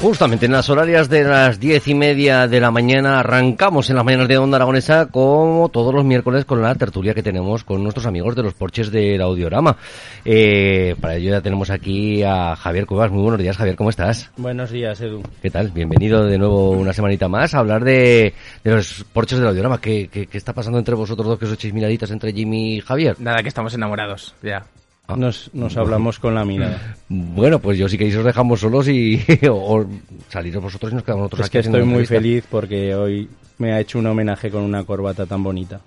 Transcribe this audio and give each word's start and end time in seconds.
Justamente 0.00 0.44
en 0.44 0.52
las 0.52 0.68
horarias 0.68 1.08
de 1.08 1.24
las 1.24 1.58
diez 1.58 1.88
y 1.88 1.94
media 1.94 2.46
de 2.46 2.60
la 2.60 2.70
mañana 2.70 3.18
arrancamos 3.20 3.88
en 3.88 3.96
las 3.96 4.04
mañanas 4.04 4.28
de 4.28 4.36
Onda 4.36 4.56
Aragonesa 4.56 5.06
como 5.06 5.70
todos 5.70 5.92
los 5.94 6.04
miércoles 6.04 6.44
con 6.44 6.60
la 6.60 6.74
tertulia 6.74 7.14
que 7.14 7.22
tenemos 7.22 7.64
con 7.64 7.82
nuestros 7.82 8.04
amigos 8.04 8.36
de 8.36 8.42
los 8.42 8.52
porches 8.52 8.92
del 8.92 9.22
Audiorama. 9.22 9.76
Eh, 10.24 10.94
para 11.00 11.16
ello 11.16 11.30
ya 11.30 11.40
tenemos 11.40 11.70
aquí 11.70 12.22
a 12.22 12.54
Javier 12.56 12.84
Cuevas. 12.84 13.10
Muy 13.10 13.22
buenos 13.22 13.40
días, 13.40 13.56
Javier, 13.56 13.74
¿cómo 13.74 13.88
estás? 13.88 14.30
Buenos 14.36 14.70
días, 14.70 15.00
Edu. 15.00 15.22
¿Qué 15.40 15.50
tal? 15.50 15.70
Bienvenido 15.70 16.24
de 16.24 16.38
nuevo 16.38 16.72
una 16.72 16.92
semanita 16.92 17.26
más 17.28 17.54
a 17.54 17.60
hablar 17.60 17.82
de, 17.82 18.34
de 18.62 18.70
los 18.70 19.04
porches 19.12 19.38
del 19.38 19.48
Audiorama. 19.48 19.80
¿Qué, 19.80 20.08
qué, 20.12 20.26
qué 20.26 20.38
está 20.38 20.52
pasando 20.52 20.78
entre 20.78 20.94
vosotros 20.94 21.26
dos 21.26 21.38
que 21.38 21.46
os 21.46 21.52
echéis 21.52 21.72
miraditas 21.72 22.10
entre 22.10 22.34
Jimmy 22.34 22.76
y 22.76 22.80
Javier? 22.80 23.16
Nada, 23.18 23.42
que 23.42 23.48
estamos 23.48 23.72
enamorados, 23.72 24.34
ya. 24.42 24.66
Ah. 25.08 25.16
Nos, 25.16 25.50
nos 25.54 25.76
hablamos 25.76 26.18
con 26.18 26.34
la 26.34 26.44
mirada. 26.44 26.96
Bueno, 27.08 27.60
pues 27.60 27.78
yo 27.78 27.88
sí 27.88 27.96
que 27.96 28.16
os 28.16 28.24
dejamos 28.24 28.60
solos 28.60 28.88
y 28.88 29.22
o, 29.48 29.54
o 29.54 29.86
saliros 30.28 30.62
vosotros 30.62 30.92
y 30.92 30.94
nos 30.96 31.04
quedamos 31.04 31.22
nosotros 31.24 31.40
Es 31.40 31.46
aquí 31.46 31.52
que 31.52 31.58
haciendo 31.60 31.78
estoy 31.78 31.88
muy 31.92 32.00
entrevista. 32.02 32.22
feliz 32.28 32.44
porque 32.50 32.94
hoy 32.94 33.28
me 33.58 33.72
ha 33.72 33.80
hecho 33.80 33.98
un 33.98 34.06
homenaje 34.06 34.50
con 34.50 34.62
una 34.62 34.82
corbata 34.84 35.24
tan 35.26 35.42
bonita. 35.42 35.80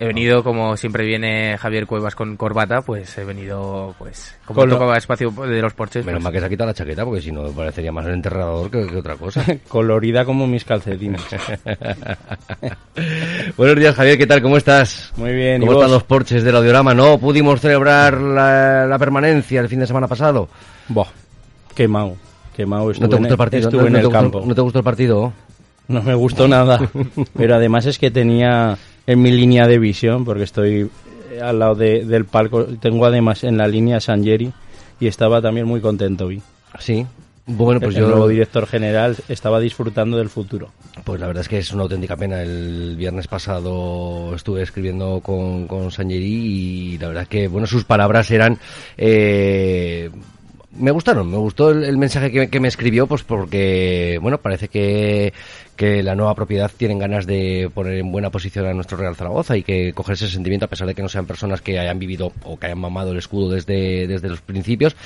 He 0.00 0.06
venido, 0.06 0.44
como 0.44 0.76
siempre 0.76 1.04
viene 1.04 1.58
Javier 1.58 1.84
Cuevas 1.86 2.14
con 2.14 2.36
corbata, 2.36 2.82
pues 2.82 3.18
he 3.18 3.24
venido, 3.24 3.96
pues, 3.98 4.36
como 4.44 4.60
Con 4.60 4.68
lo- 4.68 4.76
tocaba 4.76 4.96
espacio 4.96 5.28
de 5.32 5.60
los 5.60 5.74
porches. 5.74 6.06
Menos 6.06 6.18
pues, 6.18 6.24
mal 6.24 6.32
que 6.32 6.38
se 6.38 6.46
ha 6.46 6.48
quitado 6.48 6.68
la 6.68 6.74
chaqueta 6.74 7.04
porque 7.04 7.20
si 7.20 7.32
no 7.32 7.50
parecería 7.50 7.90
más 7.90 8.06
el 8.06 8.12
enterrador 8.14 8.70
que, 8.70 8.86
que 8.86 8.96
otra 8.96 9.16
cosa. 9.16 9.44
Colorida 9.68 10.24
como 10.24 10.46
mis 10.46 10.64
calcetines. 10.64 11.20
Buenos 13.56 13.76
días, 13.76 13.94
Javier, 13.94 14.18
¿qué 14.18 14.26
tal? 14.26 14.42
¿Cómo 14.42 14.56
estás? 14.56 15.12
Muy 15.16 15.32
bien, 15.32 15.62
¿y 15.62 15.66
¿Cómo 15.66 15.72
vos? 15.78 15.82
están 15.82 15.92
los 15.94 16.04
porches 16.04 16.42
del 16.44 16.56
audiorama? 16.56 16.94
No 16.94 17.18
pudimos 17.18 17.60
celebrar 17.60 18.20
la, 18.20 18.86
la 18.86 18.98
permanencia 18.98 19.60
el 19.60 19.68
fin 19.68 19.80
de 19.80 19.86
semana 19.86 20.06
pasado. 20.06 20.48
Buah, 20.88 21.06
quemado. 21.74 22.16
Quemado 22.56 22.90
estuve, 22.90 23.06
¿No 23.06 23.10
te 23.10 23.16
en, 23.16 23.22
gustó 23.22 23.34
el 23.34 23.38
partido? 23.38 23.68
estuve 23.68 23.80
¿No, 23.82 23.86
en 23.88 23.92
no 23.92 23.98
te 23.98 24.02
el 24.02 24.06
gustó- 24.06 24.20
campo. 24.22 24.42
¿No 24.46 24.54
te 24.54 24.60
gustó 24.60 24.78
el 24.78 24.84
partido? 24.84 25.32
No 25.88 26.02
me 26.02 26.14
gustó 26.14 26.46
nada. 26.46 26.78
Pero 27.36 27.54
además 27.54 27.86
es 27.86 27.98
que 27.98 28.10
tenía 28.10 28.76
en 29.06 29.22
mi 29.22 29.30
línea 29.32 29.66
de 29.66 29.78
visión, 29.78 30.24
porque 30.24 30.42
estoy 30.44 30.90
eh, 31.32 31.40
al 31.42 31.58
lado 31.58 31.74
de- 31.74 32.04
del 32.04 32.24
palco, 32.26 32.64
tengo 32.80 33.06
además 33.06 33.42
en 33.44 33.56
la 33.56 33.66
línea 33.66 33.98
Sangeri 34.00 34.52
y 35.00 35.06
estaba 35.06 35.40
también 35.40 35.66
muy 35.66 35.80
contento 35.80 36.26
hoy. 36.26 36.42
Sí. 36.78 37.06
Bueno, 37.50 37.80
pues 37.80 37.94
el 37.96 38.02
yo... 38.02 38.08
nuevo 38.08 38.28
director 38.28 38.66
general 38.66 39.16
estaba 39.30 39.58
disfrutando 39.58 40.18
del 40.18 40.28
futuro. 40.28 40.68
Pues 41.04 41.18
la 41.18 41.26
verdad 41.28 41.40
es 41.40 41.48
que 41.48 41.56
es 41.58 41.72
una 41.72 41.84
auténtica 41.84 42.14
pena. 42.14 42.42
El 42.42 42.94
viernes 42.98 43.26
pasado 43.26 44.34
estuve 44.34 44.60
escribiendo 44.60 45.20
con, 45.22 45.66
con 45.66 45.90
Sanjeri 45.90 46.26
y 46.26 46.98
la 46.98 47.08
verdad 47.08 47.22
es 47.22 47.28
que, 47.30 47.48
bueno, 47.48 47.66
sus 47.66 47.84
palabras 47.84 48.30
eran... 48.30 48.58
eh, 48.98 50.10
me 50.78 50.90
gustaron, 50.90 51.30
me 51.30 51.38
gustó 51.38 51.70
el, 51.70 51.82
el 51.84 51.96
mensaje 51.96 52.30
que, 52.30 52.48
que 52.48 52.60
me 52.60 52.68
escribió, 52.68 53.06
pues 53.06 53.24
porque, 53.24 54.18
bueno, 54.20 54.38
parece 54.38 54.68
que, 54.68 55.32
que 55.78 56.02
la 56.02 56.16
nueva 56.16 56.34
propiedad 56.34 56.72
tienen 56.76 56.98
ganas 56.98 57.24
de 57.24 57.70
poner 57.72 57.98
en 57.98 58.10
buena 58.10 58.30
posición 58.30 58.66
a 58.66 58.74
nuestro 58.74 58.96
Real 58.96 59.14
Zaragoza 59.14 59.56
y 59.56 59.62
que 59.62 59.92
coger 59.92 60.14
ese 60.14 60.28
sentimiento, 60.28 60.66
a 60.66 60.68
pesar 60.68 60.88
de 60.88 60.94
que 60.94 61.02
no 61.02 61.08
sean 61.08 61.24
personas 61.24 61.60
que 61.62 61.78
hayan 61.78 62.00
vivido 62.00 62.32
o 62.42 62.58
que 62.58 62.66
hayan 62.66 62.80
mamado 62.80 63.12
el 63.12 63.18
escudo 63.18 63.50
desde, 63.50 64.08
desde 64.08 64.28
los 64.28 64.40
principios, 64.40 64.96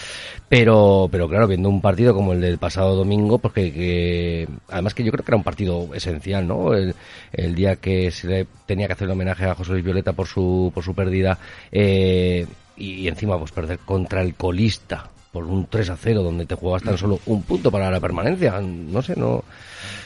pero, 0.49 1.11
pero 1.13 1.29
claro, 1.29 1.47
viendo 1.47 1.69
un 1.69 1.83
partido 1.83 2.15
como 2.15 2.33
el 2.33 2.41
del 2.41 2.57
pasado 2.57 2.97
domingo, 2.97 3.37
porque 3.37 3.71
que, 3.71 4.49
además 4.71 4.95
que 4.95 5.05
yo 5.05 5.13
creo 5.13 5.23
que 5.23 5.31
era 5.31 5.37
un 5.37 5.45
partido 5.45 5.91
esencial, 5.95 6.49
¿no? 6.49 6.73
El, 6.73 6.95
el 7.35 7.55
día 7.55 7.77
que 7.77 8.11
se 8.11 8.27
le 8.27 8.47
tenía 8.65 8.87
que 8.87 8.95
hacer 8.95 9.05
el 9.05 9.13
homenaje 9.13 9.45
a 9.45 9.55
José 9.55 9.73
Luis 9.73 9.85
Violeta 9.85 10.15
por 10.15 10.27
su, 10.27 10.73
por 10.75 10.83
su 10.83 10.95
pérdida, 10.95 11.39
eh, 11.71 12.47
y 12.79 13.07
encima 13.09 13.39
pues 13.39 13.53
perder 13.53 13.79
contra 13.81 14.23
el 14.23 14.35
colista 14.37 15.11
por 15.33 15.45
un 15.45 15.67
3 15.67 15.91
a 15.91 15.97
0 15.97 16.23
donde 16.23 16.45
te 16.47 16.55
jugabas 16.55 16.83
tan 16.83 16.99
solo 16.99 17.19
un 17.27 17.43
punto 17.43 17.71
para 17.71 17.91
la 17.91 17.99
permanencia. 18.01 18.61
No 18.61 19.01
sé, 19.03 19.15
no, 19.17 19.27
no 19.37 19.43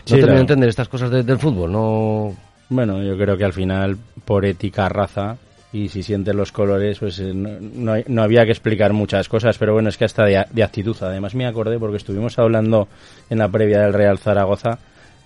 Sí, 0.04 0.14
termino 0.14 0.34
de 0.36 0.40
entender 0.40 0.68
estas 0.68 0.88
cosas 0.88 1.10
de- 1.10 1.22
del 1.24 1.38
fútbol, 1.38 1.72
no... 1.72 2.34
Bueno, 2.68 3.02
yo 3.02 3.16
creo 3.16 3.36
que 3.36 3.44
al 3.44 3.52
final, 3.52 3.96
por 4.24 4.44
ética, 4.44 4.88
raza, 4.88 5.36
y 5.72 5.88
si 5.88 6.02
sientes 6.02 6.34
los 6.34 6.50
colores, 6.52 6.98
pues 6.98 7.18
eh, 7.20 7.32
no, 7.34 7.50
no 7.60 7.94
no 8.06 8.22
había 8.22 8.44
que 8.44 8.50
explicar 8.52 8.92
muchas 8.92 9.28
cosas, 9.28 9.56
pero 9.58 9.72
bueno, 9.72 9.88
es 9.88 9.96
que 9.98 10.04
hasta 10.04 10.24
de 10.24 10.62
actitud. 10.64 10.96
Además 11.00 11.34
me 11.36 11.46
acordé 11.46 11.78
porque 11.78 11.96
estuvimos 11.98 12.38
hablando 12.38 12.88
en 13.30 13.38
la 13.38 13.48
previa 13.48 13.82
del 13.82 13.92
Real 13.92 14.18
Zaragoza, 14.18 14.78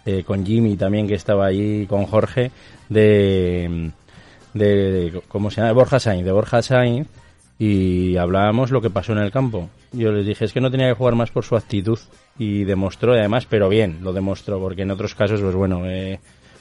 eh, 0.07 0.23
con 0.25 0.45
Jimmy 0.45 0.77
también, 0.77 1.07
que 1.07 1.15
estaba 1.15 1.47
allí, 1.47 1.87
con 1.87 2.05
Jorge, 2.07 2.51
de, 2.89 3.91
de, 4.55 4.67
de- 4.67 5.23
¿cómo 5.29 5.51
se 5.51 5.57
llama? 5.57 5.69
De 5.69 5.75
Borja 5.75 6.01
Sainz, 6.01 6.25
de 6.25 6.33
Borja 6.33 6.63
Sainz, 6.63 7.07
y 7.59 8.17
hablábamos 8.17 8.71
lo 8.71 8.81
que 8.83 8.91
pasó 8.91 9.13
en 9.13 9.19
el 9.19 9.31
campo. 9.31 9.69
Yo 9.93 10.13
les 10.13 10.25
dije, 10.25 10.45
es 10.45 10.53
que 10.53 10.61
no 10.61 10.71
tenía 10.71 10.89
que 10.89 10.95
jugar 10.95 11.15
más 11.15 11.31
por 11.31 11.45
su 11.45 11.57
actitud, 11.57 11.99
y 12.39 12.65
demostró, 12.65 13.13
además, 13.13 13.47
pero 13.49 13.69
bien, 13.69 13.99
lo 14.03 14.13
demostró, 14.13 14.61
porque 14.61 14.83
en 14.83 14.91
otros 14.91 15.15
casos, 15.15 15.41
pues 15.41 15.55
bueno, 15.55 15.83
eh, 15.87 16.21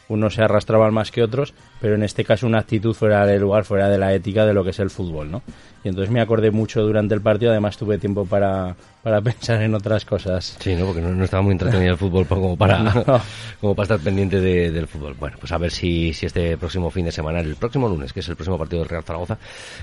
unos 0.09 0.33
se 0.33 0.43
arrastraban 0.43 0.93
más 0.93 1.11
que 1.11 1.23
otros, 1.23 1.53
pero 1.81 1.95
en 1.95 2.03
este 2.03 2.23
caso 2.25 2.45
una 2.47 2.59
actitud 2.59 2.93
fuera 2.93 3.25
del 3.25 3.41
lugar, 3.41 3.63
fuera 3.65 3.89
de 3.89 3.97
la 3.97 4.13
ética 4.13 4.45
de 4.45 4.53
lo 4.53 4.63
que 4.63 4.71
es 4.71 4.79
el 4.79 4.89
fútbol, 4.89 5.31
¿no? 5.31 5.41
Y 5.83 5.87
entonces 5.87 6.11
me 6.11 6.19
acordé 6.19 6.51
mucho 6.51 6.81
durante 6.81 7.15
el 7.15 7.21
partido, 7.21 7.51
además 7.51 7.77
tuve 7.77 7.97
tiempo 7.97 8.25
para, 8.25 8.75
para 9.01 9.21
pensar 9.21 9.61
en 9.61 9.73
otras 9.75 10.03
cosas. 10.03 10.57
Sí, 10.59 10.75
¿no? 10.75 10.85
Porque 10.87 10.99
no, 11.01 11.09
no 11.13 11.23
estaba 11.23 11.41
muy 11.41 11.53
entretenido 11.53 11.91
el 11.93 11.97
fútbol 11.97 12.25
como 12.27 12.57
para, 12.57 12.79
No. 12.83 13.21
como 13.61 13.75
para 13.75 13.83
estar 13.85 13.99
pendiente 13.99 14.41
de- 14.41 14.71
del 14.71 14.87
fútbol. 14.87 15.15
Bueno, 15.17 15.37
pues 15.39 15.51
a 15.53 15.57
ver 15.57 15.71
si, 15.71 16.13
si 16.13 16.25
este 16.25 16.57
próximo 16.57 16.89
fin 16.91 17.05
de 17.05 17.11
semana, 17.13 17.39
el 17.39 17.55
próximo 17.55 17.87
lunes, 17.87 18.11
que 18.11 18.19
es 18.19 18.27
el 18.27 18.35
próximo 18.35 18.57
partido 18.57 18.81
del 18.81 18.89
Real 18.89 19.03
Zaragoza, 19.03 19.37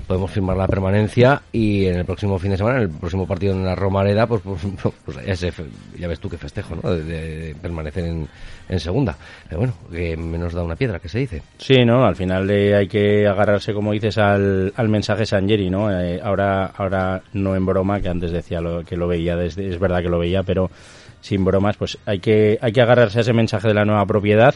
podemos 0.06 0.30
firmar 0.30 0.58
la 0.58 0.66
permanencia 0.68 1.40
y 1.50 1.86
en 1.86 1.96
el 1.96 2.04
próximo 2.04 2.38
fin 2.38 2.50
de 2.50 2.58
semana, 2.58 2.76
en 2.76 2.82
el 2.82 2.90
próximo 2.90 3.26
partido 3.26 3.54
en 3.54 3.64
la 3.64 3.74
Romareda, 3.74 4.26
pues, 4.26 4.42
pues, 4.42 4.60
pues 5.02 5.26
ya, 5.26 5.34
se 5.34 5.50
fe- 5.50 5.64
ya 5.98 6.08
ves 6.08 6.20
tú 6.20 6.28
qué 6.28 6.36
festejo, 6.36 6.76
¿no? 6.82 6.90
De, 6.90 7.02
de 7.04 7.54
permanecer 7.54 8.04
en, 8.04 8.28
en 8.68 8.80
segunda. 8.80 9.16
Pero 9.48 9.60
bueno, 9.60 9.72
que 9.90 10.14
menos 10.16 10.52
da 10.52 10.62
una 10.62 10.76
piedra, 10.76 10.98
que 10.98 11.08
se 11.08 11.20
dice. 11.20 11.42
Sí, 11.56 11.85
¿no? 11.86 12.04
Al 12.04 12.16
final 12.16 12.48
hay 12.50 12.88
que 12.88 13.26
agarrarse, 13.26 13.72
como 13.72 13.92
dices, 13.92 14.19
al, 14.19 14.72
al 14.76 14.88
mensaje 14.88 15.24
Sangeri, 15.24 15.70
¿no? 15.70 15.91
Eh, 15.91 16.20
ahora, 16.22 16.66
ahora 16.76 17.22
no 17.32 17.56
en 17.56 17.64
broma, 17.64 18.00
que 18.00 18.08
antes 18.08 18.32
decía 18.32 18.60
lo, 18.60 18.84
que 18.84 18.97
lo 18.97 19.08
veía, 19.08 19.36
desde, 19.36 19.69
es 19.69 19.78
verdad 19.78 20.02
que 20.02 20.08
lo 20.08 20.19
veía, 20.19 20.42
pero 20.42 20.70
sin 21.20 21.44
bromas, 21.44 21.76
pues 21.76 21.98
hay 22.04 22.19
que, 22.19 22.58
hay 22.60 22.72
que 22.72 22.82
agarrarse 22.82 23.19
a 23.19 23.20
ese 23.22 23.32
mensaje 23.32 23.69
de 23.69 23.75
la 23.75 23.84
nueva 23.84 24.04
propiedad, 24.04 24.54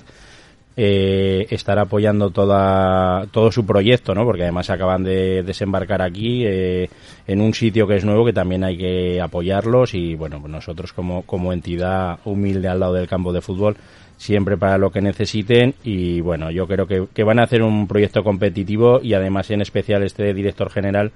eh, 0.76 1.46
estar 1.50 1.78
apoyando 1.78 2.30
toda, 2.30 3.26
todo 3.32 3.50
su 3.50 3.66
proyecto, 3.66 4.14
¿no? 4.14 4.24
Porque 4.24 4.42
además 4.42 4.70
acaban 4.70 5.02
de 5.02 5.42
desembarcar 5.42 6.02
aquí, 6.02 6.44
eh, 6.46 6.88
en 7.26 7.40
un 7.40 7.54
sitio 7.54 7.86
que 7.86 7.96
es 7.96 8.04
nuevo, 8.04 8.24
que 8.24 8.32
también 8.32 8.64
hay 8.64 8.76
que 8.76 9.20
apoyarlos 9.20 9.94
y, 9.94 10.14
bueno, 10.14 10.40
nosotros 10.46 10.92
como, 10.92 11.22
como 11.22 11.52
entidad 11.52 12.18
humilde 12.24 12.68
al 12.68 12.80
lado 12.80 12.94
del 12.94 13.08
campo 13.08 13.32
de 13.32 13.40
fútbol, 13.40 13.76
siempre 14.20 14.58
para 14.58 14.76
lo 14.76 14.90
que 14.90 15.00
necesiten 15.00 15.74
y 15.82 16.20
bueno, 16.20 16.50
yo 16.50 16.66
creo 16.66 16.86
que, 16.86 17.06
que 17.14 17.24
van 17.24 17.38
a 17.38 17.44
hacer 17.44 17.62
un 17.62 17.88
proyecto 17.88 18.22
competitivo 18.22 19.00
y 19.02 19.14
además 19.14 19.50
en 19.50 19.62
especial 19.62 20.02
este 20.02 20.34
director 20.34 20.68
general 20.68 21.10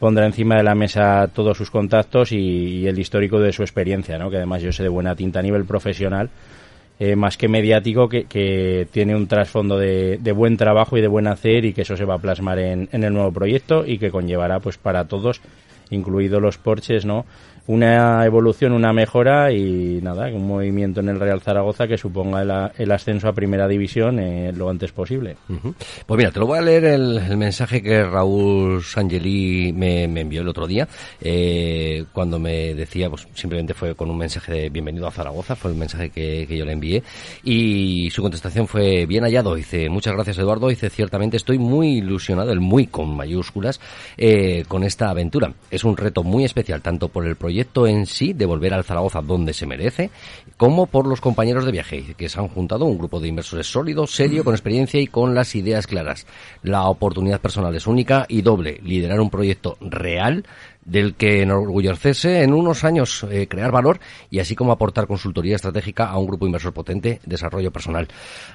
pondrá 0.00 0.26
encima 0.26 0.56
de 0.56 0.64
la 0.64 0.74
mesa 0.74 1.28
todos 1.32 1.56
sus 1.56 1.70
contactos 1.70 2.32
y, 2.32 2.88
el 2.88 2.98
histórico 2.98 3.38
de 3.38 3.52
su 3.52 3.62
experiencia, 3.62 4.18
¿no? 4.18 4.30
que 4.30 4.38
además 4.38 4.62
yo 4.62 4.72
sé 4.72 4.82
de 4.82 4.88
buena 4.88 5.14
tinta 5.14 5.38
a 5.38 5.42
nivel 5.42 5.64
profesional, 5.64 6.28
eh, 6.98 7.14
más 7.14 7.36
que 7.36 7.46
mediático, 7.46 8.08
que, 8.08 8.88
tiene 8.90 9.14
un 9.14 9.28
trasfondo 9.28 9.78
de, 9.78 10.18
buen 10.34 10.56
trabajo 10.56 10.98
y 10.98 11.00
de 11.00 11.08
buen 11.08 11.28
hacer 11.28 11.64
y 11.64 11.72
que 11.72 11.82
eso 11.82 11.96
se 11.96 12.04
va 12.04 12.14
a 12.14 12.18
plasmar 12.18 12.58
en, 12.58 12.88
en 12.90 13.04
el 13.04 13.12
nuevo 13.12 13.30
proyecto 13.30 13.86
y 13.86 13.98
que 13.98 14.10
conllevará 14.10 14.58
pues 14.58 14.76
para 14.76 15.04
todos 15.04 15.40
incluido 15.90 16.40
los 16.40 16.58
porches, 16.58 17.04
¿no? 17.04 17.26
Una 17.66 18.24
evolución, 18.26 18.72
una 18.72 18.92
mejora 18.92 19.50
y 19.50 20.00
nada, 20.02 20.28
un 20.28 20.46
movimiento 20.46 21.00
en 21.00 21.08
el 21.08 21.18
Real 21.18 21.40
Zaragoza 21.40 21.86
que 21.86 21.96
suponga 21.96 22.42
el, 22.42 22.82
el 22.82 22.92
ascenso 22.92 23.28
a 23.28 23.32
primera 23.32 23.66
división 23.66 24.18
eh, 24.18 24.52
lo 24.54 24.68
antes 24.68 24.92
posible. 24.92 25.36
Pues 26.06 26.18
mira, 26.18 26.30
te 26.30 26.40
lo 26.40 26.46
voy 26.46 26.58
a 26.58 26.62
leer 26.62 26.84
el, 26.84 27.36
mensaje 27.36 27.82
que 27.82 28.04
Raúl 28.04 28.82
Sangeli 28.82 29.72
me, 29.72 30.04
envió 30.04 30.42
el 30.42 30.48
otro 30.48 30.66
día, 30.66 30.86
eh, 31.20 32.04
cuando 32.12 32.38
me 32.38 32.74
decía, 32.74 33.08
pues 33.08 33.26
simplemente 33.34 33.72
fue 33.72 33.94
con 33.94 34.10
un 34.10 34.18
mensaje 34.18 34.52
de 34.52 34.68
bienvenido 34.68 35.06
a 35.06 35.10
Zaragoza, 35.10 35.56
fue 35.56 35.70
el 35.70 35.76
mensaje 35.76 36.10
que, 36.10 36.46
yo 36.54 36.64
le 36.64 36.72
envié, 36.72 37.02
y 37.42 38.10
su 38.10 38.22
contestación 38.22 38.68
fue 38.68 39.06
bien 39.06 39.24
hallado, 39.24 39.54
dice, 39.54 39.88
muchas 39.88 40.14
gracias 40.14 40.38
Eduardo, 40.38 40.68
dice, 40.68 40.90
ciertamente 40.90 41.36
estoy 41.36 41.58
muy 41.58 41.98
ilusionado, 41.98 42.52
el 42.52 42.60
muy 42.60 42.86
con 42.86 43.16
mayúsculas, 43.16 43.80
eh, 44.16 44.64
con 44.68 44.84
esta 44.84 45.10
aventura. 45.10 45.52
Es 45.70 45.84
un 45.84 45.96
reto 45.96 46.22
muy 46.22 46.44
especial, 46.44 46.82
tanto 46.82 47.08
por 47.08 47.26
el 47.26 47.36
proyecto 47.36 47.53
proyecto 47.54 47.86
en 47.86 48.06
sí 48.06 48.32
de 48.32 48.46
volver 48.46 48.74
al 48.74 48.82
Zaragoza 48.82 49.22
donde 49.22 49.52
se 49.52 49.64
merece, 49.64 50.10
como 50.56 50.86
por 50.86 51.06
los 51.06 51.20
compañeros 51.20 51.64
de 51.64 51.70
viaje, 51.70 52.14
que 52.16 52.28
se 52.28 52.40
han 52.40 52.48
juntado 52.48 52.84
un 52.84 52.98
grupo 52.98 53.20
de 53.20 53.28
inversores 53.28 53.68
sólido, 53.68 54.08
serio, 54.08 54.42
con 54.42 54.54
experiencia 54.54 55.00
y 55.00 55.06
con 55.06 55.36
las 55.36 55.54
ideas 55.54 55.86
claras. 55.86 56.26
La 56.64 56.88
oportunidad 56.88 57.40
personal 57.40 57.72
es 57.76 57.86
única 57.86 58.26
y 58.28 58.42
doble, 58.42 58.80
liderar 58.82 59.20
un 59.20 59.30
proyecto 59.30 59.76
real 59.80 60.44
del 60.84 61.14
que 61.14 61.42
enorgullecerse 61.42 62.42
en 62.42 62.52
unos 62.52 62.84
años, 62.84 63.26
eh, 63.30 63.46
crear 63.48 63.70
valor 63.70 64.00
y 64.30 64.38
así 64.38 64.54
como 64.54 64.72
aportar 64.72 65.06
consultoría 65.06 65.56
estratégica 65.56 66.08
a 66.08 66.18
un 66.18 66.26
grupo 66.26 66.46
inversor 66.46 66.72
potente, 66.72 67.20
desarrollo 67.24 67.70
personal. 67.70 68.08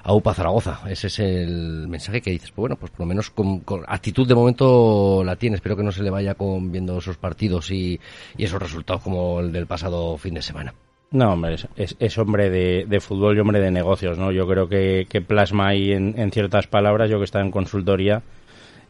AUPA 0.04 0.34
Zaragoza, 0.34 0.82
ese 0.90 1.08
es 1.08 1.20
el 1.20 1.88
mensaje 1.88 2.22
que 2.22 2.32
dices. 2.32 2.52
Pues 2.52 2.64
bueno, 2.64 2.76
pues 2.76 2.92
por 2.92 3.02
lo 3.02 3.06
menos 3.08 3.30
con, 3.30 3.64
actitud 3.88 4.28
de 4.28 4.36
momento 4.36 5.24
la 5.24 5.36
tiene. 5.36 5.56
Espero 5.56 5.76
que 5.76 5.84
no 5.84 5.92
se 5.92 6.04
le 6.04 6.10
vaya 6.10 6.36
con 6.36 6.72
viendo 6.72 6.98
esos 6.98 7.18
partidos 7.18 7.72
y, 7.72 8.00
esos 8.38 8.62
resultados 8.62 9.02
como 9.02 9.40
el 9.40 9.52
del 9.52 9.68
pasado 9.68 10.18
fin 10.18 10.34
de 10.34 10.42
semana. 10.42 10.74
No, 11.12 11.34
hombre, 11.34 11.56
es, 11.76 12.18
hombre 12.20 12.50
de, 12.50 13.00
fútbol 13.00 13.36
y 13.36 13.40
hombre 13.40 13.60
de 13.60 13.72
negocios, 13.72 14.18
¿no? 14.20 14.32
Yo 14.32 14.48
creo 14.48 14.70
que, 14.70 15.24
plasma 15.28 15.70
ahí 15.70 15.92
en, 15.92 16.14
en 16.18 16.32
ciertas 16.32 16.68
palabras, 16.68 17.10
yo 17.10 17.18
que 17.18 17.26
estaba 17.26 17.44
en 17.44 17.52
consultoría, 17.52 18.22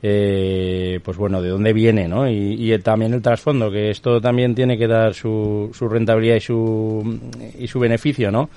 eh, 0.02 1.00
pues 1.04 1.18
bueno, 1.18 1.42
de 1.42 1.50
dónde 1.50 1.74
viene, 1.74 2.08
¿no? 2.08 2.30
Y, 2.30 2.78
también 2.80 3.14
el 3.14 3.22
trasfondo, 3.22 3.70
que 3.72 3.90
esto 3.90 4.22
también 4.22 4.56
tiene 4.56 4.78
que 4.78 4.88
dar 4.88 5.14
su, 5.14 5.72
su 5.74 5.90
rentabilidad 5.90 6.36
y 6.36 6.42
su, 6.42 7.20
y 7.58 7.68
su 7.68 7.80
beneficio, 7.80 8.32
¿no? 8.32 8.50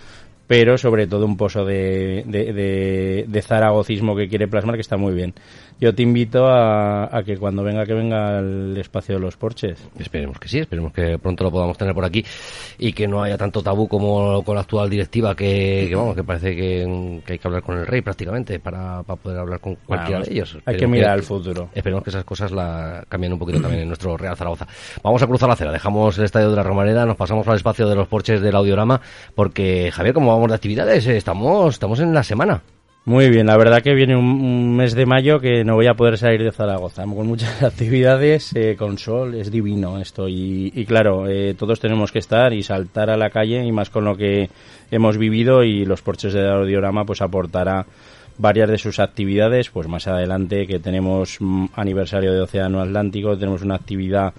Pero 0.47 0.77
sobre 0.77 1.07
todo 1.07 1.25
un 1.27 1.37
pozo 1.37 1.65
de, 1.65 2.25
de, 2.27 3.25
de, 3.27 3.43
zaragocismo 3.43 4.17
que 4.17 4.29
quiere 4.29 4.49
plasmar 4.49 4.75
que 4.75 4.81
está 4.81 4.97
muy 4.97 5.15
bien. 5.15 5.35
Yo 5.81 5.95
te 5.95 6.03
invito 6.03 6.47
a, 6.47 7.23
que 7.25 7.37
cuando 7.37 7.65
venga, 7.65 7.85
que 7.85 7.95
venga 7.95 8.39
al 8.39 8.77
espacio 8.77 9.17
de 9.17 9.21
los 9.21 9.37
porches. 9.37 9.79
Esperemos 9.99 10.39
que 10.39 10.49
sí, 10.49 10.61
esperemos 10.61 10.93
que 10.93 11.19
pronto 11.19 11.43
lo 11.43 11.51
podamos 11.51 11.77
tener 11.77 11.95
por 11.95 12.05
aquí 12.05 12.25
y 12.79 12.93
que 12.93 13.09
no 13.09 13.23
haya 13.23 13.37
tanto 13.37 13.63
tabú 13.63 13.89
como 13.89 14.45
con 14.45 14.55
la 14.55 14.61
actual 14.61 14.89
directiva 14.89 15.35
que, 15.35 15.91
vamos, 15.95 16.15
que 16.15 16.23
parece 16.23 16.55
que, 16.55 17.23
hay 17.27 17.39
que 17.39 17.49
hablar 17.49 17.63
con 17.63 17.79
el 17.79 17.87
rey 17.87 18.01
prácticamente 18.01 18.61
para, 18.61 19.03
poder 19.03 19.39
hablar 19.39 19.61
con 19.61 19.75
cualquiera 19.75 20.21
de 20.21 20.33
ellos. 20.33 20.59
hay 20.65 20.77
que 20.77 20.87
mirar 20.87 21.13
al 21.13 21.23
futuro. 21.23 21.69
Esperemos 21.75 22.05
que 22.05 22.11
esas 22.11 22.25
cosas 22.25 22.53
la 22.53 23.05
cambien 23.09 23.33
un 23.33 23.39
poquito 23.39 23.61
también 23.61 23.83
en 23.83 23.89
nuestro 23.89 24.17
Real 24.17 24.37
Zaragoza. 24.37 24.67
Vamos 25.03 25.23
a 25.23 25.27
cruzar 25.27 25.49
la 25.49 25.55
acera, 25.55 25.73
dejamos 25.73 26.17
el 26.19 26.25
estadio 26.25 26.51
de 26.51 26.57
la 26.57 26.63
Romareda, 26.63 27.07
nos 27.07 27.17
pasamos 27.17 27.47
al 27.49 27.57
espacio 27.57 27.89
de 27.89 27.97
los 27.97 28.07
porches 28.07 28.41
del 28.41 28.55
audiorama 28.55 29.01
porque, 29.35 29.91
Javier, 29.93 30.15
como 30.15 30.32
de 30.41 30.55
actividades, 30.55 31.07
estamos, 31.07 31.75
estamos 31.75 32.01
en 32.01 32.15
la 32.15 32.23
semana. 32.23 32.63
Muy 33.05 33.29
bien, 33.31 33.47
la 33.47 33.57
verdad 33.57 33.83
que 33.83 33.95
viene 33.95 34.17
un, 34.17 34.77
mes 34.77 34.95
de 34.95 35.07
mayo 35.07 35.41
que 35.41 35.65
no 35.65 35.75
voy 35.75 35.89
a 35.89 35.95
poder 35.95 36.17
salir 36.17 36.43
de 36.43 36.53
Zaragoza, 36.53 37.03
con 37.15 37.27
muchas 37.27 37.63
actividades, 37.63 38.55
eh, 38.55 38.77
con 38.79 38.97
sol, 38.97 39.35
es 39.35 39.51
divino 39.51 39.99
esto 39.99 40.27
y, 40.29 40.85
claro, 40.87 41.29
eh, 41.29 41.55
todos 41.55 41.81
tenemos 41.81 42.13
que 42.13 42.21
estar 42.21 42.53
y 42.53 42.63
saltar 42.63 43.11
a 43.11 43.17
la 43.17 43.31
calle 43.31 43.65
y 43.65 43.73
más 43.73 43.91
con 43.91 44.05
lo 44.05 44.17
que 44.17 44.49
hemos 44.91 45.19
vivido 45.19 45.65
y 45.65 45.85
los 45.85 46.01
porches 46.01 46.33
de 46.33 46.49
audiorama 46.49 47.05
pues 47.05 47.21
aportará 47.21 47.87
varias 48.39 48.71
de 48.71 48.79
sus 48.79 48.99
actividades, 49.01 49.69
pues 49.69 49.87
más 49.87 50.07
adelante 50.07 50.67
que 50.67 50.79
tenemos 50.79 51.37
mm, 51.41 51.67
aniversario 51.75 52.33
de 52.33 52.41
Océano 52.41 52.81
Atlántico, 52.81 53.37
tenemos 53.37 53.63
una 53.63 53.75
actividad 53.75 54.33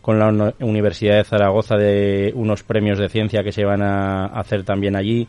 con 0.00 0.18
la 0.18 0.54
Universidad 0.60 1.16
de 1.16 1.24
Zaragoza 1.24 1.76
de 1.76 2.32
unos 2.34 2.62
premios 2.62 2.98
de 2.98 3.08
ciencia 3.08 3.42
que 3.42 3.52
se 3.52 3.64
van 3.64 3.82
a 3.82 4.26
hacer 4.26 4.64
también 4.64 4.96
allí. 4.96 5.28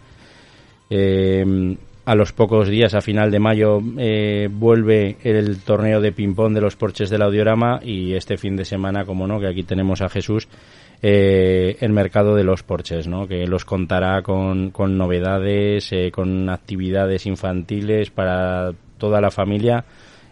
Eh, 0.89 1.75
a 2.09 2.15
los 2.15 2.33
pocos 2.33 2.67
días, 2.67 2.95
a 2.95 3.01
final 3.01 3.29
de 3.29 3.37
mayo, 3.37 3.79
eh, 3.99 4.49
vuelve 4.51 5.17
el 5.23 5.59
torneo 5.59 6.01
de 6.01 6.11
ping-pong 6.11 6.55
de 6.55 6.61
los 6.61 6.75
porches 6.75 7.11
del 7.11 7.21
audiorama 7.21 7.81
y 7.83 8.15
este 8.15 8.35
fin 8.35 8.55
de 8.55 8.65
semana, 8.65 9.05
como 9.05 9.27
no, 9.27 9.39
que 9.39 9.45
aquí 9.45 9.61
tenemos 9.61 10.01
a 10.01 10.09
Jesús, 10.09 10.47
eh, 11.03 11.77
el 11.79 11.93
mercado 11.93 12.33
de 12.35 12.43
los 12.43 12.63
porches, 12.63 13.07
¿no? 13.07 13.27
que 13.27 13.45
los 13.45 13.63
contará 13.63 14.23
con, 14.23 14.71
con 14.71 14.97
novedades, 14.97 15.91
eh, 15.91 16.09
con 16.11 16.49
actividades 16.49 17.27
infantiles 17.27 18.09
para 18.09 18.71
toda 18.97 19.21
la 19.21 19.29
familia 19.29 19.85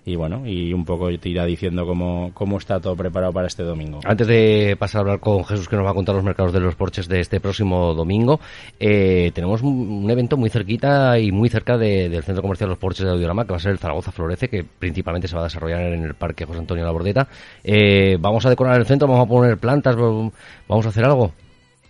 y 0.07 0.15
bueno, 0.15 0.43
y 0.45 0.71
un 0.71 0.85
poco 0.85 1.09
te 1.19 1.27
irá 1.27 1.45
diciendo 1.45 1.85
cómo, 1.85 2.31
cómo 2.33 2.59
está 2.59 2.79
todo 2.79 2.95
preparado 2.95 3.33
para 3.33 3.47
este 3.47 3.63
domingo. 3.63 3.99
Antes 4.05 4.25
de 4.25 4.77
pasar 4.79 4.99
a 4.99 5.01
hablar 5.01 5.19
con 5.19 5.43
Jesús 5.43 5.67
que 5.67 5.75
nos 5.75 5.85
va 5.85 5.91
a 5.91 5.93
contar 5.93 6.15
los 6.15 6.23
mercados 6.23 6.53
de 6.53 6.61
los 6.61 6.75
porches 6.75 7.09
de 7.09 7.19
este 7.19 7.41
próximo 7.41 7.93
domingo, 7.93 8.39
eh, 8.79 9.31
tenemos 9.35 9.61
un, 9.61 10.09
evento 10.09 10.37
muy 10.37 10.49
cerquita 10.49 11.19
y 11.19 11.33
muy 11.33 11.49
cerca 11.49 11.77
del 11.77 12.23
Centro 12.23 12.41
Comercial 12.41 12.69
Los 12.69 12.77
Porches 12.77 13.05
de 13.05 13.11
Audiorama, 13.11 13.43
que 13.43 13.51
va 13.51 13.57
a 13.57 13.59
ser 13.59 13.73
el 13.73 13.79
Zaragoza 13.79 14.13
Florece, 14.13 14.47
que 14.47 14.63
principalmente 14.63 15.27
se 15.27 15.35
va 15.35 15.41
a 15.41 15.45
desarrollar 15.45 15.81
en 15.81 16.01
el 16.01 16.13
Parque 16.13 16.45
José 16.45 16.59
Antonio 16.59 16.85
Labordeta. 16.85 17.27
Eh, 17.61 18.15
vamos 18.17 18.45
a 18.45 18.49
decorar 18.49 18.79
el 18.79 18.85
centro, 18.85 19.09
vamos 19.09 19.25
a 19.25 19.29
poner 19.29 19.57
plantas, 19.57 19.97
vamos 19.97 20.85
a 20.85 20.89
hacer 20.89 21.03
algo. 21.03 21.33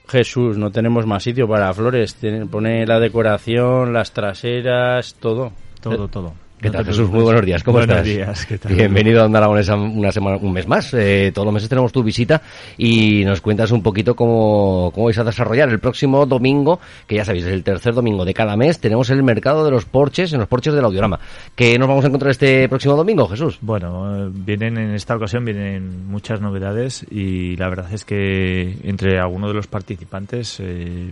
Jesús, 0.07 0.57
no 0.57 0.71
tenemos 0.71 1.05
más 1.05 1.21
sitio 1.21 1.47
para 1.47 1.71
flores. 1.71 2.17
Pone 2.49 2.87
la 2.87 2.99
decoración, 2.99 3.93
las 3.93 4.11
traseras, 4.11 5.13
todo. 5.19 5.51
Todo, 5.81 6.07
todo. 6.07 6.46
¿Qué 6.59 6.71
tal, 6.71 6.85
Jesús? 6.85 7.07
Muy 7.09 7.21
buenos 7.21 7.45
días. 7.45 7.63
¿Cómo 7.63 7.77
buenos 7.77 7.97
estás? 7.97 8.07
días, 8.07 8.45
¿qué 8.47 8.57
tal? 8.57 8.73
Bienvenido 8.73 9.21
a 9.21 9.25
Onda 9.25 9.47
una 9.47 10.11
semana, 10.11 10.37
un 10.37 10.51
mes 10.51 10.67
más. 10.67 10.91
Eh, 10.95 11.31
todos 11.31 11.45
los 11.45 11.53
meses 11.53 11.69
tenemos 11.69 11.91
tu 11.91 12.01
visita 12.01 12.41
y 12.79 13.23
nos 13.25 13.41
cuentas 13.41 13.69
un 13.71 13.83
poquito 13.83 14.15
cómo, 14.15 14.91
cómo 14.91 15.05
vais 15.05 15.17
a 15.19 15.23
desarrollar 15.23 15.69
el 15.69 15.79
próximo 15.79 16.25
domingo, 16.25 16.79
que 17.05 17.15
ya 17.15 17.25
sabéis, 17.25 17.45
es 17.45 17.53
el 17.53 17.63
tercer 17.63 17.93
domingo 17.93 18.25
de 18.25 18.33
cada 18.33 18.57
mes, 18.57 18.79
tenemos 18.79 19.11
el 19.11 19.21
mercado 19.21 19.63
de 19.65 19.69
los 19.69 19.85
porches, 19.85 20.33
en 20.33 20.39
los 20.39 20.47
porches 20.47 20.73
del 20.73 20.83
audiorama. 20.83 21.19
¿Qué 21.55 21.77
nos 21.77 21.87
vamos 21.87 22.03
a 22.05 22.07
encontrar 22.07 22.31
este 22.31 22.67
próximo 22.67 22.95
domingo, 22.95 23.27
Jesús? 23.27 23.59
Bueno, 23.61 24.25
eh, 24.25 24.31
vienen 24.33 24.79
en 24.79 24.95
esta 24.95 25.15
ocasión 25.15 25.45
vienen 25.45 26.07
muchas 26.07 26.41
novedades 26.41 27.05
y 27.11 27.55
la 27.57 27.69
verdad 27.69 27.93
es 27.93 28.03
que 28.03 28.77
entre 28.83 29.19
algunos 29.19 29.51
de 29.51 29.53
los 29.53 29.67
participantes 29.67 30.59
eh, 30.59 31.11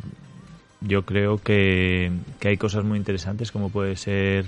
yo 0.81 1.03
creo 1.03 1.37
que, 1.37 2.11
que 2.39 2.47
hay 2.47 2.57
cosas 2.57 2.83
muy 2.83 2.97
interesantes 2.97 3.51
como 3.51 3.69
puede 3.69 3.95
ser 3.95 4.45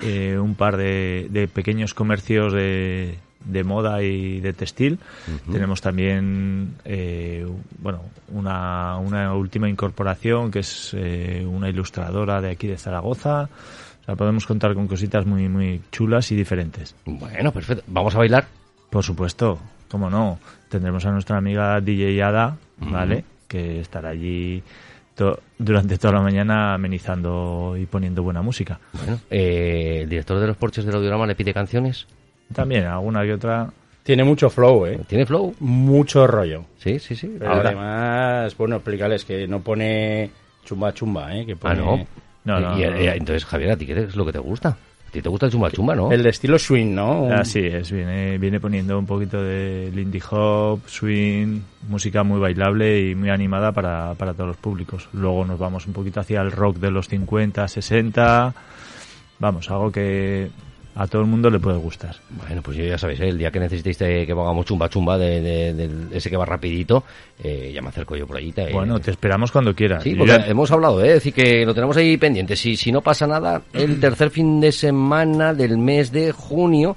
eh, 0.00 0.38
un 0.38 0.54
par 0.54 0.76
de, 0.76 1.48
pequeños 1.52 1.94
comercios 1.94 2.52
de, 2.52 3.18
de, 3.44 3.64
moda 3.64 4.02
y 4.02 4.40
de 4.40 4.52
textil. 4.52 4.98
Tenemos 5.50 5.80
también 5.80 6.74
eh, 6.84 7.46
bueno 7.78 8.02
una, 8.32 8.96
una, 8.98 9.34
última 9.34 9.68
incorporación 9.68 10.50
que 10.50 10.60
es 10.60 10.94
eh, 10.96 11.44
una 11.48 11.68
ilustradora 11.68 12.40
de 12.40 12.50
aquí 12.50 12.66
de 12.66 12.76
Zaragoza. 12.76 13.48
O 14.02 14.04
sea, 14.04 14.16
podemos 14.16 14.46
contar 14.46 14.74
con 14.74 14.86
cositas 14.86 15.26
muy, 15.26 15.48
muy 15.48 15.82
chulas 15.90 16.30
y 16.32 16.36
diferentes. 16.36 16.94
Bueno, 17.04 17.52
perfecto. 17.52 17.84
¿Vamos 17.88 18.14
a 18.14 18.18
bailar? 18.18 18.46
Por 18.90 19.04
supuesto, 19.04 19.58
cómo 19.88 20.08
no. 20.08 20.38
Tendremos 20.68 21.04
a 21.04 21.10
nuestra 21.10 21.38
amiga 21.38 21.80
DJ 21.80 22.22
Ada, 22.22 22.56
¿vale? 22.78 23.24
Que 23.46 23.80
estará 23.80 24.10
allí 24.10 24.62
durante 25.58 25.98
toda 25.98 26.14
la 26.14 26.20
mañana 26.20 26.74
amenizando 26.74 27.76
y 27.78 27.86
poniendo 27.86 28.22
buena 28.22 28.42
música. 28.42 28.78
Bueno, 28.92 29.20
eh, 29.30 30.00
¿el 30.02 30.08
director 30.08 30.38
de 30.40 30.46
los 30.46 30.56
porches 30.56 30.84
del 30.84 30.94
audiograma 30.94 31.26
le 31.26 31.34
pide 31.34 31.52
canciones? 31.52 32.06
También, 32.52 32.86
alguna 32.86 33.24
y 33.24 33.30
otra. 33.30 33.70
Tiene 34.02 34.24
mucho 34.24 34.48
flow, 34.48 34.86
¿eh? 34.86 35.00
¿Tiene 35.06 35.26
flow? 35.26 35.54
Mucho 35.60 36.26
rollo. 36.26 36.64
Sí, 36.78 36.98
sí, 36.98 37.14
sí. 37.14 37.38
además, 37.46 38.56
bueno, 38.56 38.76
explicarles 38.76 39.24
que 39.24 39.46
no 39.46 39.60
pone 39.60 40.30
chumba 40.64 40.94
chumba, 40.94 41.36
¿eh? 41.36 41.44
Que 41.44 41.52
ah, 41.52 41.56
pone... 41.60 41.76
no. 41.76 42.06
No, 42.44 42.78
entonces, 42.78 43.44
Javier, 43.44 43.72
¿a 43.72 43.76
ti 43.76 43.84
qué 43.84 44.04
es 44.04 44.16
lo 44.16 44.24
que 44.24 44.32
te 44.32 44.38
gusta? 44.38 44.78
¿A 45.08 45.10
ti 45.10 45.22
te 45.22 45.28
gusta 45.30 45.46
el 45.46 45.52
chumba 45.52 45.70
chumba, 45.70 45.94
no? 45.94 46.12
El 46.12 46.22
de 46.22 46.28
estilo 46.28 46.58
swing, 46.58 46.94
¿no? 46.94 47.32
Así 47.32 47.60
es, 47.60 47.90
viene, 47.90 48.36
viene 48.36 48.60
poniendo 48.60 48.98
un 48.98 49.06
poquito 49.06 49.42
de 49.42 49.90
lindy 49.94 50.20
hop, 50.30 50.80
swing, 50.84 51.60
música 51.88 52.22
muy 52.22 52.38
bailable 52.38 53.08
y 53.08 53.14
muy 53.14 53.30
animada 53.30 53.72
para, 53.72 54.12
para 54.14 54.34
todos 54.34 54.48
los 54.48 54.56
públicos. 54.58 55.08
Luego 55.14 55.46
nos 55.46 55.58
vamos 55.58 55.86
un 55.86 55.94
poquito 55.94 56.20
hacia 56.20 56.42
el 56.42 56.52
rock 56.52 56.76
de 56.76 56.90
los 56.90 57.08
50, 57.08 57.66
60. 57.66 58.54
Vamos, 59.38 59.70
algo 59.70 59.90
que 59.90 60.50
a 60.98 61.06
todo 61.06 61.22
el 61.22 61.28
mundo 61.28 61.48
le 61.48 61.60
puede 61.60 61.78
gustar. 61.78 62.16
Bueno, 62.28 62.60
pues 62.60 62.76
ya 62.76 62.98
sabéis, 62.98 63.20
¿eh? 63.20 63.28
el 63.28 63.38
día 63.38 63.52
que 63.52 63.60
necesitéis 63.60 63.96
que 63.98 64.34
pongamos 64.34 64.66
chumba 64.66 64.88
chumba 64.88 65.16
de, 65.16 65.88
ese 66.12 66.28
que 66.28 66.36
va 66.36 66.44
rapidito, 66.44 67.04
eh, 67.42 67.70
ya 67.72 67.80
me 67.80 67.90
acerco 67.90 68.16
yo 68.16 68.26
por 68.26 68.36
ahí. 68.36 68.52
bueno, 68.72 68.98
te 68.98 69.12
esperamos 69.12 69.52
cuando 69.52 69.72
quieras. 69.76 70.02
Sí, 70.02 70.16
porque 70.16 70.34
hemos 70.48 70.70
hablado, 70.72 71.00
¿eh? 71.04 71.08
es 71.08 71.14
decir, 71.14 71.32
que 71.32 71.64
lo 71.64 71.72
tenemos 71.72 71.96
ahí 71.96 72.16
pendiente. 72.16 72.56
Si, 72.56 72.76
si 72.76 72.90
no 72.90 73.00
pasa 73.00 73.28
nada, 73.28 73.62
el 73.72 74.00
tercer 74.00 74.30
fin 74.30 74.60
de 74.60 74.72
semana 74.72 75.54
del 75.54 75.78
mes 75.78 76.10
de 76.10 76.32
junio 76.32 76.96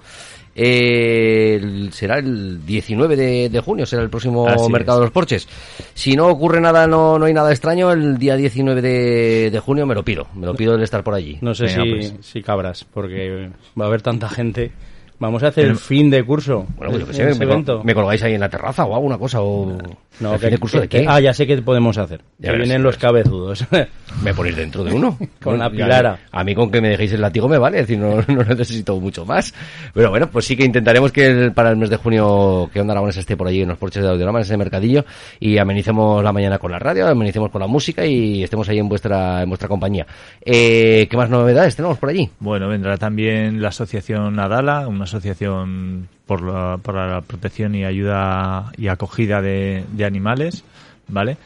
eh, 0.55 1.59
el- 1.61 1.93
será 1.93 2.19
el 2.19 2.65
19 2.65 3.15
de, 3.15 3.49
de 3.49 3.59
junio, 3.61 3.85
será 3.85 4.01
el 4.03 4.09
próximo 4.09 4.47
Así 4.47 4.71
mercado 4.71 4.97
es. 4.97 5.01
de 5.01 5.05
los 5.05 5.11
Porches. 5.13 5.47
Si 5.93 6.15
no 6.15 6.27
ocurre 6.27 6.59
nada, 6.61 6.87
no, 6.87 7.17
no 7.19 7.25
hay 7.25 7.33
nada 7.33 7.51
extraño, 7.51 7.91
el 7.91 8.17
día 8.17 8.35
19 8.35 8.81
de, 8.81 9.49
de 9.51 9.59
junio 9.59 9.85
me 9.85 9.95
lo 9.95 10.03
pido, 10.03 10.27
me 10.35 10.45
lo 10.45 10.53
pido 10.55 10.75
el 10.75 10.83
estar 10.83 11.03
por 11.03 11.13
allí. 11.13 11.37
No 11.41 11.53
sé 11.55 11.65
Venga, 11.65 11.83
si, 11.83 11.89
pues. 11.91 12.13
si 12.25 12.41
cabras, 12.41 12.83
porque 12.85 13.49
va 13.79 13.85
a 13.85 13.87
haber 13.87 14.01
tanta 14.01 14.29
gente. 14.29 14.71
Vamos 15.21 15.41
a 15.43 15.47
hacer 15.47 15.65
el 15.67 15.77
fin 15.77 16.09
de 16.09 16.23
curso. 16.23 16.65
Bueno, 16.75 16.91
pues 16.93 16.99
yo 16.99 17.05
que 17.05 17.11
en 17.11 17.15
sé, 17.15 17.29
ese 17.29 17.39
me, 17.39 17.45
col- 17.45 17.53
evento. 17.53 17.81
me 17.83 17.93
colgáis 17.93 18.23
ahí 18.23 18.33
en 18.33 18.39
la 18.41 18.49
terraza 18.49 18.83
o 18.85 18.93
alguna 18.95 19.17
cosa, 19.17 19.41
o... 19.41 19.77
No, 20.19 20.33
¿El 20.33 20.39
que, 20.39 20.45
fin 20.47 20.49
de 20.51 20.57
curso 20.57 20.81
de 20.81 20.87
que- 20.87 21.01
qué? 21.01 21.05
Ah, 21.07 21.19
ya 21.19 21.33
sé 21.33 21.47
qué 21.47 21.61
podemos 21.61 21.97
hacer. 21.97 22.19
Ya 22.39 22.47
que 22.47 22.51
verás, 22.53 22.67
vienen 22.67 22.83
los 22.83 22.97
cabezudos. 22.97 23.65
Me 24.23 24.33
ponéis 24.33 24.55
dentro 24.57 24.83
de 24.83 24.91
uno. 24.93 25.17
Con 25.41 25.57
la 25.57 25.65
Ya, 25.69 25.71
pilara. 25.71 26.19
A 26.31 26.43
mí 26.43 26.53
con 26.53 26.69
que 26.69 26.81
me 26.81 26.89
dejéis 26.89 27.13
el 27.13 27.21
látigo 27.21 27.47
me 27.47 27.57
vale, 27.57 27.79
es 27.79 27.87
decir, 27.87 27.97
no, 28.03 28.15
no 28.27 28.43
necesito 28.43 28.99
mucho 28.99 29.25
más. 29.25 29.53
Pero 29.93 30.09
bueno, 30.09 30.27
pues 30.29 30.45
sí 30.45 30.57
que 30.57 30.65
intentaremos 30.65 31.11
que 31.11 31.27
el- 31.27 31.51
para 31.53 31.69
el 31.69 31.77
mes 31.77 31.89
de 31.89 31.95
junio 31.97 32.69
que 32.73 32.81
Onda 32.81 32.91
Aragones 32.93 33.15
esté 33.17 33.37
por 33.37 33.47
allí 33.47 33.61
en 33.61 33.69
los 33.69 33.77
porches 33.77 34.03
de 34.03 34.09
Audiorama, 34.09 34.39
en 34.39 34.43
ese 34.43 34.57
mercadillo, 34.57 35.05
y 35.39 35.57
amenicemos 35.59 36.23
la 36.23 36.33
mañana 36.33 36.57
con 36.59 36.71
la 36.71 36.79
radio, 36.79 37.07
amenicemos 37.07 37.49
con 37.51 37.61
la 37.61 37.67
música 37.67 38.05
y 38.05 38.43
estemos 38.43 38.67
ahí 38.69 38.79
en 38.79 38.89
vuestra, 38.89 39.43
en 39.43 39.49
vuestra 39.49 39.67
compañía. 39.69 40.05
Eh, 40.43 41.07
¿Qué 41.09 41.15
más 41.17 41.29
novedades 41.29 41.75
tenemos 41.75 41.97
por 41.99 42.09
allí? 42.09 42.29
Bueno, 42.39 42.67
vendrá 42.67 42.97
también 42.97 43.61
la 43.61 43.69
asociación 43.69 44.39
Adala, 44.39 44.87
una 44.87 45.05
asociación 45.11 46.07
por 46.25 46.41
la, 46.41 46.77
por 46.81 46.95
la 46.95 47.21
protección 47.21 47.75
y 47.75 47.85
ayuda 47.85 48.71
y 48.77 48.87
acogida 48.87 49.41
de, 49.41 49.85
de 49.91 50.05
animales, 50.05 50.63
¿vale? 51.07 51.37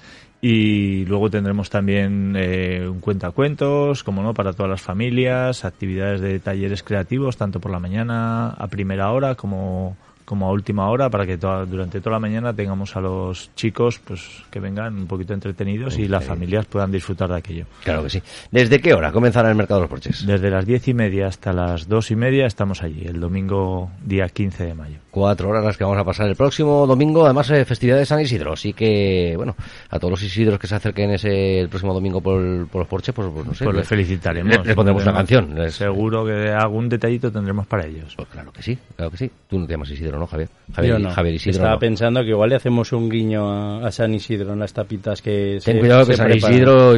Y 0.42 1.06
luego 1.06 1.32
tendremos 1.32 1.72
también 1.72 2.36
eh, 2.38 2.88
un 2.88 3.00
cuentacuentos, 3.00 4.04
como 4.04 4.22
no, 4.22 4.36
para 4.36 4.54
todas 4.54 4.70
las 4.70 4.82
familias, 4.82 5.66
actividades 5.66 6.22
de 6.22 6.40
talleres 6.40 6.84
creativos, 6.84 7.36
tanto 7.36 7.60
por 7.60 7.72
la 7.72 7.80
mañana 7.80 8.50
a 8.50 8.68
primera 8.68 9.12
hora 9.12 9.34
como, 9.34 9.98
como 10.26 10.48
a 10.48 10.52
última 10.52 10.90
hora, 10.90 11.10
para 11.10 11.26
que 11.26 11.38
toda- 11.38 11.66
durante 11.66 12.02
toda 12.02 12.16
la 12.16 12.20
mañana 12.20 12.54
tengamos 12.54 12.96
a 12.96 13.02
los 13.02 13.54
chicos 13.56 14.00
pues 14.04 14.44
que 14.52 14.60
vengan 14.60 14.96
un 14.98 15.08
poquito 15.08 15.34
entretenidos 15.34 15.98
y 16.00 16.08
las 16.08 16.24
familias 16.26 16.66
puedan 16.66 16.92
disfrutar 16.92 17.30
de 17.30 17.36
aquello. 17.38 17.66
Claro 17.84 18.04
que 18.04 18.10
sí. 18.10 18.22
¿Desde 18.52 18.80
qué 18.82 18.94
hora 18.94 19.12
comenzará 19.12 19.50
el 19.50 19.56
mercado 19.56 19.80
de 19.80 19.84
los 19.84 19.90
porches? 19.90 20.26
Desde 20.26 20.50
las 20.50 20.66
diez 20.66 20.88
y 20.88 20.94
media 20.94 21.28
hasta 21.28 21.54
las 21.54 21.88
dos 21.88 22.10
y 22.12 22.16
media 22.16 22.46
estamos 22.48 22.82
allí, 22.84 23.06
el 23.06 23.20
domingo 23.20 23.90
día 24.04 24.28
15 24.30 24.66
de 24.66 24.74
mayo. 24.74 24.96
Cuatro 25.12 25.50
horas 25.50 25.64
las 25.64 25.78
que 25.78 25.84
vamos 25.84 26.00
a 26.00 26.04
pasar 26.04 26.28
el 26.28 26.36
próximo 26.36 26.86
domingo, 26.88 27.24
además 27.26 27.50
eh, 27.52 27.64
festividad 27.64 27.98
de 27.98 28.06
San 28.06 28.20
Isidro, 28.20 28.54
así 28.54 28.74
que, 28.74 29.34
bueno, 29.38 29.56
a 29.90 29.98
todos 30.00 30.12
los 30.12 30.24
Isidros 30.24 30.60
que 30.60 30.68
se 30.68 30.76
acerquen 30.76 31.12
ese 31.12 31.60
el 31.62 31.70
próximo 31.70 31.94
domingo 31.94 32.20
por, 32.20 32.42
el- 32.42 32.66
por 32.68 32.80
los 32.80 32.88
porches, 32.88 33.14
pues, 33.16 33.30
pues 33.34 33.46
no 33.46 33.54
sé. 33.54 33.64
Pues 33.64 33.74
le- 33.76 33.80
les 33.82 33.88
felicitaremos. 33.88 34.58
Le, 34.58 34.64
le 34.66 34.76
pondremos 34.76 35.04
una 35.04 35.14
canción. 35.14 35.56
les- 35.56 35.76
Seguro 35.76 36.26
que 36.26 36.50
algún 36.50 36.90
detallito 36.90 37.32
tendremos 37.32 37.66
para 37.68 37.86
ellos. 37.86 38.14
Pues 38.16 38.28
claro 38.28 38.52
que 38.52 38.62
sí, 38.64 38.78
claro 38.96 39.12
que 39.12 39.18
sí. 39.18 39.32
Tú 39.48 39.60
no 39.60 39.66
te 39.68 39.74
llamas 39.74 39.90
Isidro, 39.92 40.15
¿no, 40.18 40.28
Javier? 40.28 40.50
Javier, 40.74 40.94
Yo 40.94 41.00
no. 41.00 41.12
Javier 41.12 41.36
Isidro. 41.36 41.52
Estaba 41.58 41.74
no. 41.74 41.80
pensando 41.80 42.22
que 42.24 42.30
igual 42.30 42.50
le 42.50 42.56
hacemos 42.56 42.92
un 42.94 43.10
guiño 43.10 43.50
a, 43.52 43.88
a 43.88 43.92
San 43.92 44.14
Isidro 44.14 44.54
en 44.54 44.60
las 44.60 44.74
tapitas 44.74 45.22
que 45.22 45.60
Ten 45.64 45.76
se- 45.76 45.80
cuidado 45.80 46.06
que 46.06 46.14
se 46.14 46.18
San 46.18 46.28
preparan. 46.28 46.56
Isidro, 46.56 46.94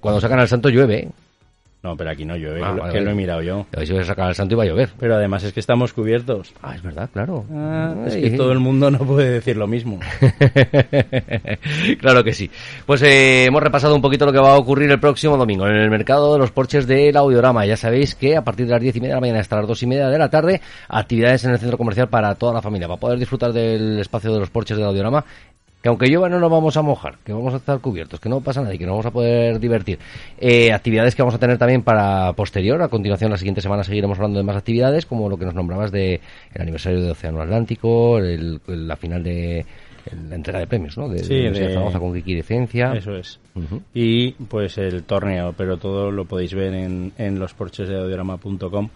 cuando 0.00 0.20
sacan 0.20 0.38
al 0.40 0.48
santo 0.48 0.68
llueve. 0.68 0.98
¿eh? 1.00 1.08
No, 1.82 1.96
pero 1.96 2.10
aquí 2.10 2.26
no 2.26 2.36
llueve, 2.36 2.60
Ah, 2.62 2.68
que, 2.72 2.76
lo- 2.76 2.80
vale, 2.82 2.92
que 2.92 2.98
lo 3.00 3.04
vale. 3.06 3.12
he 3.12 3.14
mirado 3.22 3.42
yo. 3.42 3.66
Ver 3.72 3.86
si 3.86 4.04
sacan 4.04 4.26
al 4.28 4.34
santo 4.34 4.54
y 4.54 4.56
va 4.58 4.64
a 4.64 4.66
llover. 4.66 4.90
Pero 4.98 5.14
además 5.14 5.42
es 5.44 5.54
que 5.54 5.60
estamos 5.60 5.94
cubiertos. 5.94 6.52
Ah, 6.62 6.74
es 6.74 6.82
verdad, 6.82 7.08
claro. 7.10 7.46
Ah, 7.54 7.94
es 8.06 8.16
que 8.16 8.30
todo 8.32 8.52
el 8.52 8.58
mundo 8.58 8.90
no 8.90 8.98
puede 8.98 9.30
decir 9.30 9.56
lo 9.56 9.66
mismo. 9.66 9.98
claro 11.98 12.22
que 12.24 12.32
sí. 12.32 12.50
Pues 12.86 13.02
eh, 13.02 13.46
hemos 13.46 13.62
repasado 13.62 13.94
un 13.94 14.02
poquito 14.02 14.26
lo 14.26 14.32
que 14.32 14.38
va 14.38 14.52
a 14.52 14.58
ocurrir 14.58 14.90
el 14.90 15.00
próximo 15.00 15.36
domingo 15.36 15.66
en 15.66 15.76
el 15.76 15.90
mercado 15.90 16.32
de 16.34 16.38
los 16.38 16.50
porches 16.50 16.86
del 16.86 17.16
Audiorama. 17.16 17.64
Ya 17.66 17.76
sabéis 17.76 18.14
que 18.14 18.36
a 18.36 18.42
partir 18.44 18.66
de 18.66 18.72
las 18.72 18.80
diez 18.82 18.96
y 18.96 19.00
media 19.00 19.14
de 19.14 19.16
la 19.16 19.20
mañana 19.20 19.40
hasta 19.40 19.56
las 19.56 19.66
dos 19.66 19.82
y 19.82 19.86
media 19.86 20.08
de 20.08 20.18
la 20.18 20.28
tarde, 20.28 20.60
actividades 20.88 21.44
en 21.44 21.52
el 21.52 21.58
centro 21.58 21.78
comercial 21.78 22.08
para 22.08 22.34
toda 22.34 22.52
la 22.54 22.62
familia, 22.62 22.88
para 22.88 23.00
poder 23.00 23.18
disfrutar 23.18 23.52
del 23.52 23.98
espacio 24.00 24.32
de 24.32 24.40
los 24.40 24.50
porches 24.50 24.76
del 24.76 24.86
Audiorama. 24.86 25.24
Que 25.82 25.88
aunque 25.88 26.08
llueva 26.08 26.28
no 26.28 26.38
nos 26.38 26.50
vamos 26.50 26.76
a 26.76 26.82
mojar, 26.82 27.16
que 27.24 27.32
vamos 27.32 27.54
a 27.54 27.56
estar 27.56 27.78
cubiertos, 27.80 28.20
que 28.20 28.28
no 28.28 28.40
pasa 28.42 28.60
nada 28.60 28.74
y 28.74 28.78
que 28.78 28.84
nos 28.84 28.92
vamos 28.92 29.06
a 29.06 29.10
poder 29.10 29.58
divertir. 29.58 29.98
Eh, 30.38 30.72
actividades 30.72 31.14
que 31.14 31.22
vamos 31.22 31.34
a 31.34 31.38
tener 31.38 31.56
también 31.56 31.82
para 31.82 32.32
posterior, 32.34 32.82
a 32.82 32.88
continuación 32.88 33.30
la 33.30 33.38
siguiente 33.38 33.62
semana 33.62 33.82
seguiremos 33.82 34.18
hablando 34.18 34.38
de 34.38 34.44
más 34.44 34.56
actividades, 34.56 35.06
como 35.06 35.28
lo 35.30 35.38
que 35.38 35.46
nos 35.46 35.54
nombrabas 35.54 35.90
de 35.90 36.20
el 36.54 36.60
aniversario 36.62 37.00
de 37.00 37.10
Océano 37.12 37.40
Atlántico, 37.40 38.18
el- 38.18 38.60
la 38.66 38.96
final 38.96 39.22
de 39.22 39.64
la 40.28 40.34
entrega 40.34 40.58
de 40.58 40.66
premios, 40.66 40.96
¿no? 40.98 41.08
De, 41.08 41.20
Sí, 41.20 41.34
de 41.34 41.54
Zaragoza 41.72 41.98
con 41.98 42.12
Kiki 42.14 42.34
de 42.34 42.42
Ciencia. 42.42 42.92
Eso 42.94 43.14
es. 43.16 43.38
Ujú. 43.54 43.80
Y 43.94 44.32
pues 44.32 44.76
el 44.78 45.04
torneo, 45.04 45.54
pero 45.56 45.76
todo 45.78 46.10
lo 46.10 46.24
podéis 46.26 46.52
ver 46.54 46.74
en, 46.74 47.12
en 47.18 47.38
los 47.38 47.54
porches 47.54 47.88
de 47.88 47.98
audiorama.com. 47.98 48.88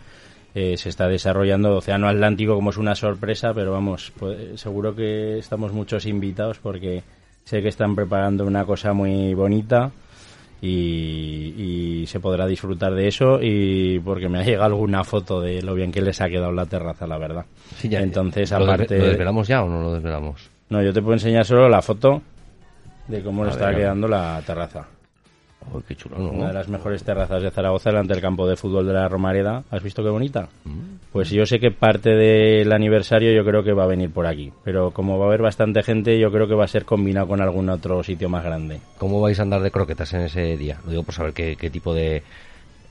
Eh, 0.55 0.77
se 0.77 0.89
está 0.89 1.09
desarrollando 1.09 1.77
Océano 1.77 2.09
Atlántico 2.09 2.55
como 2.55 2.71
es 2.71 2.77
una 2.77 2.95
sorpresa, 2.95 3.53
pero 3.53 3.73
vamos, 3.73 4.13
pues, 4.19 4.61
seguro 4.61 4.95
que 4.95 5.39
estamos 5.39 5.73
muchos 5.73 6.07
invitados 6.07 6.59
porque 6.61 7.03
sé 7.45 7.61
que 7.61 7.69
están 7.69 7.97
preparando 7.97 8.45
una 8.45 8.65
cosa 8.65 8.93
muy 8.93 9.35
bonita 9.35 9.91
y, 10.63 11.55
y 12.03 12.07
se 12.07 12.21
podrá 12.21 12.47
disfrutar 12.47 12.95
de 12.95 13.09
eso 13.09 13.39
y 13.43 13.99
porque 14.01 14.29
me 14.29 14.39
ha 14.39 14.43
llegado 14.45 14.65
alguna 14.67 15.05
foto 15.05 15.41
de 15.41 15.61
lo 15.63 15.75
bien 15.75 15.93
que 15.93 16.01
les 16.01 16.21
ha 16.21 16.29
quedado 16.29 16.53
la 16.53 16.67
terraza, 16.67 17.07
la 17.07 17.19
verdad. 17.19 17.45
Sí, 17.77 17.89
ya- 17.89 18.01
Entonces, 18.01 18.51
¿lo, 18.53 18.59
desve- 18.59 18.63
aparte... 18.65 18.99
¿Lo 18.99 19.05
desvelamos 19.07 19.49
ya 19.49 19.63
o 19.63 19.69
no 19.69 19.83
lo 19.83 19.93
desvelamos? 19.95 20.49
No, 20.71 20.83
yo 20.83 20.93
te 20.93 21.03
puedo 21.03 21.15
enseñar 21.15 21.45
solo 21.45 21.69
la 21.69 21.83
foto 21.83 22.23
de 23.09 23.23
cómo 23.23 23.45
le 23.45 23.51
está 23.51 23.75
quedando 23.77 24.09
la 24.09 24.41
terraza. 24.47 24.87
Uy, 25.73 25.83
qué 25.87 25.95
chulo, 25.95 26.19
¿no? 26.19 26.31
Una 26.31 26.49
de 26.49 26.55
las 26.55 26.69
mejores 26.69 27.03
terrazas 27.03 27.43
de 27.43 27.51
Zaragoza 27.51 27.91
delante 27.91 28.13
del 28.13 28.23
campo 28.23 28.47
de 28.47 28.57
fútbol 28.57 28.87
de 28.87 28.93
la 28.93 29.09
Romareda. 29.09 29.65
¿Has 29.71 29.83
visto 29.83 30.03
qué 30.03 30.11
bonita? 30.11 30.49
Mm. 30.65 30.95
Pues 31.13 31.31
yo 31.31 31.47
sé 31.47 31.59
que 31.59 31.71
parte 31.71 32.11
del 32.11 32.73
aniversario 32.73 33.33
yo 33.33 33.45
creo 33.45 33.63
que 33.63 33.73
va 33.73 33.85
a 33.85 33.89
venir 33.89 34.11
por 34.11 34.27
aquí. 34.27 34.53
Pero 34.65 34.91
como 34.91 35.19
va 35.19 35.25
a 35.25 35.29
haber 35.29 35.43
bastante 35.43 35.83
gente, 35.83 36.19
yo 36.19 36.31
creo 36.31 36.47
que 36.47 36.55
va 36.55 36.65
a 36.65 36.69
ser 36.69 36.85
combinado 36.85 37.29
con 37.29 37.41
algún 37.41 37.69
otro 37.69 38.03
sitio 38.03 38.29
más 38.29 38.45
grande. 38.45 38.81
¿Cómo 38.99 39.21
vais 39.21 39.39
a 39.39 39.43
andar 39.43 39.63
de 39.63 39.71
croquetas 39.71 40.13
en 40.15 40.23
ese 40.23 40.57
día? 40.57 40.79
Lo 40.85 40.91
digo 40.91 41.03
por 41.03 41.15
saber 41.15 41.33
qué, 41.33 41.57
qué 41.57 41.71
tipo 41.71 41.95
de... 41.95 42.23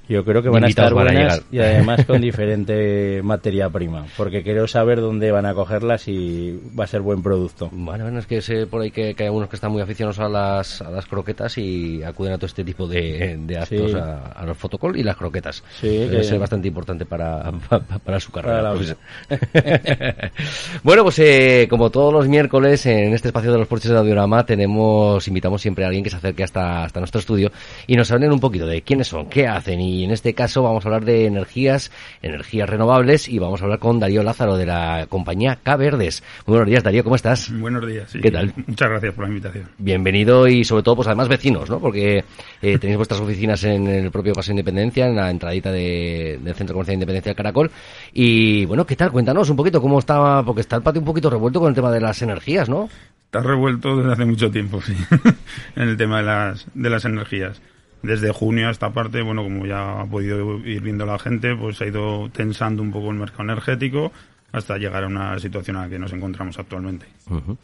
Yo 0.09 0.25
creo 0.25 0.41
que 0.43 0.49
van 0.49 0.65
a 0.65 0.67
estar 0.67 0.93
van 0.93 1.07
a 1.07 1.11
buenas 1.11 1.33
llegar. 1.39 1.43
y 1.51 1.59
además 1.59 2.05
con 2.05 2.19
diferente 2.21 3.21
materia 3.23 3.69
prima. 3.69 4.05
Porque 4.17 4.43
quiero 4.43 4.67
saber 4.67 4.99
dónde 4.99 5.31
van 5.31 5.45
a 5.45 5.53
cogerlas 5.53 6.07
y 6.09 6.59
va 6.77 6.83
a 6.83 6.87
ser 6.87 7.01
buen 7.01 7.23
producto. 7.23 7.69
Bueno, 7.71 8.03
bueno, 8.03 8.19
es 8.19 8.27
que 8.27 8.41
sé 8.41 8.67
por 8.67 8.81
ahí 8.81 8.91
que, 8.91 9.13
que 9.15 9.23
hay 9.23 9.27
algunos 9.27 9.47
que 9.49 9.55
están 9.55 9.71
muy 9.71 9.81
aficionados 9.81 10.19
a 10.19 10.27
las, 10.27 10.81
a 10.81 10.91
las 10.91 11.05
croquetas 11.05 11.57
y 11.57 12.03
acuden 12.03 12.33
a 12.33 12.37
todo 12.37 12.47
este 12.47 12.63
tipo 12.65 12.85
de, 12.87 13.37
de 13.45 13.57
actos, 13.57 13.91
Sí. 13.91 13.97
a, 13.97 14.17
a 14.35 14.45
los 14.45 14.57
fotocall 14.57 14.97
y 14.97 15.03
las 15.03 15.15
croquetas. 15.15 15.63
Sí, 15.79 16.07
que- 16.11 16.23
ser 16.23 16.37
bastante 16.39 16.67
importante 16.67 17.05
para, 17.05 17.51
pa- 17.69 17.79
pa- 17.79 17.99
para 17.99 18.19
su 18.19 18.31
carrera. 18.31 18.61
Para 18.61 18.73
pues. 18.75 18.95
bueno, 20.83 21.03
pues 21.03 21.19
eh, 21.19 21.67
como 21.69 21.89
todos 21.89 22.13
los 22.13 22.27
miércoles 22.27 22.85
en 22.85 23.13
este 23.13 23.29
espacio 23.29 23.51
de 23.51 23.57
los 23.57 23.67
porches 23.67 23.91
de 23.91 23.97
Audiorama 23.97 24.45
tenemos, 24.45 25.27
invitamos 25.27 25.61
siempre 25.61 25.83
a 25.83 25.87
alguien 25.87 26.03
que 26.03 26.09
se 26.09 26.17
acerque 26.17 26.43
hasta, 26.43 26.83
hasta 26.83 26.99
nuestro 26.99 27.19
estudio 27.19 27.51
y 27.87 27.95
nos 27.95 28.11
hablen 28.11 28.31
un 28.31 28.39
poquito 28.39 28.65
de 28.65 28.81
quiénes 28.81 29.07
son, 29.07 29.27
qué 29.29 29.47
hacen 29.47 29.79
y 29.79 29.92
en 30.03 30.11
este 30.11 30.33
caso 30.33 30.63
vamos 30.63 30.85
a 30.85 30.87
hablar 30.87 31.03
de 31.03 31.25
energías, 31.25 31.91
energías 32.21 32.69
renovables 32.69 33.27
y 33.27 33.37
vamos 33.37 33.59
a 33.61 33.65
hablar 33.65 33.79
con 33.79 33.99
Darío 33.99 34.23
Lázaro 34.23 34.55
de 34.55 34.65
la 34.65 35.07
compañía 35.09 35.57
K 35.61 35.75
Verdes. 35.75 36.23
Muy 36.45 36.53
buenos 36.53 36.69
días 36.69 36.83
Darío, 36.83 37.03
¿cómo 37.03 37.17
estás? 37.17 37.51
Buenos 37.59 37.85
días. 37.85 38.09
sí. 38.09 38.19
¿Qué 38.21 38.31
tal? 38.31 38.53
Muchas 38.65 38.89
gracias 38.89 39.13
por 39.13 39.25
la 39.25 39.29
invitación. 39.29 39.65
Bienvenido 39.77 40.47
y 40.47 40.63
sobre 40.63 40.83
todo, 40.83 40.95
pues 40.95 41.07
además 41.09 41.27
vecinos, 41.27 41.69
¿no? 41.69 41.79
Porque 41.79 42.23
eh, 42.61 42.77
tenéis 42.79 42.95
vuestras 42.97 43.19
oficinas 43.19 43.61
en 43.65 43.85
el 43.87 44.09
propio 44.09 44.31
Paseo 44.33 44.53
Independencia, 44.53 45.05
en 45.07 45.15
la 45.17 45.29
entradita 45.29 45.71
de- 45.71 46.39
del 46.41 46.55
Centro 46.55 46.73
Comercial 46.75 46.93
de 46.93 47.03
Independencia 47.03 47.29
del 47.31 47.35
Caracol. 47.37 47.69
Y 48.13 48.65
bueno, 48.65 48.85
¿qué 48.85 48.95
tal? 48.95 49.11
Cuéntanos 49.11 49.49
un 49.49 49.57
poquito 49.57 49.81
cómo 49.81 49.99
está, 49.99 50.43
porque 50.45 50.61
está 50.61 50.77
el 50.77 50.81
patio 50.83 51.01
un 51.01 51.05
poquito 51.05 51.29
revuelto 51.29 51.59
con 51.59 51.69
el 51.69 51.75
tema 51.75 51.91
de 51.91 51.99
las 51.99 52.21
energías, 52.21 52.69
¿no? 52.69 52.87
Está 53.25 53.41
revuelto 53.41 53.97
desde 53.97 54.13
hace 54.13 54.25
mucho 54.25 54.51
tiempo, 54.51 54.79
sí, 54.81 54.95
en 55.75 55.89
el 55.89 55.97
tema 55.97 56.17
de 56.17 56.23
las, 56.23 56.67
de 56.73 56.89
las 56.89 57.03
energías. 57.05 57.59
Desde 58.03 58.31
junio 58.31 58.67
a 58.67 58.71
esta 58.71 58.91
parte, 58.91 59.21
bueno, 59.21 59.43
como 59.43 59.65
ya 59.65 60.01
ha 60.01 60.05
podido 60.05 60.59
ir 60.59 60.81
viendo 60.81 61.05
la 61.05 61.17
gente, 61.17 61.55
pues 61.55 61.81
ha 61.81 61.87
ido 61.87 62.29
tensando 62.29 62.83
un 62.83 62.91
poco 62.91 63.09
el 63.11 63.17
mercado 63.17 63.43
energético 63.43 64.11
hasta 64.51 64.77
llegar 64.77 65.05
a 65.05 65.07
una 65.07 65.39
situación 65.39 65.77
a 65.77 65.83
la 65.83 65.89
que 65.89 65.97
nos 65.97 66.11
encontramos 66.13 66.59
actualmente. 66.59 67.05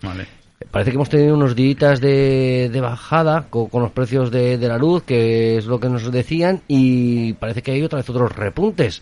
Vale. 0.01 0.25
Parece 0.71 0.91
que 0.91 0.95
hemos 0.95 1.09
tenido 1.09 1.35
unos 1.35 1.55
días 1.55 2.01
de, 2.01 2.69
de 2.71 2.81
bajada 2.81 3.47
co- 3.49 3.69
con, 3.69 3.81
los 3.81 3.91
precios 3.91 4.31
de, 4.31 4.57
de 4.57 4.67
la 4.67 4.77
luz, 4.77 5.03
que 5.03 5.57
es 5.57 5.65
lo 5.65 5.79
que 5.79 5.87
nos 5.89 6.11
decían, 6.11 6.61
y 6.67 7.33
parece 7.33 7.61
que 7.61 7.71
hay 7.71 7.83
otra 7.83 7.97
vez 7.97 8.09
otros 8.09 8.35
repuntes. 8.35 9.01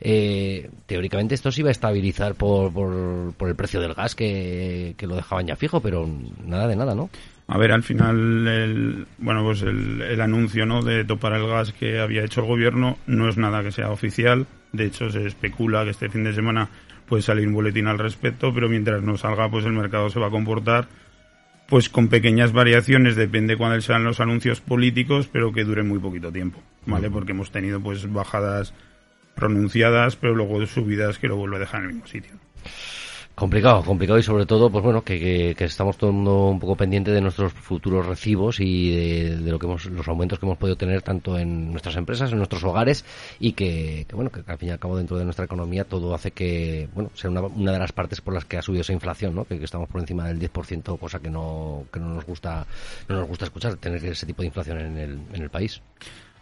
Eh, 0.00 0.70
teóricamente 0.86 1.34
esto 1.34 1.50
se 1.52 1.60
iba 1.62 1.68
a 1.68 1.72
estabilizar 1.72 2.34
por, 2.34 2.72
por, 2.72 3.32
por 3.34 3.48
el 3.48 3.54
precio 3.54 3.80
del 3.80 3.94
gas, 3.94 4.14
que, 4.14 4.94
que 4.96 5.06
lo 5.06 5.14
dejaban 5.16 5.46
ya 5.46 5.56
fijo, 5.56 5.80
pero 5.80 6.08
nada 6.44 6.66
de 6.68 6.76
nada, 6.76 6.94
¿no? 6.94 7.08
A 7.48 7.58
ver, 7.58 7.70
al 7.70 7.84
final, 7.84 8.48
el, 8.48 9.06
bueno, 9.18 9.44
pues 9.44 9.62
el, 9.62 10.02
el 10.02 10.20
anuncio, 10.20 10.66
¿no? 10.66 10.82
De 10.82 11.04
topar 11.04 11.34
el 11.34 11.46
gas 11.46 11.72
que 11.72 12.00
había 12.00 12.24
hecho 12.24 12.40
el 12.40 12.48
gobierno 12.48 12.98
no 13.06 13.28
es 13.28 13.36
nada 13.36 13.62
que 13.62 13.70
sea 13.70 13.90
oficial. 13.90 14.46
De 14.72 14.86
hecho, 14.86 15.10
se 15.10 15.24
especula 15.26 15.84
que 15.84 15.90
este 15.90 16.08
fin 16.08 16.24
de 16.24 16.34
semana 16.34 16.68
puede 17.06 17.22
salir 17.22 17.46
un 17.46 17.54
boletín 17.54 17.86
al 17.86 17.98
respecto, 17.98 18.52
pero 18.52 18.68
mientras 18.68 19.02
no 19.02 19.16
salga, 19.16 19.48
pues 19.48 19.64
el 19.64 19.72
mercado 19.72 20.10
se 20.10 20.18
va 20.18 20.26
a 20.26 20.30
comportar, 20.30 20.88
pues 21.68 21.88
con 21.88 22.08
pequeñas 22.08 22.52
variaciones, 22.52 23.16
depende 23.16 23.56
cuáles 23.56 23.84
sean 23.84 24.04
los 24.04 24.20
anuncios 24.20 24.60
políticos, 24.60 25.28
pero 25.32 25.52
que 25.52 25.64
duren 25.64 25.88
muy 25.88 25.98
poquito 25.98 26.32
tiempo, 26.32 26.60
¿vale? 26.84 27.10
Porque 27.10 27.32
hemos 27.32 27.50
tenido, 27.50 27.80
pues, 27.80 28.12
bajadas 28.12 28.74
pronunciadas, 29.34 30.16
pero 30.16 30.34
luego 30.34 30.64
subidas 30.66 31.18
que 31.18 31.28
lo 31.28 31.36
vuelve 31.36 31.56
a 31.56 31.60
dejar 31.60 31.82
en 31.82 31.88
el 31.88 31.92
mismo 31.94 32.08
sitio. 32.08 32.32
Complicado, 33.36 33.84
complicado 33.84 34.18
y 34.18 34.22
sobre 34.22 34.46
todo, 34.46 34.70
pues 34.70 34.82
bueno, 34.82 35.02
que, 35.04 35.20
que, 35.20 35.54
que 35.54 35.64
estamos 35.64 35.98
todo 35.98 36.08
el 36.08 36.16
mundo 36.16 36.46
un 36.46 36.58
poco 36.58 36.74
pendiente 36.74 37.10
de 37.10 37.20
nuestros 37.20 37.52
futuros 37.52 38.06
recibos 38.06 38.60
y 38.60 39.28
de, 39.28 39.52
lo 39.52 39.58
que 39.58 39.66
hemos, 39.66 39.84
los 39.84 40.08
aumentos 40.08 40.38
que 40.38 40.46
hemos 40.46 40.56
podido 40.56 40.76
tener 40.76 41.02
tanto 41.02 41.38
en 41.38 41.70
nuestras 41.70 41.96
empresas, 41.96 42.32
en 42.32 42.38
nuestros 42.38 42.64
hogares 42.64 43.04
y 43.38 43.52
que, 43.52 44.06
que 44.08 44.16
bueno, 44.16 44.30
que 44.30 44.42
al 44.46 44.56
fin 44.56 44.70
y 44.70 44.72
al 44.72 44.78
cabo 44.78 44.96
dentro 44.96 45.18
de 45.18 45.24
nuestra 45.24 45.44
economía 45.44 45.84
todo 45.84 46.14
hace 46.14 46.30
que, 46.30 46.88
bueno, 46.94 47.10
sea 47.12 47.28
una, 47.28 47.42
una 47.42 47.72
de 47.72 47.78
las 47.78 47.92
partes 47.92 48.22
por 48.22 48.32
las 48.32 48.46
que 48.46 48.56
ha 48.56 48.62
subido 48.62 48.80
esa 48.80 48.94
inflación, 48.94 49.34
¿no? 49.34 49.44
Que, 49.44 49.58
que 49.58 49.66
estamos 49.66 49.90
por 49.90 50.00
encima 50.00 50.26
del 50.26 50.40
10%, 50.40 50.98
cosa 50.98 51.18
que 51.18 51.28
no, 51.28 51.84
que 51.92 52.00
no 52.00 52.14
nos 52.14 52.24
gusta, 52.24 52.66
no 53.06 53.16
nos 53.16 53.28
gusta 53.28 53.44
escuchar, 53.44 53.76
tener 53.76 54.02
ese 54.02 54.24
tipo 54.24 54.40
de 54.40 54.46
inflación 54.46 54.78
en 54.78 54.96
el, 54.96 55.20
en 55.34 55.42
el 55.42 55.50
país. 55.50 55.82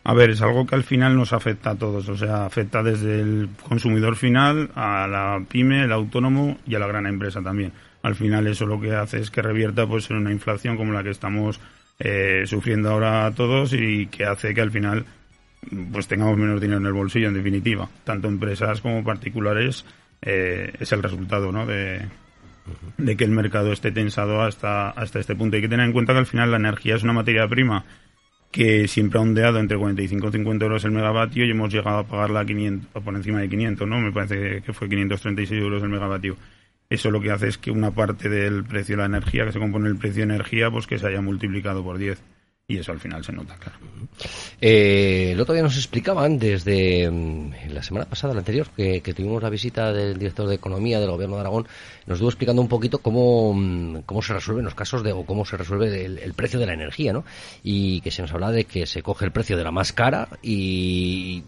A 0.07 0.13
ver, 0.13 0.31
es 0.31 0.43
algo 0.43 0.67
que 0.67 0.75
al 0.75 0.85
final 0.85 1.17
nos 1.17 1.33
afecta 1.33 1.71
a 1.71 1.77
todos, 1.77 2.07
o 2.11 2.17
sea, 2.17 2.45
afecta 2.45 2.83
desde 2.83 3.21
el 3.21 3.49
consumidor 3.67 4.17
final 4.17 4.71
a 4.75 5.09
la 5.09 5.43
pyme, 5.49 5.85
el 5.85 5.93
autónomo 5.93 6.59
y 6.67 6.75
a 6.75 6.79
la 6.79 6.87
gran 6.87 7.07
empresa 7.07 7.41
también. 7.41 7.73
Al 8.03 8.15
final 8.15 8.47
eso 8.47 8.67
lo 8.67 8.79
que 8.79 8.95
hace 8.95 9.19
es 9.19 9.31
que 9.31 9.41
revierta 9.41 9.87
pues 9.87 10.11
en 10.11 10.19
una 10.19 10.31
inflación 10.31 10.77
como 10.77 10.93
la 10.93 11.03
que 11.03 11.09
estamos 11.09 11.59
eh, 11.99 12.43
sufriendo 12.45 12.91
ahora 12.91 13.33
todos 13.35 13.73
y 13.73 14.09
que 14.09 14.27
hace 14.27 14.53
que 14.53 14.61
al 14.61 14.71
final 14.71 15.07
pues 15.91 16.07
tengamos 16.07 16.37
menos 16.37 16.61
dinero 16.61 16.81
en 16.81 16.87
el 16.87 16.93
bolsillo 16.93 17.29
en 17.29 17.35
definitiva. 17.35 17.89
Tanto 18.05 18.29
empresas 18.29 18.83
como 18.83 19.03
particulares 19.03 19.87
eh, 20.21 20.71
es 20.79 20.93
el 20.93 21.03
resultado 21.03 21.51
¿no? 21.51 21.65
de, 21.65 22.03
de 22.99 23.17
que 23.17 23.25
el 23.25 23.31
mercado 23.31 23.73
esté 23.73 23.91
tensado 23.91 24.43
hasta, 24.43 24.91
hasta 24.91 25.19
este 25.19 25.35
punto. 25.35 25.57
Hay 25.57 25.63
que 25.63 25.69
tener 25.71 25.87
en 25.87 25.95
cuenta 25.95 26.13
que 26.13 26.19
al 26.19 26.27
final 26.27 26.51
la 26.51 26.59
energía 26.59 26.97
es 26.97 27.03
una 27.03 27.15
materia 27.15 27.49
prima 27.49 27.87
que 28.55 28.87
siempre 28.87 29.19
ha 29.19 29.23
ondeado 29.23 29.59
entre 29.59 29.77
45 29.77 30.29
y 30.29 30.31
50 30.31 30.65
euros 30.65 30.85
el 30.85 30.93
megavatio 30.93 31.45
y 31.45 31.51
hemos 31.51 31.73
llegado 31.75 31.99
a 31.99 32.07
pagarla 32.07 32.39
a 32.39 32.47
500, 32.47 33.03
por 33.03 33.17
encima 33.17 33.41
de 33.41 33.49
500, 33.49 33.89
¿no? 33.89 33.99
Me 33.99 34.13
parece 34.13 34.63
que 34.63 34.73
fue 34.73 34.89
536 34.89 35.61
euros 35.61 35.83
el 35.83 35.89
megavatio. 35.89 36.37
Eso 36.89 37.11
lo 37.11 37.21
que 37.21 37.33
hace 37.33 37.49
es 37.49 37.59
que 37.59 37.73
una 37.73 37.91
parte 37.91 38.29
del 38.29 38.63
precio 38.63 38.95
de 38.95 38.99
la 39.03 39.07
energía, 39.07 39.45
que 39.45 39.51
se 39.51 39.59
compone 39.59 39.89
el 39.89 39.97
precio 39.97 40.25
de 40.25 40.35
energía, 40.35 40.71
pues 40.71 40.87
que 40.87 41.01
se 41.01 41.09
haya 41.09 41.21
multiplicado 41.21 41.83
por 41.83 41.99
10. 41.99 42.23
Y 42.67 42.79
eso 42.79 42.93
al 42.93 43.01
final 43.01 43.23
se 43.23 43.31
nota, 43.31 43.57
claro. 43.57 43.79
Eh, 44.59 45.33
el 45.33 45.41
otro 45.41 45.53
día 45.53 45.63
nos 45.63 45.77
explicaban 45.77 46.39
desde 46.39 47.11
mm, 47.11 47.53
la 47.69 47.83
semana 47.83 48.07
pasada, 48.07 48.33
la 48.33 48.39
anterior, 48.39 48.69
que, 48.75 49.01
tuvimos 49.15 49.43
la 49.43 49.51
visita 49.51 49.93
del 49.93 50.19
director 50.19 50.49
de 50.49 50.55
Economía 50.55 50.99
del 50.99 51.11
Gobierno 51.11 51.35
de 51.35 51.43
Aragón, 51.43 51.67
nos 52.07 52.17
estuvo 52.17 52.31
explicando 52.31 52.63
un 52.63 52.69
poquito 52.69 53.01
cómo, 53.01 53.53
mm, 53.53 54.03
cómo 54.07 54.23
se 54.23 54.33
resuelven 54.33 54.65
los 54.65 54.75
casos 54.75 55.03
de, 55.03 55.13
o 55.13 55.27
cómo 55.27 55.45
se 55.45 55.59
resuelve 55.59 56.07
el, 56.07 56.17
el 56.17 56.33
precio 56.33 56.59
de 56.59 56.65
la 56.65 56.73
energía, 56.73 57.13
¿no? 57.13 57.27
Y 57.63 58.01
que 58.01 58.11
se 58.11 58.23
nos 58.23 58.33
habla 58.33 58.51
de 58.51 58.65
que 58.65 58.87
se 58.87 59.03
coge 59.03 59.27
el 59.27 59.33
precio 59.33 59.59
de 59.59 59.65
la 59.65 59.71
más 59.71 59.93
cara 59.93 60.29
y, 60.43 61.45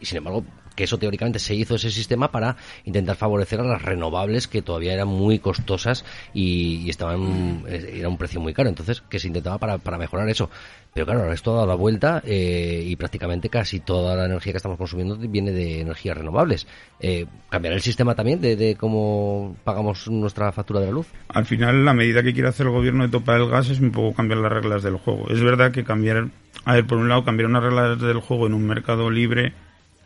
y 0.00 0.04
sin 0.04 0.18
embargo 0.18 0.44
que 0.80 0.84
eso 0.84 0.96
teóricamente 0.96 1.38
se 1.38 1.54
hizo 1.54 1.74
ese 1.74 1.90
sistema 1.90 2.32
para 2.32 2.56
intentar 2.86 3.14
favorecer 3.14 3.60
a 3.60 3.64
las 3.64 3.82
renovables 3.82 4.48
que 4.48 4.62
todavía 4.62 4.94
eran 4.94 5.08
muy 5.08 5.38
costosas 5.38 6.06
y, 6.32 6.88
estaban 6.88 7.64
era 7.68 8.08
un 8.08 8.16
precio 8.16 8.40
muy 8.40 8.54
caro. 8.54 8.70
Entonces 8.70 9.02
que 9.02 9.18
se 9.18 9.26
intentaba 9.26 9.58
para, 9.58 9.76
para 9.76 9.98
mejorar 9.98 10.26
eso. 10.30 10.48
Pero 10.94 11.04
claro 11.04 11.20
ahora 11.20 11.34
esto 11.34 11.52
ha 11.52 11.56
dado 11.56 11.66
la 11.66 11.74
vuelta 11.74 12.22
eh, 12.24 12.82
y 12.86 12.96
prácticamente 12.96 13.50
casi 13.50 13.80
toda 13.80 14.16
la 14.16 14.24
energía 14.24 14.54
que 14.54 14.56
estamos 14.56 14.78
consumiendo 14.78 15.18
viene 15.18 15.52
de 15.52 15.82
energías 15.82 16.16
renovables. 16.16 16.66
Eh, 16.98 17.26
cambiará 17.50 17.76
el 17.76 17.82
sistema 17.82 18.14
también 18.14 18.40
de, 18.40 18.56
de 18.56 18.74
cómo 18.76 19.56
pagamos 19.62 20.08
nuestra 20.08 20.50
factura 20.52 20.80
de 20.80 20.86
la 20.86 20.92
luz 20.92 21.08
Al 21.28 21.44
final, 21.44 21.84
la 21.84 21.92
medida 21.92 22.22
que 22.22 22.32
quiere 22.32 22.48
hacer 22.48 22.64
el 22.64 22.72
gobierno 22.72 23.04
de 23.04 23.10
topar 23.10 23.38
el 23.38 23.50
gas 23.50 23.68
es 23.68 23.80
un 23.80 23.90
poco 23.90 24.16
cambiar 24.16 24.38
las 24.38 24.50
reglas 24.50 24.82
del 24.82 24.96
juego. 24.96 25.28
Es 25.28 25.42
verdad 25.42 25.72
que 25.72 25.84
cambiar, 25.84 26.28
a 26.64 26.72
ver, 26.72 26.86
por 26.86 26.96
un 26.96 27.10
lado, 27.10 27.22
cambiar 27.22 27.50
unas 27.50 27.64
reglas 27.64 28.00
del 28.00 28.20
juego 28.20 28.46
en 28.46 28.54
un 28.54 28.66
mercado 28.66 29.10
libre 29.10 29.52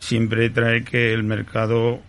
siempre 0.05 0.51
trae 0.51 0.85
que 0.85 1.13
el 1.15 1.25
mercado 1.25 2.01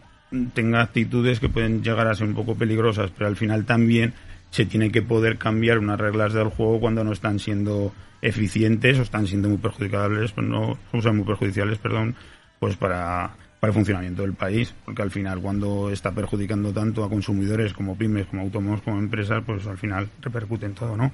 tenga 0.54 0.82
actitudes 0.82 1.40
que 1.40 1.50
pueden 1.50 1.82
llegar 1.82 2.08
a 2.08 2.16
ser 2.16 2.28
un 2.28 2.36
poco 2.36 2.56
peligrosas, 2.56 3.12
pero 3.12 3.28
al 3.28 3.38
final 3.38 3.66
también 3.66 4.14
se 4.50 4.66
tiene 4.66 4.92
que 4.92 5.02
poder 5.02 5.38
cambiar 5.38 5.80
unas 5.80 6.00
reglas 6.00 6.34
del 6.34 6.50
juego 6.50 6.80
cuando 6.80 7.04
no 7.04 7.14
están 7.14 7.40
siendo 7.40 7.94
eficientes 8.22 9.00
o 9.00 9.04
están 9.04 9.28
siendo 9.28 9.48
muy 9.48 9.58
perjudiciales, 9.58 10.32
pues 10.34 10.48
no, 10.48 10.78
o 10.92 11.02
sea, 11.02 11.14
muy 11.14 11.26
perjudiciales, 11.26 11.78
perdón, 11.78 12.16
pues 12.60 12.76
para, 12.76 13.32
para 13.60 13.70
el 13.70 13.74
funcionamiento 13.74 14.24
del 14.24 14.34
país, 14.34 14.74
porque 14.84 15.02
al 15.02 15.12
final 15.12 15.40
cuando 15.40 15.90
está 15.90 16.12
perjudicando 16.12 16.74
tanto 16.74 17.04
a 17.04 17.10
consumidores 17.10 17.74
como 17.74 17.98
pymes, 17.98 18.28
como 18.28 18.42
autónomos, 18.42 18.82
como 18.82 19.00
empresas, 19.00 19.42
pues 19.46 19.66
al 19.68 19.78
final 19.78 20.10
repercute 20.22 20.66
en 20.66 20.74
todo, 20.74 20.98
¿no? 20.98 21.12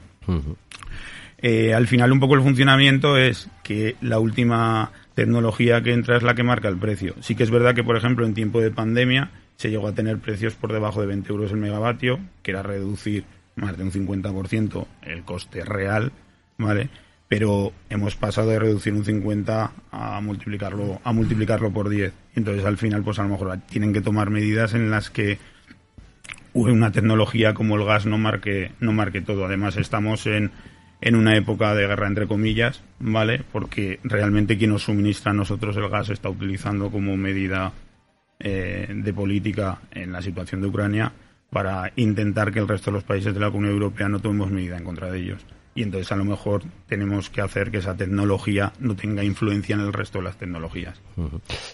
Eh, 1.38 1.74
al 1.74 1.88
final 1.88 2.12
un 2.12 2.20
poco 2.20 2.36
el 2.36 2.42
funcionamiento 2.42 3.18
es 3.18 3.50
que 3.64 3.96
la 4.02 4.20
última 4.20 4.92
tecnología 5.14 5.82
que 5.82 5.94
entra 5.94 6.18
es 6.18 6.24
la 6.24 6.36
que 6.36 6.44
marca 6.44 6.68
el 6.68 6.78
precio. 6.78 7.16
Sí 7.22 7.36
que 7.36 7.44
es 7.44 7.52
verdad 7.52 7.76
que, 7.76 7.84
por 7.84 7.98
ejemplo, 7.98 8.26
en 8.26 8.34
tiempo 8.34 8.62
de 8.62 8.72
pandemia 8.72 9.32
se 9.56 9.70
llegó 9.70 9.88
a 9.88 9.94
tener 9.94 10.18
precios 10.18 10.56
por 10.56 10.74
debajo 10.74 11.02
de 11.02 11.08
20 11.08 11.30
euros 11.30 11.52
el 11.52 11.58
megavatio, 11.58 12.20
que 12.42 12.52
era 12.52 12.64
reducir 12.64 13.26
más 13.56 13.78
de 13.78 13.84
un 13.84 13.92
50% 13.92 14.88
el 15.04 15.24
coste 15.24 15.64
real, 15.64 16.12
¿vale? 16.58 16.90
Pero 17.28 17.72
hemos 17.90 18.16
pasado 18.16 18.50
de 18.50 18.60
reducir 18.60 18.94
un 18.94 19.06
50 19.06 19.72
a 19.92 20.22
multiplicarlo 20.22 21.00
a 21.04 21.14
multiplicarlo 21.14 21.72
por 21.72 21.90
10. 21.90 22.14
Entonces, 22.36 22.66
al 22.66 22.78
final, 22.78 23.04
pues 23.04 23.20
a 23.20 23.24
lo 23.24 23.30
mejor 23.30 23.58
tienen 23.70 23.94
que 23.94 24.02
tomar 24.02 24.30
medidas 24.30 24.74
en 24.74 24.90
las 24.90 25.10
que 25.10 25.38
una 26.54 26.92
tecnología 26.92 27.54
como 27.54 27.78
el 27.78 27.86
gas 27.86 28.06
no 28.06 28.18
marque 28.18 28.72
no 28.80 28.92
marque 28.92 29.22
todo. 29.22 29.46
Además, 29.46 29.78
estamos 29.78 30.26
en 30.26 30.52
en 31.02 31.16
una 31.16 31.36
época 31.36 31.74
de 31.74 31.88
guerra 31.88 32.08
entre 32.08 32.28
comillas, 32.28 32.82
¿vale? 33.00 33.44
Porque 33.52 34.00
realmente 34.04 34.58
quien 34.58 34.70
nos 34.70 34.84
suministra 34.84 35.32
a 35.32 35.36
nosotros 35.36 35.76
el 35.76 35.90
gas 35.90 36.10
está 36.10 36.30
utilizando 36.30 36.92
como 36.92 37.18
medida 37.18 37.74
eh, 38.40 38.88
de 38.94 39.14
política 39.14 39.80
en 39.92 40.12
la 40.12 40.22
situación 40.22 40.62
de 40.62 40.68
Ucrania 40.68 41.12
para 41.50 41.92
intentar 41.96 42.52
que 42.52 42.60
el 42.60 42.68
resto 42.68 42.92
de 42.92 42.96
los 42.96 43.04
países 43.04 43.34
de 43.34 43.40
la 43.40 43.50
Unión 43.50 43.74
Europea 43.74 44.08
no 44.08 44.20
tomemos 44.20 44.52
medida 44.52 44.78
en 44.78 44.84
contra 44.84 45.12
de 45.12 45.20
ellos. 45.20 45.46
Y 45.74 45.84
entonces 45.84 46.12
a 46.12 46.18
lo 46.18 46.26
mejor 46.26 46.64
tenemos 46.88 47.30
que 47.30 47.40
hacer 47.40 47.72
que 47.72 47.78
esa 47.78 47.96
tecnología 47.96 48.74
no 48.80 48.94
tenga 48.94 49.24
influencia 49.24 49.74
en 49.76 49.80
el 49.82 49.94
resto 49.94 50.18
de 50.18 50.26
las 50.26 50.36
tecnologías. 50.36 51.00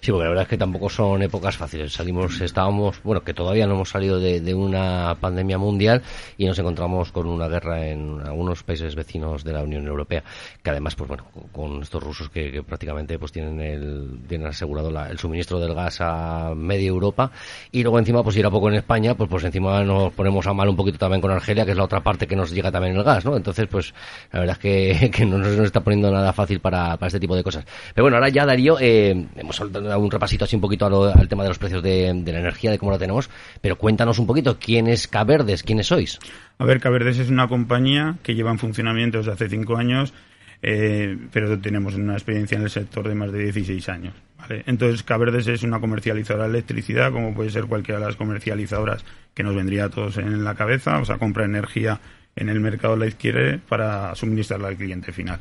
Sí, 0.02 0.12
porque 0.12 0.24
la 0.26 0.30
verdad 0.30 0.44
es 0.44 0.50
que 0.50 0.58
tampoco 0.58 0.88
son 0.90 1.24
épocas 1.24 1.58
fáciles. 1.58 1.94
Salimos, 1.94 2.40
estábamos, 2.42 3.02
bueno, 3.04 3.24
que 3.24 3.34
todavía 3.34 3.66
no 3.66 3.74
hemos 3.74 3.90
salido 3.90 4.20
de, 4.20 4.40
de 4.40 4.54
una 4.54 5.18
pandemia 5.20 5.58
mundial 5.58 6.04
y 6.38 6.46
nos 6.46 6.60
encontramos 6.60 7.12
con 7.12 7.26
una 7.26 7.48
guerra 7.48 7.88
en 7.88 8.22
algunos 8.24 8.62
países 8.62 8.94
vecinos 8.94 9.44
de 9.44 9.54
la 9.54 9.64
Unión 9.64 9.88
Europea, 9.88 10.24
que 10.62 10.70
además, 10.70 10.94
pues 10.96 11.08
bueno, 11.08 11.26
con- 11.34 11.48
con 11.72 11.82
estos 11.82 12.04
rusos 12.04 12.30
que, 12.30 12.52
que 12.52 12.62
prácticamente 12.62 13.18
pues 13.18 13.32
tienen 13.32 13.60
el, 13.60 14.20
tienen 14.28 14.46
asegurado 14.46 14.92
la- 14.92 15.10
el 15.10 15.18
suministro 15.18 15.60
del 15.60 15.74
gas 15.74 15.98
a 16.02 16.54
media 16.56 16.88
Europa 16.88 17.32
y 17.72 17.82
luego 17.82 17.98
encima, 17.98 18.22
pues 18.22 18.36
si 18.36 18.42
era 18.42 18.52
poco 18.52 18.70
en 18.70 18.76
España, 18.76 19.16
pues 19.16 19.28
pues 19.28 19.44
encima 19.44 19.84
nos 19.84 20.14
ponemos 20.14 20.46
a 20.46 20.54
mal 20.54 20.70
un 20.70 20.76
poquito 20.76 21.00
también 21.00 21.20
con 21.22 21.32
Argelia, 21.32 21.66
que 21.66 21.72
es 21.72 21.78
la 21.78 21.86
otra 21.86 22.02
parte 22.02 22.28
que 22.28 22.36
nos 22.36 22.52
llega 22.52 22.72
también 22.72 22.96
el 22.96 23.04
gas, 23.04 23.26
¿no? 23.26 23.36
Entonces, 23.36 23.68
pues 23.68 23.87
la 24.32 24.40
verdad 24.40 24.58
es 24.62 25.12
que, 25.12 25.26
no 25.26 25.38
nos, 25.38 25.48
está 25.60 25.82
poniendo 25.82 26.12
nada 26.12 26.34
fácil 26.34 26.60
para, 26.60 26.98
este 27.02 27.20
tipo 27.20 27.36
de 27.36 27.44
cosas. 27.44 27.66
Pero 27.94 28.06
bueno, 28.06 28.18
ahora 28.18 28.30
ya 28.30 28.46
Darío, 28.46 28.78
eh, 28.80 29.28
hemos 29.36 29.72
dado 29.72 30.00
un 30.00 30.12
repasito 30.12 30.46
así 30.46 30.56
un 30.56 30.62
poquito 30.62 30.86
al 30.86 31.28
tema 31.28 31.44
de 31.44 31.50
los 31.50 31.60
precios 31.60 31.84
de, 31.84 32.14
la 32.26 32.40
energía, 32.40 32.72
de 32.72 32.78
cómo 32.78 32.92
lo 32.92 33.00
tenemos, 33.00 33.30
pero 33.62 33.78
cuéntanos 33.78 34.20
un 34.20 34.28
poquito, 34.28 34.58
¿quién 34.60 34.88
es 34.88 35.08
Caverdes? 35.08 35.64
¿Quiénes 35.64 35.88
sois? 35.88 36.20
A 36.58 36.66
ver, 36.66 36.80
Caverdes 36.80 37.20
es 37.20 37.30
una 37.30 37.48
compañía 37.48 38.18
que 38.24 38.36
lleva 38.36 38.52
en 38.52 38.60
funcionamiento 38.60 39.20
desde 39.20 39.32
hace 39.32 39.50
cinco 39.50 39.78
años, 39.78 40.14
eh, 40.62 41.18
pero 41.32 41.60
tenemos 41.60 41.96
una 41.96 42.14
experiencia 42.14 42.58
en 42.58 42.64
el 42.64 42.70
sector 42.70 43.08
de 43.08 43.16
más 43.16 43.32
de 43.32 43.44
16 43.44 43.90
años. 43.90 44.14
Entonces, 44.50 45.04
Caverdes 45.04 45.48
es 45.48 45.64
una 45.64 45.80
comercializadora 45.80 46.46
de 46.46 46.52
electricidad, 46.52 47.12
como 47.12 47.34
puede 47.34 47.50
ser 47.50 47.66
cualquiera 47.66 48.00
de 48.00 48.06
las 48.06 48.16
comercializadoras 48.16 49.04
que 49.34 49.44
nos 49.44 49.56
vendría 49.56 49.86
a 49.86 49.90
todos 49.90 50.18
en 50.18 50.44
la 50.44 50.56
cabeza, 50.56 51.00
o 51.00 51.06
sea, 51.06 51.18
compra 51.18 51.46
energía 51.46 52.00
en 52.38 52.50
el 52.50 52.60
mercado 52.60 52.96
la 52.96 53.06
adquiere 53.06 53.60
para 53.60 54.16
suministrarla 54.16 54.70
al 54.70 54.78
cliente 54.78 55.12
final. 55.12 55.40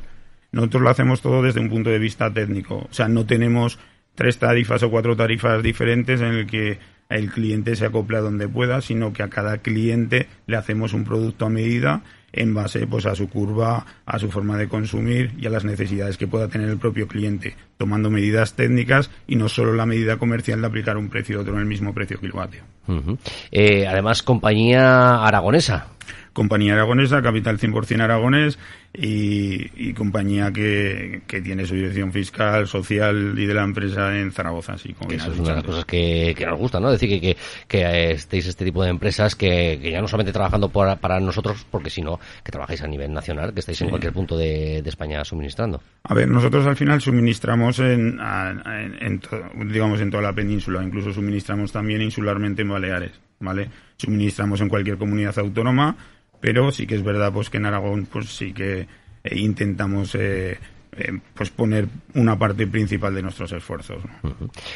Nosotros 0.51 0.83
lo 0.83 0.89
hacemos 0.89 1.21
todo 1.21 1.41
desde 1.41 1.59
un 1.59 1.69
punto 1.69 1.89
de 1.89 1.99
vista 1.99 2.31
técnico, 2.33 2.87
o 2.89 2.93
sea, 2.93 3.07
no 3.07 3.25
tenemos 3.25 3.79
tres 4.15 4.39
tarifas 4.39 4.81
o 4.83 4.89
cuatro 4.89 5.15
tarifas 5.15 5.61
diferentes 5.61 6.21
en 6.21 6.33
el 6.33 6.47
que 6.47 6.79
el 7.09 7.31
cliente 7.31 7.75
se 7.75 7.85
acople 7.85 8.17
a 8.17 8.21
donde 8.21 8.47
pueda, 8.47 8.81
sino 8.81 9.13
que 9.13 9.23
a 9.23 9.29
cada 9.29 9.59
cliente 9.59 10.27
le 10.45 10.57
hacemos 10.57 10.93
un 10.93 11.05
producto 11.05 11.45
a 11.45 11.49
medida 11.49 12.01
en 12.33 12.53
base 12.53 12.85
pues 12.87 13.05
a 13.05 13.15
su 13.15 13.29
curva, 13.29 13.85
a 14.05 14.19
su 14.19 14.29
forma 14.29 14.57
de 14.57 14.67
consumir 14.67 15.31
y 15.37 15.47
a 15.47 15.49
las 15.49 15.63
necesidades 15.63 16.17
que 16.17 16.27
pueda 16.27 16.47
tener 16.47 16.69
el 16.69 16.77
propio 16.77 17.07
cliente, 17.07 17.55
tomando 17.77 18.09
medidas 18.09 18.53
técnicas 18.53 19.09
y 19.27 19.35
no 19.35 19.49
solo 19.49 19.73
la 19.73 19.85
medida 19.85 20.17
comercial 20.17 20.61
de 20.61 20.67
aplicar 20.67 20.97
un 20.97 21.09
precio 21.09 21.37
u 21.37 21.41
otro 21.41 21.53
en 21.53 21.61
el 21.61 21.65
mismo 21.65 21.93
precio 21.93 22.19
kilovatio. 22.19 22.63
Eh, 23.51 23.87
además, 23.87 24.23
compañía 24.23 25.25
aragonesa. 25.25 25.87
Compañía 26.37 26.73
aragonesa, 26.73 27.19
capital 27.23 27.57
100% 27.57 27.99
aragonés 27.99 28.59
y, 28.93 29.71
y 29.89 29.93
compañía 29.95 30.51
que, 30.53 31.21
que 31.25 31.41
tiene 31.41 31.65
su 31.65 31.73
dirección 31.73 32.11
fiscal, 32.13 32.67
social 32.67 33.33
y 33.37 33.47
de 33.47 33.53
la 33.55 33.63
empresa 33.63 34.15
en 34.19 34.31
Zaragoza, 34.31 34.73
así 34.73 34.93
como 34.93 35.09
eso 35.11 35.31
es 35.31 35.39
una 35.39 35.49
de 35.49 35.55
las 35.55 35.63
cosas 35.63 35.85
que, 35.85 36.35
que 36.37 36.45
nos 36.45 36.59
gusta, 36.59 36.79
¿no? 36.79 36.91
Decir 36.91 37.09
que, 37.09 37.19
que, 37.19 37.37
que 37.67 38.11
estéis 38.11 38.45
este 38.45 38.63
tipo 38.65 38.83
de 38.83 38.91
empresas 38.91 39.35
que, 39.35 39.79
que 39.81 39.89
ya 39.89 39.99
no 39.99 40.07
solamente 40.07 40.31
trabajando 40.31 40.69
para, 40.69 40.95
para 40.97 41.19
nosotros, 41.19 41.65
porque 41.71 41.89
sino 41.89 42.19
que 42.43 42.51
trabajáis 42.51 42.83
a 42.83 42.87
nivel 42.87 43.11
nacional, 43.11 43.51
que 43.51 43.61
estáis 43.61 43.81
en 43.81 43.87
Sí. 43.87 43.89
cualquier 43.89 44.13
punto 44.13 44.37
de, 44.37 44.83
de 44.83 44.89
España 44.89 45.25
suministrando. 45.25 45.81
A 46.03 46.13
ver, 46.13 46.27
nosotros 46.27 46.67
al 46.67 46.75
final 46.75 47.01
suministramos 47.01 47.79
en, 47.79 48.19
en- 48.19 48.95
en 49.03 49.19
to- 49.19 49.41
digamos 49.65 49.99
en 50.01 50.11
toda 50.11 50.21
la 50.21 50.33
península, 50.33 50.83
incluso 50.83 51.11
suministramos 51.11 51.71
también 51.71 52.03
insularmente 52.03 52.61
en 52.61 52.69
Baleares, 52.69 53.11
¿vale? 53.39 53.69
Suministramos 53.97 54.61
en 54.61 54.69
cualquier 54.69 54.97
comunidad 54.97 55.37
autónoma, 55.39 55.95
pero 56.47 56.71
sí 56.71 56.87
que 56.87 56.95
es 56.95 57.03
verdad 57.03 57.33
pues 57.33 57.49
que 57.49 57.57
en 57.57 57.65
Aragón 57.65 58.07
pues 58.09 58.29
sí 58.29 58.53
que 58.53 58.87
eh, 59.25 59.35
intentamos 59.35 60.15
eh, 60.15 60.57
eh, 60.97 61.19
pues 61.33 61.49
poner 61.49 61.87
una 62.15 62.37
parte 62.37 62.65
principal 62.67 63.13
de 63.15 63.21
nuestros 63.21 63.51
esfuerzos. 63.51 63.97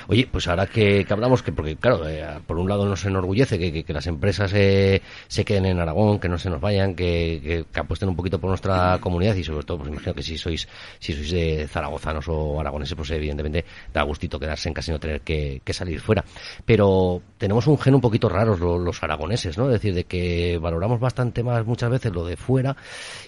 Oye, 0.07 0.27
pues 0.31 0.47
ahora 0.47 0.67
que, 0.67 1.05
que 1.05 1.13
hablamos, 1.13 1.41
que 1.43 1.51
porque 1.51 1.75
claro, 1.75 2.07
eh, 2.07 2.25
por 2.45 2.57
un 2.57 2.69
lado 2.69 2.85
nos 2.85 3.03
enorgullece 3.05 3.57
que, 3.59 3.83
que- 3.83 3.91
las 3.93 4.07
empresas 4.07 4.51
eh, 4.55 5.01
se 5.27 5.43
queden 5.43 5.65
en 5.65 5.79
Aragón, 5.79 6.19
que 6.19 6.29
no 6.29 6.37
se 6.37 6.49
nos 6.49 6.61
vayan, 6.61 6.95
que, 6.95 7.65
apuesten 7.73 8.07
un 8.09 8.15
poquito 8.15 8.39
por 8.39 8.49
nuestra 8.49 8.97
comunidad 9.01 9.35
y 9.35 9.43
sobre 9.43 9.65
todo, 9.65 9.79
pues 9.79 9.89
imagino 9.89 10.13
que 10.13 10.23
si 10.23 10.37
sois 10.37 10.67
si 10.99 11.13
sois 11.13 11.31
de 11.31 11.67
zaragozanos 11.67 12.25
o 12.29 12.59
aragoneses, 12.59 12.95
pues 12.95 13.11
evidentemente 13.11 13.65
da 13.93 14.03
gustito 14.03 14.39
quedarse 14.39 14.69
en 14.69 14.73
casa 14.73 14.91
y 14.91 14.93
no 14.93 14.99
tener 14.99 15.21
que, 15.21 15.61
salir 15.73 15.99
fuera. 16.01 16.23
Pero 16.65 17.21
tenemos 17.37 17.65
un 17.67 17.77
gen 17.77 17.95
un 17.95 18.01
poquito 18.01 18.29
raro 18.29 18.55
lo- 18.57 18.77
los 18.79 19.01
aragoneses, 19.03 19.57
¿no? 19.57 19.65
Es 19.67 19.73
decir, 19.73 19.93
de 19.93 20.03
que 20.03 20.57
valoramos 20.61 20.99
bastante 20.99 21.43
más 21.43 21.65
muchas 21.65 21.89
veces 21.89 22.11
lo 22.13 22.25
de 22.25 22.37
fuera 22.37 22.75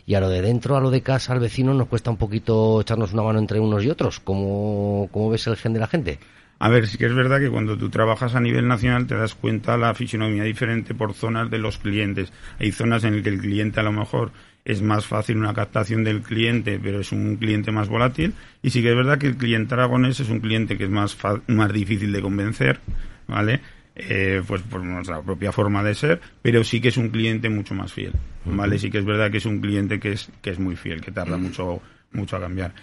y 0.05 0.13
a 0.15 0.19
lo 0.19 0.29
de 0.29 0.41
dentro, 0.41 0.75
a 0.77 0.81
lo 0.81 0.91
de 0.91 1.01
casa, 1.01 1.33
al 1.33 1.39
vecino, 1.39 1.73
nos 1.73 1.87
cuesta 1.87 2.09
un 2.11 2.17
poquito 2.17 2.82
echarnos 2.83 3.13
una 3.13 3.23
mano 3.23 3.39
entre 3.39 3.59
unos 3.59 3.83
y 3.83 3.89
otros. 3.89 4.19
¿Cómo, 4.19 5.09
cómo 5.11 5.29
ves 5.31 5.47
el 5.47 5.55
gen 5.57 5.73
de 5.73 5.79
la 5.79 5.87
gente? 5.87 6.19
A 6.59 6.69
ver, 6.69 6.87
sí 6.87 6.97
que 6.97 7.07
es 7.07 7.13
verdad 7.13 7.39
que 7.39 7.49
cuando 7.49 7.77
tú 7.77 7.89
trabajas 7.89 8.35
a 8.35 8.39
nivel 8.39 8.67
nacional 8.67 9.05
te 9.07 9.15
das 9.15 9.35
cuenta 9.35 9.75
la 9.75 9.93
fisionomía 9.95 10.43
diferente 10.43 10.93
por 10.93 11.13
zonas 11.13 11.49
de 11.49 11.57
los 11.57 11.77
clientes. 11.77 12.31
Hay 12.59 12.71
zonas 12.71 13.03
en 13.03 13.15
las 13.15 13.23
que 13.23 13.29
el 13.29 13.39
cliente 13.41 13.79
a 13.79 13.83
lo 13.83 13.91
mejor 13.91 14.31
es 14.63 14.81
más 14.81 15.05
fácil 15.05 15.37
una 15.37 15.53
captación 15.53 16.05
del 16.05 16.21
cliente, 16.21 16.79
pero 16.81 17.01
es 17.01 17.11
un 17.11 17.35
cliente 17.35 17.71
más 17.73 17.89
volátil. 17.89 18.33
Y 18.61 18.69
sí 18.69 18.81
que 18.81 18.91
es 18.91 18.95
verdad 18.95 19.17
que 19.17 19.27
el 19.27 19.35
cliente 19.35 19.73
aragonés 19.73 20.21
es 20.21 20.29
un 20.29 20.39
cliente 20.39 20.77
que 20.77 20.85
es 20.85 20.89
más, 20.89 21.15
fa- 21.15 21.41
más 21.47 21.73
difícil 21.73 22.13
de 22.13 22.21
convencer, 22.21 22.79
¿vale? 23.27 23.59
Eh, 23.95 24.41
pues 24.47 24.61
por 24.61 24.81
nuestra 24.83 25.21
propia 25.21 25.51
forma 25.51 25.83
de 25.83 25.93
ser, 25.95 26.21
pero 26.41 26.63
sí 26.63 26.79
que 26.79 26.87
es 26.87 26.97
un 26.97 27.09
cliente 27.09 27.49
mucho 27.49 27.75
más 27.75 27.91
fiel, 27.91 28.13
¿vale? 28.45 28.79
Sí 28.79 28.89
que 28.89 28.99
es 28.99 29.05
verdad 29.05 29.29
que 29.29 29.37
es 29.37 29.45
un 29.45 29.59
cliente 29.59 29.99
que 29.99 30.13
es, 30.13 30.29
que 30.41 30.49
es 30.51 30.59
muy 30.59 30.75
fiel, 30.77 31.01
que 31.01 31.11
tarda 31.11 31.37
mucho, 31.37 31.79
mucho 32.13 32.37
a 32.37 32.39
cambiar. 32.41 32.73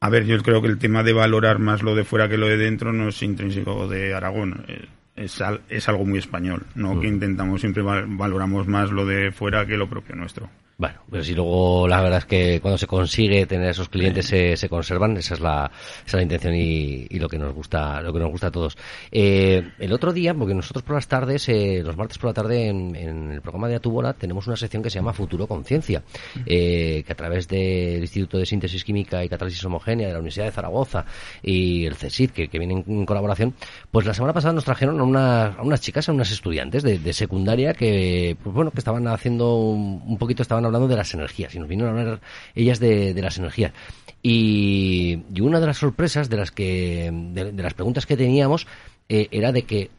A 0.00 0.08
ver, 0.10 0.24
yo 0.26 0.40
creo 0.42 0.60
que 0.60 0.68
el 0.68 0.78
tema 0.78 1.02
de 1.02 1.12
valorar 1.12 1.58
más 1.58 1.82
lo 1.82 1.94
de 1.94 2.04
fuera 2.04 2.28
que 2.28 2.36
lo 2.36 2.48
de 2.48 2.56
dentro 2.56 2.92
no 2.92 3.08
es 3.08 3.22
intrínseco 3.22 3.86
de 3.88 4.14
Aragón. 4.14 4.64
eh, 4.68 4.86
Es, 5.14 5.42
es 5.68 5.88
algo 5.88 6.04
muy 6.06 6.18
español, 6.18 6.62
¿no? 6.74 6.98
Que 7.00 7.06
intentamos 7.08 7.60
siempre 7.60 7.82
val- 7.82 8.06
valoramos 8.08 8.66
más 8.66 8.90
lo 8.90 9.04
de 9.06 9.30
fuera 9.30 9.66
que 9.66 9.76
lo 9.76 9.86
propio 9.88 10.16
nuestro. 10.16 10.48
Bueno, 10.82 10.98
pero 11.08 11.22
si 11.22 11.32
luego 11.32 11.86
la 11.86 12.02
verdad 12.02 12.18
es 12.18 12.24
que 12.24 12.60
cuando 12.60 12.76
se 12.76 12.88
consigue 12.88 13.46
tener 13.46 13.70
esos 13.70 13.88
clientes 13.88 14.26
se, 14.26 14.56
se 14.56 14.68
conservan, 14.68 15.16
esa 15.16 15.34
es 15.34 15.40
la, 15.40 15.70
esa 15.98 16.04
es 16.06 16.14
la 16.14 16.22
intención 16.22 16.56
y, 16.56 17.06
y 17.08 17.20
lo 17.20 17.28
que 17.28 17.38
nos 17.38 17.54
gusta, 17.54 18.00
lo 18.02 18.12
que 18.12 18.18
nos 18.18 18.32
gusta 18.32 18.48
a 18.48 18.50
todos. 18.50 18.76
Eh, 19.12 19.62
el 19.78 19.92
otro 19.92 20.12
día, 20.12 20.34
porque 20.34 20.54
nosotros 20.54 20.82
por 20.82 20.96
las 20.96 21.06
tardes, 21.06 21.48
eh, 21.48 21.82
los 21.84 21.96
martes 21.96 22.18
por 22.18 22.30
la 22.30 22.34
tarde 22.34 22.66
en, 22.66 22.96
en 22.96 23.30
el 23.30 23.40
programa 23.42 23.68
de 23.68 23.76
Atubora 23.76 24.12
tenemos 24.12 24.48
una 24.48 24.56
sección 24.56 24.82
que 24.82 24.90
se 24.90 24.98
llama 24.98 25.12
Futuro 25.12 25.46
Conciencia, 25.46 26.02
eh, 26.44 27.04
que 27.06 27.12
a 27.12 27.14
través 27.14 27.46
del 27.46 28.00
Instituto 28.00 28.38
de 28.38 28.44
Síntesis 28.44 28.82
Química 28.82 29.22
y 29.22 29.28
Catálisis 29.28 29.64
Homogénea 29.64 30.08
de 30.08 30.14
la 30.14 30.18
Universidad 30.18 30.46
de 30.46 30.50
Zaragoza 30.50 31.04
y 31.44 31.86
el 31.86 31.94
CSIC, 31.94 32.32
que, 32.32 32.48
que 32.48 32.58
vienen 32.58 32.82
en 32.88 33.06
colaboración, 33.06 33.54
pues 33.92 34.04
la 34.04 34.14
semana 34.14 34.32
pasada 34.32 34.52
nos 34.52 34.64
trajeron 34.64 34.98
a 34.98 35.04
unas, 35.04 35.56
a 35.56 35.62
unas 35.62 35.80
chicas, 35.80 36.08
a 36.08 36.12
unas 36.12 36.32
estudiantes 36.32 36.82
de, 36.82 36.98
de 36.98 37.12
secundaria 37.12 37.72
que, 37.72 38.36
pues 38.42 38.52
bueno, 38.52 38.72
que 38.72 38.80
estaban 38.80 39.06
haciendo 39.06 39.54
un, 39.54 40.02
un 40.04 40.18
poquito, 40.18 40.42
estaban 40.42 40.71
hablando 40.72 40.88
de 40.88 40.96
las 40.96 41.12
energías 41.14 41.54
y 41.54 41.58
nos 41.58 41.68
vinieron 41.68 41.96
a 41.96 42.00
hablar 42.00 42.20
ellas 42.54 42.80
de, 42.80 43.14
las 43.20 43.38
energías. 43.38 43.72
Y, 44.22 45.22
una 45.40 45.60
de 45.60 45.66
las 45.66 45.78
sorpresas 45.78 46.28
de 46.28 46.36
las 46.36 46.50
que, 46.50 47.10
de, 47.12 47.52
las 47.52 47.74
preguntas 47.74 48.06
que 48.06 48.16
teníamos 48.16 48.66
eh, 49.08 49.28
era 49.30 49.52
de 49.52 49.62
que 49.62 49.90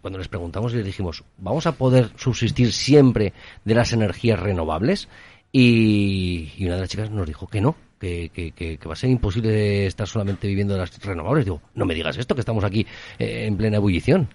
cuando 0.00 0.18
les 0.18 0.28
preguntamos 0.28 0.74
les 0.74 0.84
dijimos, 0.84 1.24
¿vamos 1.38 1.66
a 1.66 1.72
poder 1.72 2.10
subsistir 2.16 2.72
siempre 2.72 3.32
de 3.64 3.74
las 3.74 3.92
energías 3.92 4.38
renovables? 4.38 5.08
Y, 5.52 6.52
una 6.60 6.74
de 6.74 6.80
las 6.80 6.90
chicas 6.90 7.10
nos 7.10 7.26
dijo 7.26 7.46
que 7.46 7.60
no, 7.60 7.76
que, 7.98 8.30
que, 8.34 8.52
que- 8.52 8.78
va 8.86 8.92
a 8.92 8.96
ser 8.96 9.10
imposible 9.10 9.86
estar 9.86 10.06
solamente 10.06 10.48
viviendo 10.48 10.74
de 10.74 10.80
las 10.80 10.98
renovables. 11.02 11.44
Digo, 11.44 11.62
no 11.74 11.86
me 11.86 11.94
digas 11.94 12.18
esto, 12.18 12.34
que 12.34 12.40
estamos 12.40 12.64
aquí 12.64 12.86
eh, 13.18 13.46
en 13.46 13.56
plena 13.56 13.76
ebullición. 13.76 14.28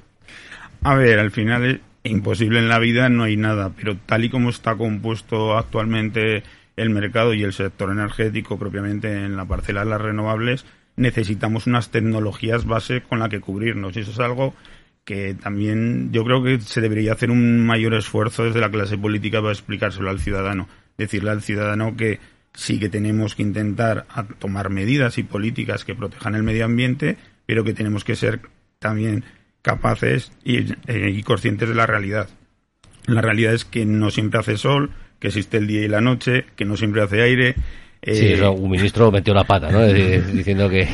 A 0.83 0.95
ver, 0.95 1.19
al 1.19 1.29
final 1.29 1.81
imposible 2.03 2.59
en 2.59 2.69
la 2.69 2.79
vida 2.79 3.09
no 3.09 3.23
hay 3.23 3.37
nada, 3.37 3.71
pero 3.75 3.97
tal 3.97 4.25
y 4.25 4.29
como 4.29 4.49
está 4.49 4.75
compuesto 4.75 5.57
actualmente 5.57 6.43
el 6.75 6.89
mercado 6.89 7.33
y 7.33 7.43
el 7.43 7.53
sector 7.53 7.91
energético 7.91 8.57
propiamente 8.57 9.25
en 9.25 9.35
la 9.35 9.45
parcela 9.45 9.83
de 9.83 9.89
las 9.89 10.01
renovables, 10.01 10.65
necesitamos 10.95 11.67
unas 11.67 11.91
tecnologías 11.91 12.65
base 12.65 13.01
con 13.01 13.19
la 13.19 13.29
que 13.29 13.39
cubrirnos. 13.39 13.95
Y 13.95 14.01
eso 14.01 14.11
es 14.11 14.19
algo 14.19 14.53
que 15.03 15.33
también 15.33 16.11
yo 16.11 16.23
creo 16.23 16.43
que 16.43 16.59
se 16.59 16.81
debería 16.81 17.13
hacer 17.13 17.31
un 17.31 17.65
mayor 17.65 17.93
esfuerzo 17.93 18.45
desde 18.45 18.61
la 18.61 18.71
clase 18.71 18.97
política 18.97 19.41
para 19.41 19.53
explicárselo 19.53 20.09
al 20.09 20.19
ciudadano. 20.19 20.67
Decirle 20.97 21.31
al 21.31 21.41
ciudadano 21.41 21.95
que 21.95 22.19
sí 22.53 22.79
que 22.79 22.89
tenemos 22.89 23.35
que 23.35 23.43
intentar 23.43 24.05
tomar 24.39 24.69
medidas 24.69 25.17
y 25.17 25.23
políticas 25.23 25.85
que 25.85 25.95
protejan 25.95 26.35
el 26.35 26.43
medio 26.43 26.65
ambiente, 26.65 27.17
pero 27.45 27.63
que 27.63 27.73
tenemos 27.73 28.03
que 28.03 28.15
ser 28.15 28.41
también 28.79 29.23
capaces 29.61 30.31
y, 30.43 30.71
eh, 30.87 31.09
y 31.13 31.23
conscientes 31.23 31.69
de 31.69 31.75
la 31.75 31.85
realidad. 31.85 32.29
La 33.07 33.21
realidad 33.21 33.53
es 33.53 33.65
que 33.65 33.85
no 33.85 34.11
siempre 34.11 34.39
hace 34.39 34.57
sol, 34.57 34.91
que 35.19 35.27
existe 35.27 35.57
el 35.57 35.67
día 35.67 35.81
y 35.81 35.87
la 35.87 36.01
noche, 36.01 36.45
que 36.55 36.65
no 36.65 36.77
siempre 36.77 37.01
hace 37.01 37.21
aire. 37.21 37.55
eh, 38.01 38.15
Sí, 38.15 38.27
eso, 38.33 38.51
un 38.53 38.71
ministro 38.71 39.11
metió 39.11 39.33
la 39.33 39.43
pata, 39.43 39.71
¿no? 39.71 39.81
Dic- 39.87 40.23
Diciendo 40.33 40.69
que... 40.69 40.87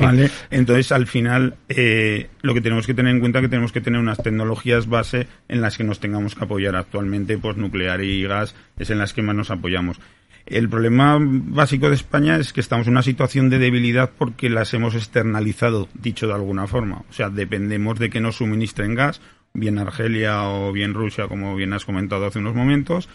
¿Vale? 0.00 0.30
Entonces, 0.50 0.92
al 0.92 1.06
final, 1.06 1.54
eh, 1.68 2.28
lo 2.42 2.52
que 2.54 2.60
tenemos 2.60 2.86
que 2.86 2.94
tener 2.94 3.12
en 3.14 3.20
cuenta 3.20 3.38
es 3.38 3.42
que 3.44 3.48
tenemos 3.48 3.72
que 3.72 3.80
tener 3.80 4.00
unas 4.00 4.22
tecnologías 4.22 4.86
base 4.88 5.26
en 5.48 5.60
las 5.60 5.76
que 5.78 5.84
nos 5.84 6.00
tengamos 6.00 6.34
que 6.34 6.44
apoyar. 6.44 6.76
Actualmente, 6.76 7.38
pues 7.38 7.56
nuclear 7.56 8.02
y 8.02 8.22
gas 8.24 8.54
es 8.78 8.90
en 8.90 8.98
las 8.98 9.12
que 9.14 9.22
más 9.22 9.34
nos 9.36 9.50
apoyamos. 9.50 9.98
El 10.46 10.68
problema 10.68 11.18
básico 11.20 11.88
de 11.88 11.94
España 11.94 12.36
es 12.36 12.52
que 12.52 12.60
estamos 12.60 12.86
en 12.86 12.92
una 12.94 13.02
situación 13.02 13.48
de 13.48 13.58
debilidad 13.58 14.10
porque 14.18 14.50
las 14.50 14.74
hemos 14.74 14.94
externalizado, 14.94 15.88
dicho 15.94 16.26
de 16.26 16.34
alguna 16.34 16.66
forma. 16.66 17.02
O 17.08 17.12
sea, 17.12 17.30
dependemos 17.30 17.98
de 17.98 18.10
que 18.10 18.20
nos 18.20 18.36
suministren 18.36 18.94
gas, 18.94 19.20
bien 19.54 19.78
Argelia 19.78 20.42
o 20.48 20.72
bien 20.72 20.94
Rusia, 20.94 21.28
como 21.28 21.54
bien 21.54 21.72
has 21.72 21.84
comentado 21.84 22.26
hace 22.26 22.40
unos 22.40 22.54
momentos, 22.54 23.08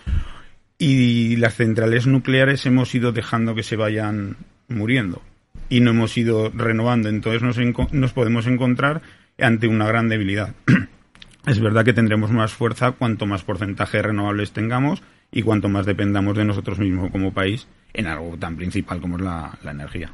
y 0.78 1.36
las 1.38 1.56
centrales 1.56 2.08
nucleares 2.08 2.66
hemos 2.66 2.94
ido 2.96 3.12
dejando 3.12 3.56
que 3.56 3.63
se 3.63 3.76
vayan 3.76 4.38
muriendo 4.68 5.22
y 5.70 5.80
no 5.82 5.92
hemos 5.92 6.18
ido 6.18 6.52
renovando. 6.54 7.10
Entonces 7.10 7.42
nos, 7.42 7.58
enco- 7.58 7.90
nos 7.92 8.13
podemos 8.13 8.48
encontrar 8.48 9.02
ante 9.40 9.68
una 9.68 9.86
gran 9.88 10.08
debilidad. 10.08 10.54
es 11.48 11.60
verdad 11.60 11.84
que 11.84 11.94
tendremos 11.94 12.32
más 12.32 12.54
fuerza 12.54 12.92
cuanto 12.92 13.26
más 13.26 13.44
porcentaje 13.44 13.98
de 13.98 14.04
renovables 14.04 14.52
tengamos 14.52 15.02
y 15.32 15.42
cuanto 15.42 15.70
más 15.70 15.86
dependamos 15.86 16.36
de 16.38 16.46
nosotros 16.46 16.80
mismos 16.80 17.12
como 17.12 17.34
país 17.34 17.68
en 17.94 18.08
algo 18.08 18.38
tan 18.38 18.56
principal 18.56 19.02
como 19.02 19.18
es 19.18 19.24
la, 19.24 19.58
la 19.63 19.72
energía. 19.72 20.12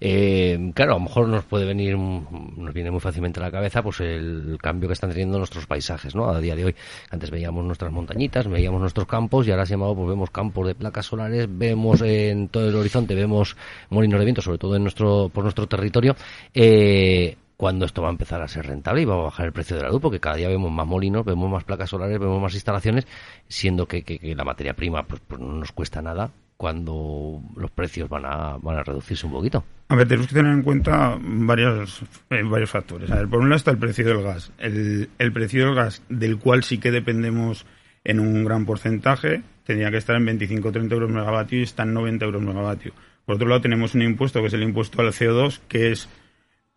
Eh, 0.00 0.72
claro, 0.74 0.92
a 0.92 0.98
lo 0.98 1.04
mejor 1.04 1.28
nos 1.28 1.44
puede 1.44 1.64
venir, 1.64 1.96
nos 1.96 2.74
viene 2.74 2.90
muy 2.90 3.00
fácilmente 3.00 3.40
a 3.40 3.44
la 3.44 3.50
cabeza 3.50 3.82
pues 3.82 4.00
el 4.00 4.58
cambio 4.60 4.88
que 4.88 4.92
están 4.92 5.10
teniendo 5.10 5.38
nuestros 5.38 5.66
paisajes, 5.66 6.14
¿no? 6.14 6.28
A 6.28 6.38
día 6.38 6.54
de 6.54 6.66
hoy, 6.66 6.74
antes 7.10 7.30
veíamos 7.30 7.64
nuestras 7.64 7.90
montañitas, 7.92 8.46
veíamos 8.46 8.80
nuestros 8.80 9.06
campos 9.06 9.46
y 9.46 9.50
ahora 9.50 9.64
se 9.64 9.72
llamado, 9.72 9.94
pues 9.94 10.08
vemos 10.08 10.30
campos 10.30 10.66
de 10.66 10.74
placas 10.74 11.06
solares, 11.06 11.46
vemos 11.50 12.02
en 12.02 12.48
todo 12.48 12.68
el 12.68 12.76
horizonte, 12.76 13.14
vemos 13.14 13.56
molinos 13.88 14.18
de 14.18 14.24
viento, 14.26 14.42
sobre 14.42 14.58
todo 14.58 14.76
en 14.76 14.82
nuestro, 14.82 15.30
por 15.32 15.44
nuestro 15.44 15.66
territorio. 15.66 16.14
Eh, 16.52 17.36
cuando 17.56 17.84
esto 17.84 18.02
va 18.02 18.08
a 18.08 18.12
empezar 18.12 18.42
a 18.42 18.48
ser 18.48 18.66
rentable 18.66 19.02
y 19.02 19.04
va 19.04 19.14
a 19.14 19.18
bajar 19.18 19.46
el 19.46 19.52
precio 19.52 19.76
de 19.76 19.82
la 19.82 19.90
luz, 19.90 20.00
porque 20.00 20.20
cada 20.20 20.36
día 20.36 20.48
vemos 20.48 20.70
más 20.72 20.86
molinos, 20.86 21.24
vemos 21.24 21.50
más 21.50 21.64
placas 21.64 21.90
solares, 21.90 22.18
vemos 22.18 22.40
más 22.42 22.54
instalaciones, 22.54 23.06
siendo 23.48 23.86
que, 23.86 24.02
que- 24.02 24.34
la 24.34 24.44
materia 24.44 24.74
prima 24.74 25.04
pues, 25.04 25.20
pues 25.26 25.40
no 25.40 25.52
nos 25.54 25.70
cuesta 25.72 26.02
nada 26.02 26.30
cuando 26.56 27.40
los 27.56 27.70
precios 27.72 28.08
van 28.08 28.24
a, 28.24 28.56
van 28.58 28.76
a 28.78 28.82
reducirse 28.84 29.26
un 29.26 29.32
poquito. 29.32 29.64
A 29.88 29.96
ver, 29.96 30.06
tenemos 30.06 30.28
que 30.28 30.34
tener 30.34 30.52
en 30.52 30.62
cuenta 30.62 31.18
varios, 31.20 32.02
eh, 32.30 32.42
varios 32.44 32.70
factores. 32.70 33.10
A 33.10 33.16
ver, 33.16 33.28
por 33.28 33.40
un 33.40 33.48
lado 33.48 33.56
está 33.56 33.70
el 33.72 33.78
precio 33.78 34.06
del 34.06 34.22
gas. 34.22 34.52
El, 34.58 35.10
el 35.18 35.32
precio 35.32 35.66
del 35.66 35.74
gas, 35.74 36.02
del 36.08 36.38
cual 36.38 36.62
sí 36.62 36.78
que 36.78 36.90
dependemos 36.92 37.66
en 38.04 38.20
un 38.20 38.44
gran 38.44 38.64
porcentaje, 38.64 39.42
tendría 39.64 39.90
que 39.90 39.96
estar 39.96 40.14
en 40.16 40.24
25 40.24 40.68
o 40.68 40.72
30 40.72 40.94
euros 40.94 41.10
megavatio 41.10 41.58
y 41.58 41.62
está 41.64 41.82
en 41.82 41.94
90 41.94 42.24
euros 42.24 42.42
megavatio. 42.42 42.92
Por 43.26 43.36
otro 43.36 43.48
lado, 43.48 43.60
tenemos 43.60 43.94
un 43.94 44.02
impuesto 44.02 44.40
que 44.40 44.46
es 44.46 44.54
el 44.54 44.62
impuesto 44.62 45.00
al 45.02 45.08
CO2, 45.12 45.60
que 45.68 45.92
es 45.92 46.08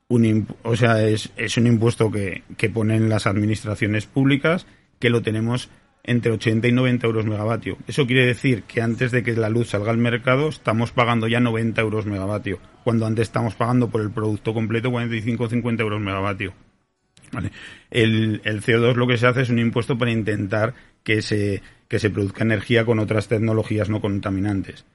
un, 0.08 0.48
o 0.64 0.76
sea, 0.76 1.08
es, 1.08 1.32
es 1.36 1.58
un 1.58 1.68
impuesto 1.68 2.12
que, 2.12 2.44
que 2.58 2.70
ponen 2.70 3.10
las 3.10 3.28
administraciones 3.28 4.06
públicas, 4.06 4.68
que 5.00 5.10
lo 5.10 5.22
tenemos 5.22 5.70
entre 6.04 6.32
80 6.32 6.68
y 6.68 6.72
90 6.72 7.08
euros 7.08 7.26
megavatio. 7.26 7.78
Eso 7.88 8.06
quiere 8.06 8.26
decir 8.26 8.64
que 8.64 8.82
antes 8.82 9.12
de 9.12 9.24
que 9.24 9.34
la 9.34 9.50
luz 9.50 9.70
salga 9.70 9.92
al 9.92 9.98
mercado 9.98 10.50
estamos 10.50 10.92
pagando 10.92 11.28
ya 11.28 11.40
90 11.40 11.82
euros 11.82 12.06
megavatio, 12.06 12.60
cuando 12.84 13.06
antes 13.08 13.24
estamos 13.24 13.56
pagando 13.56 13.90
por 13.90 14.02
el 14.02 14.12
producto 14.12 14.54
completo 14.54 14.92
45 14.92 15.44
o 15.44 15.50
50 15.50 15.84
euros 15.84 16.02
megavatio. 16.02 16.54
Vale. 17.32 17.52
El, 17.90 18.42
el 18.46 18.62
CO2 18.62 18.96
lo 18.96 19.08
que 19.08 19.18
se 19.18 19.26
hace 19.26 19.42
es 19.42 19.50
un 19.50 19.60
impuesto 19.60 19.98
para 19.98 20.12
intentar 20.12 20.76
que 21.04 21.22
se, 21.22 21.64
que 21.88 22.00
se 22.00 22.12
produzca 22.12 22.44
energía 22.44 22.86
con 22.86 23.00
otras 23.00 23.28
tecnologías 23.28 23.90
no 23.90 24.00
contaminantes. 24.00 24.86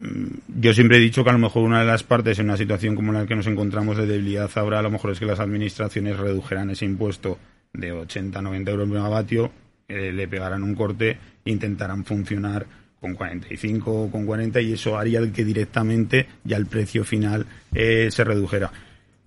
Mm, 0.00 0.60
Yo 0.60 0.72
siempre 0.74 0.98
he 0.98 1.00
dicho 1.00 1.24
que 1.24 1.30
a 1.30 1.34
lo 1.34 1.38
mejor 1.38 1.62
una 1.62 1.80
de 1.80 1.86
las 1.86 2.02
partes 2.02 2.38
en 2.38 2.46
una 2.46 2.56
situación 2.56 2.94
como 2.94 3.12
la 3.12 3.26
que 3.26 3.36
nos 3.36 3.46
encontramos 3.46 3.96
de 3.96 4.06
debilidad 4.06 4.50
ahora, 4.56 4.78
a 4.78 4.82
lo 4.82 4.90
mejor 4.90 5.12
es 5.12 5.18
que 5.18 5.26
las 5.26 5.40
administraciones 5.40 6.16
redujeran 6.16 6.70
ese 6.70 6.84
impuesto 6.84 7.38
de 7.72 7.92
80-90 7.92 8.68
euros 8.68 8.88
megavatio 8.88 9.50
eh, 9.88 10.12
le 10.12 10.28
pegarán 10.28 10.62
un 10.62 10.74
corte 10.74 11.18
intentarán 11.44 12.04
funcionar 12.04 12.66
con 13.00 13.14
45 13.14 14.04
o 14.04 14.10
con 14.10 14.24
40 14.24 14.62
y 14.62 14.72
eso 14.72 14.96
haría 14.96 15.20
que 15.30 15.44
directamente 15.44 16.26
ya 16.42 16.56
el 16.56 16.64
precio 16.64 17.04
final 17.04 17.44
eh, 17.74 18.08
se 18.10 18.24
redujera. 18.24 18.72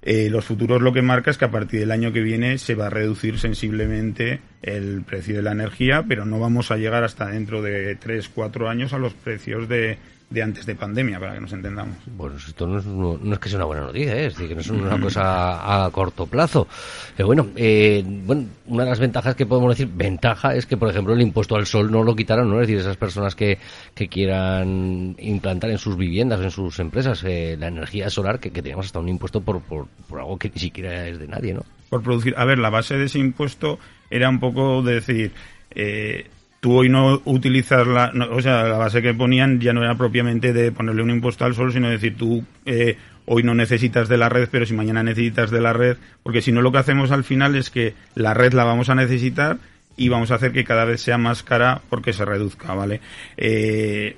Eh, 0.02 0.30
los 0.32 0.46
futuros 0.46 0.82
lo 0.82 0.94
que 0.94 1.04
marca 1.04 1.30
es 1.30 1.38
que 1.38 1.46
a 1.46 1.52
partir 1.52 1.82
del 1.82 1.92
año 1.92 2.12
que 2.12 2.22
viene 2.22 2.58
se 2.58 2.74
va 2.74 2.88
a 2.88 2.90
reducir 2.90 3.38
sensiblemente 3.38 4.40
el 4.64 5.04
precio 5.04 5.36
de 5.36 5.42
la 5.44 5.52
energía, 5.52 6.06
pero 6.08 6.26
no 6.26 6.40
vamos 6.40 6.72
a 6.72 6.78
llegar 6.78 7.04
hasta 7.04 7.28
dentro 7.28 7.62
de 7.62 8.00
3-4 8.00 8.68
años 8.68 8.94
a 8.94 8.98
los 8.98 9.14
precios 9.14 9.70
de, 9.70 10.00
de 10.30 10.44
antes 10.44 10.66
de 10.66 10.76
pandemia, 10.76 11.20
para 11.20 11.36
que 11.36 11.40
nos 11.40 11.54
entendamos. 11.54 11.96
Bueno, 12.06 12.36
esto 12.36 12.68
no 12.68 12.80
es, 12.80 12.86
no, 12.86 13.18
no 13.18 13.34
es 13.34 13.40
que 13.40 13.48
sea 13.48 13.58
una 13.60 13.66
buena 13.66 13.84
noticia, 13.84 14.14
¿eh? 14.14 14.26
es 14.26 14.34
decir, 14.34 14.50
que 14.50 14.56
no 14.56 14.62
es 14.62 14.70
una 14.70 15.00
cosa 15.00 15.86
a 15.86 15.90
corto 15.92 16.28
plazo. 16.28 16.68
Pero 17.16 17.28
bueno, 17.28 17.48
eh, 17.56 18.04
bueno, 18.06 18.46
una 18.66 18.84
de 18.84 18.90
las 18.90 19.00
ventajas 19.00 19.36
que 19.36 19.46
podemos 19.46 19.70
decir, 19.70 19.90
ventaja 19.94 20.54
es 20.54 20.66
que, 20.66 20.76
por 20.76 20.90
ejemplo, 20.90 21.14
el 21.14 21.22
impuesto 21.22 21.56
al 21.56 21.66
sol 21.66 21.90
no 21.90 22.04
lo 22.04 22.14
quitaron, 22.14 22.50
¿no? 22.50 22.56
Es 22.56 22.68
decir, 22.68 22.78
esas 22.78 22.98
personas 22.98 23.36
que, 23.36 23.58
que 23.96 24.10
quieran 24.10 25.16
implantar 25.18 25.70
en 25.70 25.78
sus 25.78 25.96
viviendas, 25.96 26.42
en 26.42 26.52
sus 26.52 26.78
empresas, 26.80 27.24
eh, 27.24 27.56
la 27.58 27.68
energía 27.68 28.10
solar, 28.10 28.40
que, 28.40 28.52
que 28.52 28.62
teníamos 28.62 28.88
hasta 28.88 29.00
un 29.00 29.08
impuesto 29.08 29.40
por, 29.40 29.62
por, 29.62 29.88
por 30.10 30.20
algo 30.20 30.38
que 30.38 30.50
ni 30.50 30.60
siquiera 30.60 31.08
es 31.08 31.20
de 31.20 31.28
nadie, 31.28 31.54
¿no? 31.54 31.64
Por 31.90 32.04
producir. 32.04 32.34
A 32.38 32.44
ver, 32.44 32.60
la 32.60 32.70
base 32.70 32.98
de 32.98 33.06
ese 33.06 33.20
impuesto 33.20 33.80
era 34.10 34.28
un 34.28 34.42
poco 34.42 34.82
de 34.82 34.96
decir, 34.96 35.32
eh, 35.72 36.28
tú 36.60 36.74
hoy 36.74 36.90
no 36.90 37.22
utilizas 37.26 37.86
la, 37.88 38.12
no, 38.14 38.30
o 38.32 38.42
sea, 38.42 38.64
la 38.64 38.78
base 38.78 39.02
que 39.02 39.14
ponían 39.14 39.60
ya 39.60 39.74
no 39.74 39.84
era 39.84 39.96
propiamente 39.96 40.54
de 40.54 40.72
ponerle 40.72 41.04
un 41.04 41.12
impuesto 41.12 41.46
al 41.46 41.56
sol, 41.56 41.72
sino 41.72 41.90
decir 41.90 42.16
tú 42.18 42.44
eh, 42.66 42.98
hoy 43.26 43.44
no 43.44 43.54
necesitas 43.54 44.10
de 44.10 44.18
la 44.18 44.30
red, 44.30 44.50
pero 44.52 44.66
si 44.66 44.74
mañana 44.74 45.04
necesitas 45.04 45.52
de 45.52 45.62
la 45.62 45.74
red, 45.74 45.98
porque 46.24 46.42
si 46.42 46.52
no 46.52 46.62
lo 46.62 46.72
que 46.72 46.80
hacemos 46.80 47.12
al 47.12 47.24
final 47.24 47.56
es 47.56 47.70
que 47.70 47.94
la 48.16 48.34
red 48.34 48.54
la 48.54 48.64
vamos 48.64 48.90
a 48.90 48.96
necesitar 48.96 49.58
y 49.96 50.10
vamos 50.10 50.32
a 50.32 50.36
hacer 50.36 50.52
que 50.52 50.64
cada 50.64 50.86
vez 50.86 51.02
sea 51.02 51.18
más 51.18 51.44
cara 51.44 51.82
porque 51.90 52.14
se 52.14 52.26
reduzca, 52.26 52.74
¿vale? 52.74 53.02
Eh, 53.36 54.16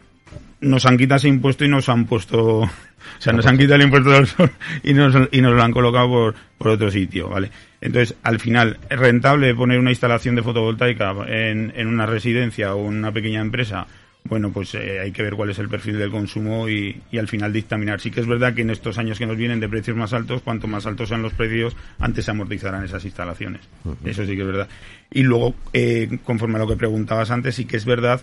nos 0.62 0.86
han 0.86 0.98
quitado 0.98 1.18
ese 1.18 1.28
impuesto 1.28 1.66
y 1.66 1.70
nos 1.70 1.90
han 1.90 2.06
puesto, 2.06 2.60
o 2.60 2.70
sea, 3.18 3.34
nos 3.34 3.46
han 3.46 3.58
quitado 3.58 3.76
el 3.76 3.84
impuesto 3.84 4.12
del 4.12 4.28
sol 4.28 4.52
y 4.84 4.94
nos, 4.94 5.16
y 5.32 5.42
nos 5.42 5.54
lo 5.54 5.64
han 5.64 5.72
colocado 5.72 6.08
por, 6.10 6.36
por 6.58 6.68
otro 6.70 6.92
sitio, 6.92 7.30
¿vale? 7.30 7.50
Entonces, 7.82 8.16
al 8.24 8.40
final, 8.40 8.78
¿es 8.90 9.00
rentable 9.00 9.56
poner 9.56 9.80
una 9.80 9.92
instalación 9.92 10.36
de 10.36 10.44
fotovoltaica 10.44 11.14
en, 11.28 11.72
en 11.76 11.88
una 11.88 12.06
residencia 12.06 12.76
o 12.76 12.88
en 12.90 12.98
una 12.98 13.12
pequeña 13.12 13.42
empresa? 13.42 13.88
Bueno, 14.26 14.52
pues 14.52 14.76
eh, 14.76 15.00
hay 15.00 15.12
que 15.12 15.24
ver 15.24 15.36
cuál 15.36 15.50
es 15.50 15.60
el 15.60 15.70
perfil 15.70 15.98
del 15.98 16.12
consumo 16.12 16.68
y, 16.68 17.02
y, 17.10 17.18
al 17.18 17.28
final 17.28 17.54
dictaminar. 17.54 18.02
Sí 18.02 18.12
que 18.12 18.20
es 18.20 18.28
verdad 18.28 18.54
que 18.54 18.62
en 18.62 18.70
estos 18.70 18.98
años 18.98 19.18
que 19.18 19.26
nos 19.26 19.38
vienen 19.38 19.62
de 19.62 19.70
precios 19.70 19.96
más 19.96 20.12
altos, 20.12 20.42
cuanto 20.42 20.68
más 20.68 20.86
altos 20.86 21.10
sean 21.10 21.22
los 21.22 21.34
precios, 21.34 21.76
antes 22.00 22.26
se 22.26 22.32
amortizarán 22.32 22.84
esas 22.84 23.06
instalaciones. 23.06 23.62
Uh 23.86 23.92
-huh. 23.92 24.10
Eso 24.10 24.26
sí 24.26 24.36
que 24.36 24.42
es 24.42 24.48
verdad. 24.48 24.68
Y 25.10 25.24
luego, 25.24 25.56
eh, 25.72 26.20
conforme 26.26 26.58
a 26.58 26.60
lo 26.60 26.68
que 26.68 26.76
preguntabas 26.76 27.32
antes, 27.32 27.56
sí 27.56 27.66
que 27.66 27.78
es 27.78 27.86
verdad 27.86 28.22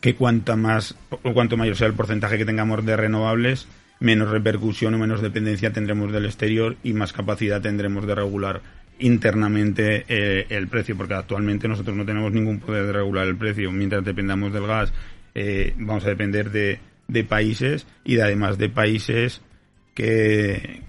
que 0.00 0.14
cuanto 0.14 0.56
más 0.56 0.96
o 1.10 1.32
cuanto 1.32 1.56
mayor 1.56 1.76
sea 1.76 1.86
el 1.86 1.94
porcentaje 1.94 2.38
que 2.38 2.44
tengamos 2.44 2.84
de 2.84 2.96
renovables, 2.96 3.66
menos 4.00 4.30
repercusión 4.30 4.94
o 4.94 4.98
menos 4.98 5.20
dependencia 5.20 5.72
tendremos 5.72 6.10
del 6.12 6.24
exterior 6.26 6.76
y 6.82 6.92
más 6.92 7.12
capacidad 7.12 7.60
tendremos 7.60 8.06
de 8.06 8.14
regular 8.14 8.60
internamente 8.98 10.04
eh, 10.08 10.46
el 10.50 10.68
precio, 10.68 10.96
porque 10.96 11.14
actualmente 11.14 11.68
nosotros 11.68 11.96
no 11.96 12.04
tenemos 12.04 12.32
ningún 12.32 12.60
poder 12.60 12.86
de 12.86 12.92
regular 12.92 13.26
el 13.26 13.36
precio. 13.36 13.70
Mientras 13.72 14.04
dependamos 14.04 14.52
del 14.52 14.66
gas, 14.66 14.92
eh, 15.34 15.74
vamos 15.78 16.04
a 16.04 16.08
depender 16.08 16.50
de, 16.50 16.80
de, 17.08 17.24
países 17.24 17.86
y 18.04 18.16
de, 18.16 18.22
además 18.22 18.58
de 18.58 18.68
países 18.68 19.40
que, 19.94 20.82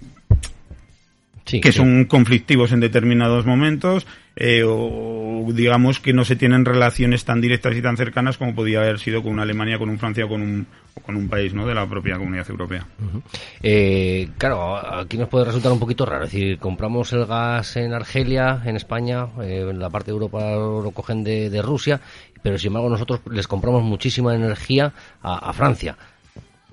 sí, 1.51 1.61
que 1.61 1.71
sí. 1.71 1.77
son 1.77 2.05
conflictivos 2.05 2.71
en 2.71 2.79
determinados 2.79 3.45
momentos 3.45 4.07
eh, 4.35 4.63
o 4.65 5.45
digamos 5.53 5.99
que 5.99 6.13
no 6.13 6.23
se 6.23 6.35
tienen 6.35 6.63
relaciones 6.63 7.25
tan 7.25 7.41
directas 7.41 7.75
y 7.75 7.81
tan 7.81 7.97
cercanas 7.97 8.37
como 8.37 8.55
podía 8.55 8.79
haber 8.79 8.99
sido 8.99 9.21
con 9.21 9.33
una 9.33 9.43
Alemania, 9.43 9.77
con 9.77 9.89
un 9.89 9.99
Francia 9.99 10.25
o 10.25 10.29
con 10.29 10.41
un, 10.41 10.67
o 10.95 11.01
con 11.01 11.17
un 11.17 11.27
país 11.27 11.53
¿no? 11.53 11.67
de 11.67 11.75
la 11.75 11.87
propia 11.87 12.17
comunidad 12.17 12.49
europea. 12.49 12.85
Uh 12.99 13.17
-huh. 13.17 13.21
eh, 13.61 14.29
claro, 14.37 14.77
aquí 14.77 15.17
nos 15.17 15.27
puede 15.27 15.45
resultar 15.45 15.71
un 15.71 15.79
poquito 15.79 16.05
raro. 16.05 16.23
Es 16.25 16.31
decir, 16.31 16.57
compramos 16.59 17.11
el 17.13 17.25
gas 17.25 17.75
en 17.75 17.93
Argelia, 17.93 18.61
en 18.65 18.77
España, 18.77 19.27
eh, 19.41 19.67
en 19.69 19.79
la 19.79 19.89
parte 19.89 20.11
de 20.11 20.13
Europa 20.13 20.51
lo 20.51 20.91
cogen 20.91 21.23
de, 21.23 21.49
de, 21.49 21.61
Rusia, 21.61 21.99
pero 22.41 22.57
sin 22.57 22.67
embargo 22.67 22.89
nosotros 22.89 23.19
les 23.29 23.47
compramos 23.47 23.83
muchísima 23.83 24.33
energía 24.33 24.93
a, 25.21 25.49
a 25.49 25.53
Francia. 25.53 25.97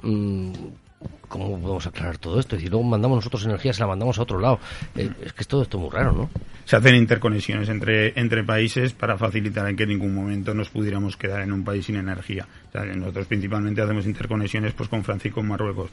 Mm, 0.02 0.52
¿Cómo 1.28 1.60
podemos 1.60 1.86
aclarar 1.86 2.18
todo 2.18 2.40
esto? 2.40 2.56
Es 2.56 2.60
decir, 2.60 2.70
luego 2.72 2.86
mandamos 2.86 3.16
nosotros 3.16 3.44
energía, 3.44 3.72
se 3.72 3.80
la 3.80 3.86
mandamos 3.86 4.18
a 4.18 4.22
otro 4.22 4.40
lado. 4.40 4.58
Eh, 4.96 5.10
es 5.22 5.32
que 5.32 5.42
es 5.42 5.48
todo 5.48 5.62
esto 5.62 5.78
muy 5.78 5.90
raro, 5.90 6.12
¿no? 6.12 6.30
Se 6.64 6.76
hacen 6.76 6.94
interconexiones 6.96 7.68
entre, 7.68 8.18
entre 8.18 8.44
países 8.44 8.92
para 8.92 9.16
facilitar 9.16 9.68
en 9.68 9.76
que 9.76 9.84
en 9.84 9.90
ningún 9.90 10.14
momento 10.14 10.54
nos 10.54 10.70
pudiéramos 10.70 11.16
quedar 11.16 11.42
en 11.42 11.52
un 11.52 11.64
país 11.64 11.86
sin 11.86 11.96
energía. 11.96 12.46
Nosotros 12.96 13.26
principalmente 13.26 13.82
hacemos 13.82 14.06
interconexiones 14.06 14.72
pues 14.72 14.88
con 14.88 15.04
Francia 15.04 15.28
y 15.28 15.32
con 15.32 15.46
Marruecos. 15.46 15.90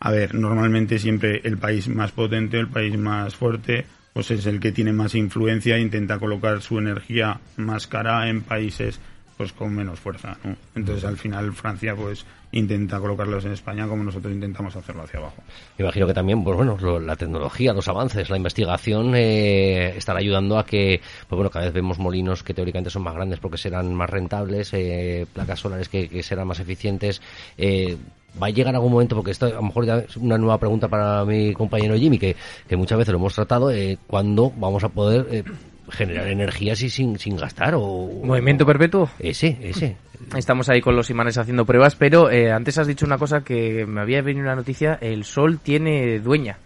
A 0.00 0.10
ver, 0.12 0.34
normalmente 0.34 0.98
siempre 0.98 1.40
el 1.44 1.58
país 1.58 1.88
más 1.88 2.12
potente, 2.12 2.58
el 2.58 2.68
país 2.68 2.96
más 2.96 3.34
fuerte, 3.34 3.84
pues 4.12 4.30
es 4.30 4.46
el 4.46 4.60
que 4.60 4.72
tiene 4.72 4.92
más 4.92 5.14
influencia 5.14 5.76
e 5.76 5.80
intenta 5.80 6.18
colocar 6.18 6.60
su 6.62 6.78
energía 6.78 7.40
más 7.56 7.86
cara 7.86 8.28
en 8.28 8.42
países 8.42 9.00
pues 9.38 9.52
con 9.52 9.72
menos 9.74 10.00
fuerza, 10.00 10.36
¿no? 10.42 10.56
Entonces 10.74 11.04
al 11.04 11.16
final 11.16 11.52
Francia 11.52 11.94
pues 11.94 12.26
intenta 12.50 12.98
colocarlos 12.98 13.44
en 13.44 13.52
España 13.52 13.86
como 13.86 14.02
nosotros 14.02 14.34
intentamos 14.34 14.74
hacerlo 14.74 15.02
hacia 15.02 15.20
abajo. 15.20 15.42
Imagino 15.78 16.06
que 16.08 16.14
también, 16.14 16.42
pues 16.42 16.56
bueno, 16.56 16.76
lo, 16.80 16.98
la 16.98 17.14
tecnología, 17.14 17.72
los 17.72 17.86
avances, 17.86 18.28
la 18.30 18.36
investigación 18.36 19.14
eh, 19.14 19.96
están 19.96 20.16
ayudando 20.16 20.58
a 20.58 20.66
que, 20.66 21.00
pues 21.28 21.36
bueno, 21.36 21.50
cada 21.50 21.66
vez 21.66 21.74
vemos 21.74 21.98
molinos 21.98 22.42
que 22.42 22.52
teóricamente 22.52 22.90
son 22.90 23.02
más 23.02 23.14
grandes 23.14 23.38
porque 23.38 23.58
serán 23.58 23.94
más 23.94 24.10
rentables, 24.10 24.74
eh, 24.74 25.24
placas 25.32 25.60
solares 25.60 25.88
que, 25.88 26.08
que, 26.08 26.22
serán 26.24 26.48
más 26.48 26.58
eficientes. 26.58 27.22
Eh, 27.56 27.96
va 28.40 28.48
a 28.48 28.50
llegar 28.50 28.74
algún 28.74 28.92
momento, 28.92 29.16
porque 29.16 29.30
esto 29.30 29.46
a 29.46 29.50
lo 29.50 29.62
mejor 29.62 29.86
ya 29.86 29.98
es 29.98 30.16
una 30.16 30.36
nueva 30.36 30.58
pregunta 30.58 30.88
para 30.88 31.24
mi 31.24 31.52
compañero 31.52 31.96
Jimmy, 31.96 32.18
que, 32.18 32.36
que 32.68 32.76
muchas 32.76 32.98
veces 32.98 33.12
lo 33.12 33.18
hemos 33.18 33.34
tratado, 33.34 33.70
eh, 33.70 33.98
¿cuándo 34.06 34.52
vamos 34.56 34.84
a 34.84 34.88
poder 34.88 35.26
eh, 35.30 35.44
generar 35.90 36.28
energía 36.28 36.74
así 36.74 36.90
sin, 36.90 37.18
sin 37.18 37.36
gastar 37.36 37.74
o 37.76 38.10
movimiento 38.22 38.66
perpetuo. 38.66 39.10
Ese 39.18 39.56
ese. 39.62 39.96
Estamos 40.36 40.68
ahí 40.68 40.80
con 40.80 40.96
los 40.96 41.10
imanes 41.10 41.38
haciendo 41.38 41.64
pruebas 41.64 41.94
pero 41.94 42.30
eh, 42.30 42.50
antes 42.52 42.78
has 42.78 42.86
dicho 42.86 43.06
una 43.06 43.18
cosa 43.18 43.42
que 43.42 43.86
me 43.86 44.00
había 44.00 44.20
venido 44.20 44.44
una 44.44 44.56
noticia 44.56 44.98
el 45.00 45.24
sol 45.24 45.60
tiene 45.62 46.18
dueña. 46.18 46.58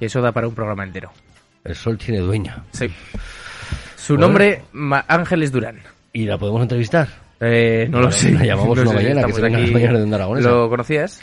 Eso 0.00 0.20
da 0.20 0.32
para 0.32 0.46
un 0.48 0.54
programa 0.54 0.84
entero. 0.84 1.10
El 1.64 1.74
sol 1.74 1.96
tiene 1.98 2.20
dueña. 2.20 2.64
Sí. 2.72 2.86
Su 3.96 4.14
bueno. 4.14 4.28
nombre 4.28 4.62
Ángeles 5.08 5.50
Durán. 5.50 5.80
Y 6.12 6.24
la 6.26 6.38
podemos 6.38 6.62
entrevistar 6.62 7.08
eh, 7.40 7.86
no 7.90 8.00
lo 8.00 8.10
sé. 8.10 8.32
la 8.32 8.46
llamamos 8.46 8.78
no 8.78 8.82
una 8.82 8.90
sé, 8.92 8.96
mañana 8.96 9.26
que 9.26 9.32
se 9.34 9.42
venga 9.42 9.58
las 9.58 9.70
mañanas 9.70 10.36
de 10.36 10.42
lo 10.42 10.68
conocías 10.70 11.20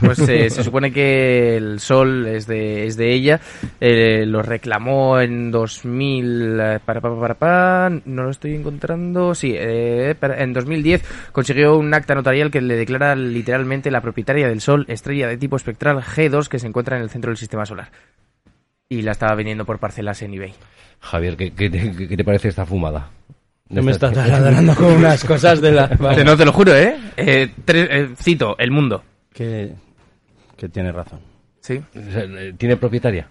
pues 0.00 0.18
eh, 0.20 0.50
se 0.50 0.64
supone 0.64 0.92
que 0.92 1.56
el 1.56 1.80
sol 1.80 2.26
es 2.26 2.46
de, 2.46 2.86
es 2.86 2.96
de 2.96 3.12
ella. 3.12 3.40
Eh, 3.80 4.24
lo 4.26 4.42
reclamó 4.42 5.20
en 5.20 5.50
2000. 5.50 6.58
Eh, 6.60 6.78
para, 6.84 7.00
para, 7.00 7.20
para, 7.20 7.34
para, 7.34 8.00
no 8.04 8.24
lo 8.24 8.30
estoy 8.30 8.54
encontrando. 8.54 9.34
Sí, 9.34 9.54
eh, 9.56 10.14
para, 10.18 10.42
en 10.42 10.52
2010 10.52 11.04
consiguió 11.32 11.76
un 11.76 11.92
acta 11.94 12.14
notarial 12.14 12.50
que 12.50 12.60
le 12.60 12.76
declara 12.76 13.14
literalmente 13.14 13.90
la 13.90 14.00
propietaria 14.00 14.48
del 14.48 14.60
sol, 14.60 14.84
estrella 14.88 15.28
de 15.28 15.36
tipo 15.36 15.56
espectral 15.56 16.02
G2 16.02 16.48
que 16.48 16.58
se 16.58 16.66
encuentra 16.66 16.96
en 16.96 17.02
el 17.02 17.10
centro 17.10 17.30
del 17.30 17.38
sistema 17.38 17.66
solar. 17.66 17.90
Y 18.88 19.02
la 19.02 19.12
estaba 19.12 19.34
vendiendo 19.34 19.64
por 19.64 19.78
parcelas 19.78 20.22
en 20.22 20.34
eBay. 20.34 20.54
Javier, 21.00 21.36
¿qué, 21.36 21.52
qué, 21.52 21.68
te, 21.68 22.08
qué 22.08 22.16
te 22.16 22.24
parece 22.24 22.48
esta 22.48 22.64
fumada? 22.64 23.10
No 23.68 23.82
me 23.82 23.90
estás 23.90 24.16
adelantando 24.16 24.74
con 24.76 24.92
unas 24.92 25.24
cosas 25.24 25.60
de 25.60 25.72
la. 25.72 25.86
Vale. 25.98 26.24
No 26.24 26.36
te 26.36 26.44
lo 26.44 26.52
juro, 26.52 26.74
¿eh? 26.74 26.96
eh 27.16 27.50
tres, 27.64 28.10
cito, 28.16 28.56
El 28.58 28.70
Mundo 28.70 29.02
que, 29.36 29.74
que 30.56 30.68
tiene 30.68 30.90
razón. 30.90 31.20
Sí. 31.60 31.82
¿Tiene 32.56 32.76
propietaria? 32.76 33.28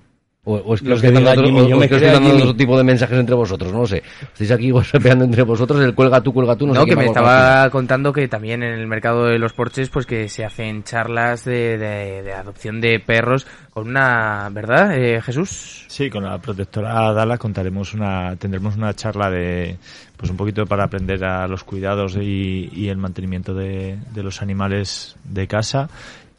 O, 0.47 0.57
o 0.57 0.75
es 0.75 0.81
que 0.81 0.89
los 0.89 1.01
que 1.01 1.07
están 1.07 1.23
dando 1.23 2.35
otro 2.35 2.55
tipo 2.55 2.77
de 2.77 2.83
mensajes 2.83 3.17
entre 3.19 3.33
vosotros, 3.35 3.73
no 3.73 3.79
lo 3.79 3.87
sé. 3.87 4.03
Estáis 4.21 4.51
aquí 4.51 4.71
peleando 4.91 5.25
entre 5.25 5.41
vosotros, 5.41 5.81
el 5.81 5.95
cuelga 5.95 6.21
tú, 6.21 6.31
cuelga 6.31 6.55
tú. 6.55 6.67
No, 6.67 6.73
no 6.73 6.81
sé 6.81 6.85
que 6.85 6.95
me 6.95 7.05
estaba 7.05 7.67
contando 7.71 8.13
que 8.13 8.27
también 8.27 8.61
en 8.61 8.73
el 8.73 8.85
mercado 8.85 9.25
de 9.25 9.39
los 9.39 9.53
porches, 9.53 9.89
pues 9.89 10.05
que 10.05 10.29
se 10.29 10.45
hacen 10.45 10.83
charlas 10.83 11.45
de, 11.45 11.79
de, 11.79 12.21
de 12.21 12.33
adopción 12.33 12.79
de 12.79 12.99
perros 12.99 13.47
con 13.71 13.87
una, 13.87 14.47
¿verdad, 14.51 14.95
eh, 14.97 15.19
Jesús? 15.21 15.85
Sí, 15.87 16.09
con 16.09 16.23
la 16.23 16.37
protectora 16.37 17.11
Dala 17.11 17.37
contaremos 17.37 17.93
una, 17.93 18.35
tendremos 18.37 18.77
una 18.77 18.93
charla 18.93 19.29
de, 19.29 19.77
pues 20.15 20.29
un 20.29 20.37
poquito 20.37 20.65
para 20.65 20.85
aprender 20.85 21.25
a 21.25 21.47
los 21.47 21.63
cuidados 21.63 22.15
y, 22.15 22.69
y 22.71 22.87
el 22.87 22.97
mantenimiento 22.97 23.53
de, 23.53 23.97
de 24.13 24.23
los 24.23 24.41
animales 24.41 25.15
de 25.25 25.47
casa 25.47 25.89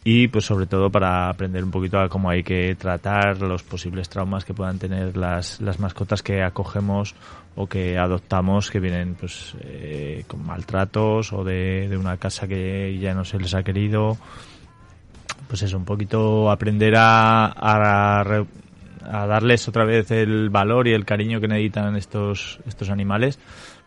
y 0.09 0.29
pues 0.29 0.45
sobre 0.45 0.67
todo 0.67 0.89
para 0.89 1.29
aprender 1.29 1.65
un 1.65 1.73
poquito 1.73 1.99
a 1.99 2.09
cómo 2.09 2.31
hay 2.31 2.45
que 2.45 2.77
tratar 2.77 3.43
los 3.43 3.65
posibles 3.65 4.09
traumas 4.09 4.45
que 4.45 4.55
puedan 4.55 4.79
tener 4.79 5.17
las, 5.17 5.61
las 5.61 5.81
mascotas 5.81 6.23
que 6.23 6.45
acogemos 6.45 7.17
o 7.57 7.67
que 7.67 7.99
adoptamos 7.99 8.71
que 8.71 8.79
vienen 8.79 9.17
pues 9.17 9.57
eh, 9.63 10.23
con 10.29 10.47
maltratos 10.47 11.33
o 11.33 11.43
de, 11.43 11.89
de, 11.89 11.97
una 11.97 12.19
casa 12.19 12.47
que 12.47 12.97
ya 13.01 13.15
no 13.15 13.25
se 13.25 13.41
les 13.41 13.53
ha 13.57 13.65
querido. 13.65 14.17
Pues 15.49 15.63
eso 15.63 15.77
un 15.77 15.85
poquito 15.85 16.53
aprender 16.53 16.95
a, 16.97 17.47
a, 17.47 18.21
a 18.21 19.27
darles 19.27 19.67
otra 19.67 19.85
vez 19.85 20.13
el 20.13 20.51
valor 20.51 20.87
y 20.87 20.93
el 20.93 21.05
cariño 21.05 21.41
que 21.41 21.49
necesitan 21.49 21.97
estos, 21.97 22.61
estos 22.65 22.91
animales 22.91 23.41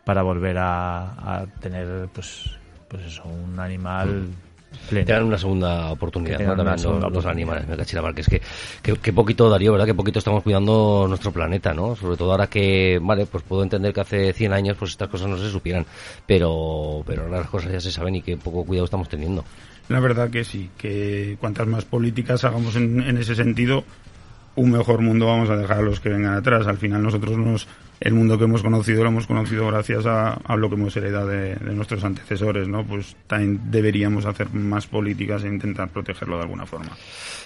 para 0.03 0.21
volver 0.21 0.57
a, 0.57 1.39
a 1.43 1.45
tener, 1.61 2.09
pues, 2.13 2.57
pues 2.89 3.05
eso, 3.05 3.23
un 3.23 3.57
animal 3.57 4.25
pleno. 4.89 5.05
Te 5.05 5.13
dan 5.13 5.23
una 5.23 5.37
segunda 5.37 5.91
oportunidad, 5.91 6.39
¿no? 6.39 6.55
También 6.55 6.83
los, 6.83 7.11
los 7.11 7.25
animales, 7.25 7.67
me 7.67 7.77
caché 7.77 7.95
la 7.95 8.01
mar, 8.01 8.13
que 8.13 8.21
es 8.21 8.27
que, 8.27 8.41
que, 8.81 8.93
que 8.95 9.13
poquito 9.13 9.49
darío, 9.49 9.71
¿verdad? 9.71 9.85
Que 9.85 9.93
poquito 9.93 10.19
estamos 10.19 10.43
cuidando 10.43 11.05
nuestro 11.07 11.31
planeta, 11.31 11.73
¿no? 11.73 11.95
Sobre 11.95 12.17
todo 12.17 12.31
ahora 12.31 12.47
que, 12.47 12.99
vale, 13.01 13.25
pues 13.25 13.43
puedo 13.43 13.63
entender 13.63 13.93
que 13.93 14.01
hace 14.01 14.33
100 14.33 14.53
años 14.53 14.77
pues 14.77 14.91
estas 14.91 15.09
cosas 15.09 15.27
no 15.27 15.37
se 15.37 15.49
supieran, 15.49 15.85
pero, 16.25 17.03
pero 17.05 17.23
ahora 17.23 17.39
las 17.39 17.49
cosas 17.49 17.71
ya 17.71 17.79
se 17.79 17.91
saben 17.91 18.15
y 18.15 18.21
que 18.21 18.37
poco 18.37 18.65
cuidado 18.65 18.85
estamos 18.85 19.09
teniendo. 19.09 19.43
La 19.89 19.99
verdad 19.99 20.29
que 20.29 20.43
sí, 20.43 20.69
que 20.77 21.37
cuantas 21.39 21.67
más 21.67 21.85
políticas 21.85 22.43
hagamos 22.43 22.75
en, 22.75 23.01
en 23.01 23.17
ese 23.17 23.35
sentido, 23.35 23.83
un 24.59 24.71
mejor 24.71 25.01
mundo 25.01 25.25
vamos 25.27 25.49
a 25.49 25.55
dejar 25.57 25.77
a 25.79 25.81
los 25.81 25.99
que 25.99 26.09
vengan 26.09 26.33
atrás. 26.35 26.67
Al 26.67 26.77
final 26.77 27.01
nosotros 27.01 27.37
nos, 27.37 27.67
el 27.99 28.13
mundo 28.13 28.37
que 28.37 28.43
hemos 28.45 28.61
conocido 28.61 29.03
lo 29.03 29.09
hemos 29.09 29.27
conocido 29.27 29.67
gracias 29.67 30.05
a, 30.05 30.33
a 30.33 30.55
lo 30.55 30.69
que 30.69 30.75
hemos 30.75 30.95
heredado 30.97 31.27
de, 31.27 31.55
de 31.55 31.73
nuestros 31.75 32.03
antecesores, 32.03 32.67
¿no? 32.67 32.83
Pues 32.83 33.15
también 33.27 33.59
deberíamos 33.71 34.25
hacer 34.25 34.49
más 34.53 34.87
políticas 34.87 35.43
e 35.43 35.47
intentar 35.47 35.89
protegerlo 35.89 36.37
de 36.37 36.43
alguna 36.43 36.65
forma. 36.65 36.91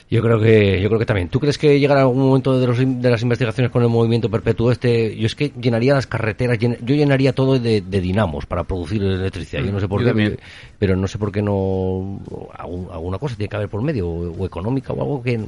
Yo 0.10 0.22
creo 0.22 0.40
que, 0.40 0.80
yo 0.82 0.90
creo 0.90 1.00
que 1.00 1.06
también. 1.06 1.30
¿Tú 1.30 1.40
crees 1.40 1.58
que 1.58 1.80
llegará 1.80 2.02
algún 2.02 2.20
momento 2.28 2.60
de, 2.60 2.68
los, 2.68 2.78
de 2.78 3.10
las 3.10 3.22
investigaciones 3.24 3.72
con 3.72 3.82
el 3.84 3.90
movimiento 3.90 4.30
perpetuo 4.30 4.72
este? 4.72 5.16
Yo 5.18 5.26
es 5.26 5.34
que 5.36 5.52
llenaría 5.60 5.94
las 5.96 6.06
carreteras, 6.08 6.60
llen- 6.60 6.78
yo 6.84 6.94
llenaría 6.94 7.34
todo 7.34 7.58
de, 7.58 7.82
de 7.82 8.02
dinamos 8.02 8.46
para 8.46 8.64
producir 8.64 9.02
electricidad. 9.02 9.64
Yo 9.64 9.72
no 9.72 9.80
sé 9.80 9.88
por 9.88 10.02
Yo 10.02 10.06
qué, 10.06 10.10
también. 10.12 10.38
pero 10.78 10.96
no 10.96 11.08
sé 11.08 11.18
por 11.18 11.32
qué 11.32 11.42
no 11.42 12.20
algún- 12.58 12.90
alguna 12.92 13.18
cosa 13.18 13.36
tiene 13.36 13.50
que 13.50 13.56
haber 13.56 13.70
por 13.70 13.82
medio 13.82 14.08
o, 14.08 14.32
o 14.34 14.46
económica 14.46 14.94
o 14.94 15.02
algo 15.02 15.24
que 15.24 15.40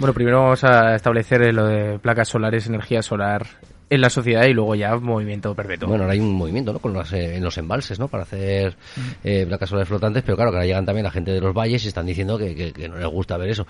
Bueno, 0.00 0.12
primero 0.14 0.42
vamos 0.42 0.64
a 0.64 0.94
establecer 0.96 1.54
lo 1.54 1.66
de 1.66 1.98
placas 1.98 2.28
solares, 2.28 2.66
energía 2.66 3.02
solar 3.02 3.46
en 3.90 4.00
la 4.00 4.08
sociedad 4.10 4.44
y 4.46 4.52
luego 4.54 4.74
ya 4.74 4.96
movimiento 4.96 5.54
perpetuo. 5.54 5.88
Bueno, 5.88 6.04
ahora 6.04 6.14
hay 6.14 6.20
un 6.20 6.32
movimiento, 6.32 6.72
¿no? 6.72 6.78
Con 6.78 6.92
las, 6.94 7.12
eh, 7.12 7.36
en 7.36 7.44
los 7.44 7.58
embalses, 7.58 7.98
¿no? 7.98 8.08
Para 8.08 8.22
hacer 8.22 8.76
eh, 9.24 9.44
placas 9.46 9.68
solares 9.68 9.88
flotantes, 9.88 10.22
pero 10.22 10.36
claro, 10.36 10.50
que 10.52 10.56
ahora 10.56 10.66
llegan 10.66 10.86
también 10.86 11.04
la 11.04 11.10
gente 11.10 11.32
de 11.32 11.40
los 11.40 11.52
valles 11.54 11.84
y 11.84 11.88
están 11.88 12.06
diciendo 12.06 12.38
que, 12.38 12.54
que- 12.54 12.72
que 12.72 12.88
no 12.88 12.96
les 12.96 13.06
gusta 13.08 13.36
ver 13.36 13.50
eso. 13.50 13.66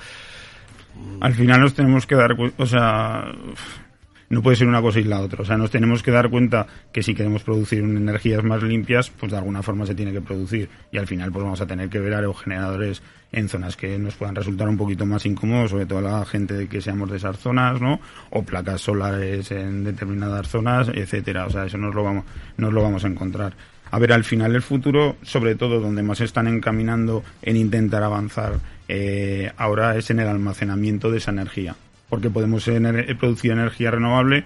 Al 1.21 1.35
final 1.35 1.61
nos 1.61 1.75
tenemos 1.75 2.07
que 2.07 2.15
dar 2.15 2.37
cu- 2.37 2.53
o 2.59 2.67
sea, 2.67 3.25
no 4.31 4.43
puede 4.43 4.57
ser 4.57 4.69
una 4.69 4.81
cosa 4.81 5.01
y 5.01 5.05
la 5.05 5.21
otra. 5.21 5.43
O 5.43 5.45
sea, 5.45 5.59
nos 5.59 5.71
tenemos 5.71 6.05
que 6.05 6.13
dar 6.13 6.31
cuenta 6.31 6.67
que 6.93 7.03
si 7.03 7.15
queremos 7.15 7.43
producir 7.43 7.81
energías 7.81 8.45
más 8.45 8.63
limpias, 8.63 9.11
pues 9.11 9.33
de 9.33 9.39
alguna 9.39 9.63
forma 9.63 9.85
se 9.87 9.95
tiene 9.97 10.13
que 10.13 10.21
producir. 10.21 10.71
Y 10.93 10.99
al 10.99 11.09
final, 11.09 11.33
pues 11.33 11.45
vamos 11.45 11.61
a 11.61 11.67
tener 11.67 11.89
que 11.89 11.99
ver 11.99 12.15
aerogeneradores 12.15 13.03
en 13.33 13.49
zonas 13.49 13.77
que 13.77 13.99
nos 13.99 14.15
puedan 14.15 14.37
resultar 14.37 14.69
un 14.69 14.77
poquito 14.77 15.05
más 15.05 15.27
incómodos, 15.27 15.73
sobre 15.73 15.87
todo 15.87 15.99
a 15.99 16.19
la 16.21 16.25
gente 16.25 16.69
que 16.69 16.81
seamos 16.81 17.11
de 17.11 17.17
esas 17.17 17.39
zonas, 17.39 17.81
¿no? 17.81 18.01
O 18.31 18.45
placas 18.45 18.81
solares 18.81 19.51
en 19.51 19.83
determinadas 19.83 20.49
zonas, 20.49 20.89
etcétera. 20.95 21.47
O 21.47 21.51
sea, 21.51 21.67
eso 21.67 21.77
nos 21.77 21.93
lo 21.93 22.05
vamos, 22.05 22.25
nos 22.57 22.73
lo 22.73 22.83
vamos 22.83 23.05
a 23.05 23.09
encontrar. 23.09 23.53
A 23.91 23.99
ver, 23.99 24.13
al 24.13 24.23
final 24.23 24.55
el 24.55 24.63
futuro, 24.63 25.17
sobre 25.23 25.57
todo 25.57 25.81
donde 25.81 26.05
más 26.05 26.19
se 26.19 26.25
están 26.25 26.47
encaminando 26.47 27.25
en 27.43 27.57
intentar 27.57 28.05
avanzar 28.05 28.61
eh, 28.87 29.51
ahora 29.57 29.97
es 29.97 30.11
en 30.11 30.21
el 30.21 30.29
almacenamiento 30.29 31.11
de 31.11 31.19
esa 31.19 31.33
energía. 31.33 31.75
Porque 32.11 32.29
podemos 32.29 32.69
ener- 32.69 33.17
producir 33.17 33.53
energía 33.53 33.91
renovable, 33.91 34.45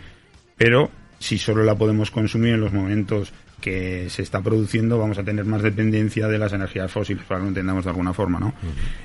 pero 0.57 0.91
si 1.19 1.39
solo 1.39 1.65
la 1.65 1.75
podemos 1.75 2.11
consumir 2.13 2.55
en 2.55 2.61
los 2.61 2.73
momentos 2.73 3.33
que 3.61 4.11
se 4.11 4.21
está 4.21 4.43
produciendo, 4.43 4.99
vamos 4.99 5.17
a 5.17 5.25
tener 5.25 5.47
más 5.47 5.63
dependencia 5.63 6.29
de 6.29 6.39
las 6.39 6.53
energías 6.53 6.93
fósiles, 6.93 7.25
para 7.25 7.41
que 7.41 7.45
lo 7.45 7.49
entendamos 7.49 7.85
de 7.85 7.91
alguna 7.91 8.13
forma, 8.13 8.39
¿no? 8.39 8.53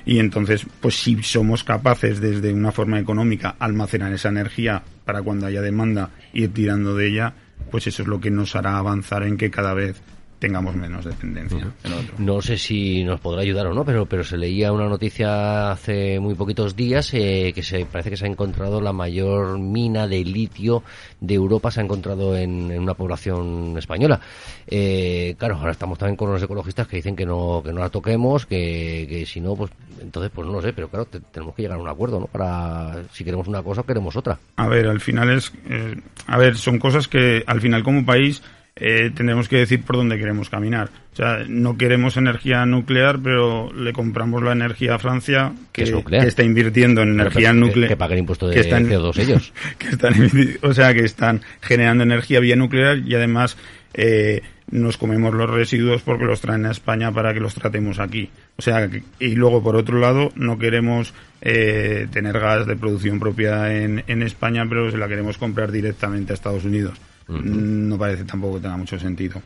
Y 0.04 0.18
entonces, 0.18 0.66
pues 0.80 1.00
si 1.00 1.22
somos 1.22 1.64
capaces 1.64 2.20
desde 2.20 2.52
una 2.52 2.70
forma 2.70 3.00
económica 3.00 3.56
almacenar 3.58 4.12
esa 4.12 4.28
energía 4.28 4.82
para 5.06 5.22
cuando 5.22 5.46
haya 5.46 5.62
demanda 5.62 6.10
ir 6.34 6.52
tirando 6.52 6.94
de 6.94 7.08
ella, 7.08 7.32
pues 7.70 7.86
eso 7.86 8.02
es 8.02 8.08
lo 8.08 8.20
que 8.20 8.30
nos 8.30 8.54
hará 8.54 8.76
avanzar 8.76 9.22
en 9.22 9.38
que 9.38 9.50
cada 9.50 9.72
vez 9.72 10.02
tengamos 10.40 10.74
menos 10.74 11.04
dependencia 11.04 11.58
del 11.84 11.92
otro. 11.92 12.14
No 12.18 12.42
sé 12.42 12.56
si 12.58 13.04
nos 13.04 13.20
podrá 13.20 13.42
ayudar 13.42 13.66
o 13.68 13.74
no, 13.74 13.84
pero, 13.84 14.06
pero 14.06 14.24
se 14.24 14.36
leía 14.36 14.72
una 14.72 14.88
noticia 14.88 15.70
hace 15.70 16.18
muy 16.18 16.34
poquitos 16.34 16.74
días 16.74 17.14
eh, 17.14 17.52
que 17.54 17.62
se 17.62 17.84
parece 17.86 18.10
que 18.10 18.16
se 18.16 18.24
ha 18.24 18.28
encontrado 18.28 18.80
la 18.80 18.92
mayor 18.92 19.58
mina 19.58 20.08
de 20.08 20.24
litio 20.24 20.82
de 21.20 21.34
Europa, 21.34 21.70
se 21.70 21.80
ha 21.80 21.84
encontrado 21.84 22.36
en, 22.36 22.70
en 22.72 22.80
una 22.82 22.94
población 22.94 23.76
española. 23.78 24.18
Eh, 24.66 25.34
claro, 25.38 25.56
ahora 25.56 25.72
estamos 25.72 25.98
también 25.98 26.16
con 26.16 26.32
los 26.32 26.42
ecologistas 26.42 26.88
que 26.88 26.96
dicen 26.96 27.14
que 27.14 27.26
no 27.26 27.62
que 27.64 27.72
no 27.72 27.80
la 27.80 27.90
toquemos, 27.90 28.46
que, 28.46 29.06
que 29.08 29.26
si 29.26 29.40
no, 29.40 29.54
pues 29.56 29.70
entonces 30.00 30.32
pues 30.34 30.46
no 30.46 30.54
lo 30.54 30.62
sé, 30.62 30.72
pero 30.72 30.88
claro, 30.88 31.04
te- 31.04 31.20
tenemos 31.20 31.54
que 31.54 31.62
llegar 31.62 31.78
a 31.78 31.82
un 31.82 31.88
acuerdo, 31.88 32.18
¿no? 32.20 32.26
Para 32.26 33.02
si 33.12 33.22
queremos 33.24 33.46
una 33.46 33.62
cosa 33.62 33.82
o 33.82 33.84
queremos 33.84 34.16
otra. 34.16 34.38
A 34.56 34.66
ver, 34.68 34.86
al 34.86 35.00
final 35.00 35.30
es, 35.30 35.52
eh, 35.68 35.96
a 36.26 36.38
ver, 36.38 36.56
son 36.56 36.78
cosas 36.78 37.08
que 37.08 37.44
al 37.46 37.60
final 37.60 37.82
como 37.84 38.04
país 38.06 38.42
eh, 38.80 39.10
tendremos 39.14 39.48
que 39.48 39.56
decir 39.58 39.82
por 39.82 39.96
dónde 39.96 40.18
queremos 40.18 40.48
caminar. 40.50 40.88
O 41.12 41.16
sea, 41.16 41.44
no 41.48 41.76
queremos 41.76 42.16
energía 42.16 42.64
nuclear, 42.66 43.18
pero 43.22 43.72
le 43.72 43.92
compramos 43.92 44.42
la 44.42 44.52
energía 44.52 44.94
a 44.94 44.98
Francia, 44.98 45.52
que, 45.72 45.82
Que 45.82 45.88
es 45.88 45.92
nuclear. 45.92 46.22
que 46.22 46.28
está 46.28 46.42
invirtiendo 46.42 47.02
en 47.02 47.10
energía 47.10 47.50
que- 47.52 47.58
nuclear. 47.58 47.88
que 47.88 47.96
paguen 47.96 48.18
impuesto 48.20 48.48
de 48.48 48.54
que 48.54 48.60
están- 48.60 48.86
CO2 48.88 49.18
ellos. 49.22 49.52
que 49.78 49.88
están, 49.88 50.14
o 50.62 50.72
sea, 50.74 50.94
que 50.94 51.04
están 51.04 51.42
generando 51.60 52.04
energía 52.04 52.40
vía 52.40 52.56
nuclear 52.56 52.98
y 52.98 53.14
además 53.14 53.56
eh, 53.92 54.42
nos 54.70 54.96
comemos 54.96 55.34
los 55.34 55.50
residuos 55.50 56.00
porque 56.02 56.24
los 56.24 56.40
traen 56.40 56.64
a 56.64 56.70
España 56.70 57.10
para 57.12 57.34
que 57.34 57.40
los 57.40 57.54
tratemos 57.54 57.98
aquí. 57.98 58.30
O 58.56 58.62
sea, 58.62 58.88
que- 58.88 59.02
y 59.18 59.34
luego 59.34 59.62
por 59.62 59.74
otro 59.76 59.98
lado 59.98 60.30
no 60.36 60.58
queremos 60.58 61.12
eh, 61.42 62.06
tener 62.12 62.38
gas 62.38 62.66
de 62.66 62.76
producción 62.76 63.18
propia 63.18 63.74
en, 63.74 64.04
en 64.06 64.22
España, 64.22 64.64
pero 64.68 64.90
se 64.90 64.96
la 64.98 65.08
queremos 65.08 65.38
comprar 65.38 65.72
directamente 65.72 66.32
a 66.32 66.34
Estados 66.34 66.64
Unidos. 66.64 66.92
No 67.30 67.98
parece 67.98 68.24
tampoco 68.24 68.54
que 68.56 68.62
tenga 68.62 68.76
mucho 68.76 68.98
sentido. 68.98 69.40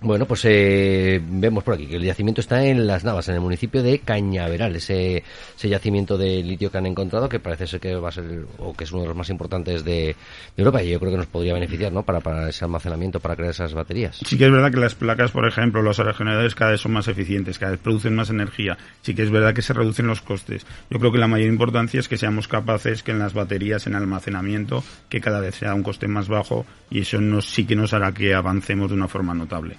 Bueno, 0.00 0.26
pues 0.26 0.44
eh, 0.44 1.20
vemos 1.20 1.64
por 1.64 1.74
aquí 1.74 1.86
que 1.86 1.96
el 1.96 2.04
yacimiento 2.04 2.40
está 2.40 2.64
en 2.64 2.86
Las 2.86 3.02
Navas, 3.02 3.28
en 3.28 3.34
el 3.34 3.40
municipio 3.40 3.82
de 3.82 3.98
Cañaveral, 3.98 4.76
ese, 4.76 5.24
yacimiento 5.60 6.16
de 6.16 6.40
litio 6.40 6.70
que 6.70 6.78
han 6.78 6.86
encontrado, 6.86 7.28
que 7.28 7.40
parece 7.40 7.66
ser 7.66 7.80
que 7.80 7.96
va 7.96 8.10
a 8.10 8.12
ser, 8.12 8.46
o 8.58 8.72
que 8.74 8.84
es 8.84 8.92
uno 8.92 9.02
de 9.02 9.08
los 9.08 9.16
más 9.16 9.28
importantes 9.28 9.84
de, 9.84 10.14
de 10.56 10.62
Europa, 10.62 10.84
y 10.84 10.90
yo 10.90 11.00
creo 11.00 11.10
que 11.10 11.18
nos 11.18 11.26
podría 11.26 11.54
beneficiar, 11.54 11.92
¿no? 11.92 12.04
Para, 12.04 12.20
para 12.20 12.48
ese 12.48 12.64
almacenamiento, 12.64 13.18
para 13.18 13.34
crear 13.34 13.50
esas 13.50 13.74
baterías. 13.74 14.20
Sí 14.24 14.38
que 14.38 14.44
es 14.44 14.52
verdad 14.52 14.70
que 14.70 14.78
las 14.78 14.94
placas, 14.94 15.32
por 15.32 15.48
ejemplo, 15.48 15.82
los 15.82 15.98
aerogeneradores 15.98 16.54
cada 16.54 16.70
vez 16.70 16.80
son 16.80 16.92
más 16.92 17.08
eficientes, 17.08 17.58
cada 17.58 17.72
vez 17.72 17.80
producen 17.80 18.14
más 18.14 18.30
energía. 18.30 18.78
Sí 19.02 19.16
que 19.16 19.24
es 19.24 19.30
verdad 19.30 19.52
que 19.52 19.62
se 19.62 19.72
reducen 19.72 20.06
los 20.06 20.20
costes. 20.20 20.64
Yo 20.90 21.00
creo 21.00 21.10
que 21.10 21.18
la 21.18 21.26
mayor 21.26 21.48
importancia 21.48 21.98
es 21.98 22.06
que 22.06 22.16
seamos 22.16 22.46
capaces 22.46 23.02
que 23.02 23.10
en 23.10 23.18
las 23.18 23.34
baterías, 23.34 23.88
en 23.88 23.96
almacenamiento, 23.96 24.84
que 25.08 25.20
cada 25.20 25.40
vez 25.40 25.56
sea 25.56 25.74
un 25.74 25.82
coste 25.82 26.06
más 26.06 26.28
bajo 26.28 26.66
y 26.88 27.00
eso 27.00 27.20
nos, 27.20 27.46
sí 27.46 27.66
que 27.66 27.74
nos 27.74 27.92
hará 27.94 28.12
que 28.12 28.32
avancemos 28.32 28.90
de 28.90 28.96
una 28.96 29.08
forma 29.08 29.34
notable. 29.34 29.76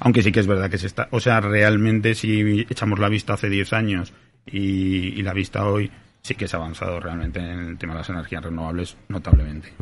Aunque 0.00 0.22
sí 0.22 0.32
que 0.32 0.40
es 0.40 0.46
verdad 0.46 0.70
que 0.70 0.78
se 0.78 0.86
está, 0.86 1.08
o 1.10 1.20
sea, 1.20 1.40
realmente 1.40 2.14
si 2.14 2.66
echamos 2.68 2.98
la 2.98 3.08
vista 3.08 3.34
hace 3.34 3.48
10 3.48 3.72
años 3.72 4.12
y, 4.46 5.22
la 5.22 5.32
vista 5.32 5.66
hoy, 5.66 5.90
sí 6.22 6.34
que 6.34 6.48
se 6.48 6.56
ha 6.56 6.58
avanzado 6.58 7.00
realmente 7.00 7.40
en 7.40 7.68
el 7.68 7.78
tema 7.78 7.94
de 7.94 8.00
las 8.00 8.08
energías 8.10 8.42
renovables 8.42 8.96
notablemente. 9.08 9.72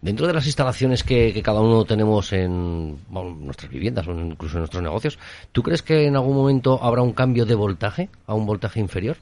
Dentro 0.00 0.26
de 0.26 0.32
las 0.32 0.46
instalaciones 0.46 1.02
que, 1.02 1.32
que 1.32 1.42
cada 1.42 1.60
uno 1.60 1.84
tenemos 1.84 2.32
en 2.32 2.98
nuestras 3.10 3.70
viviendas 3.70 4.06
o 4.08 4.12
incluso 4.12 4.56
en 4.56 4.60
nuestros 4.60 4.82
negocios, 4.82 5.18
¿tú 5.52 5.62
crees 5.62 5.82
que 5.82 6.06
en 6.06 6.16
algún 6.16 6.36
momento 6.36 6.82
habrá 6.82 7.02
un 7.02 7.12
cambio 7.12 7.46
de 7.46 7.54
voltaje 7.54 8.08
a 8.26 8.34
un 8.34 8.46
voltaje 8.46 8.80
inferior? 8.80 9.16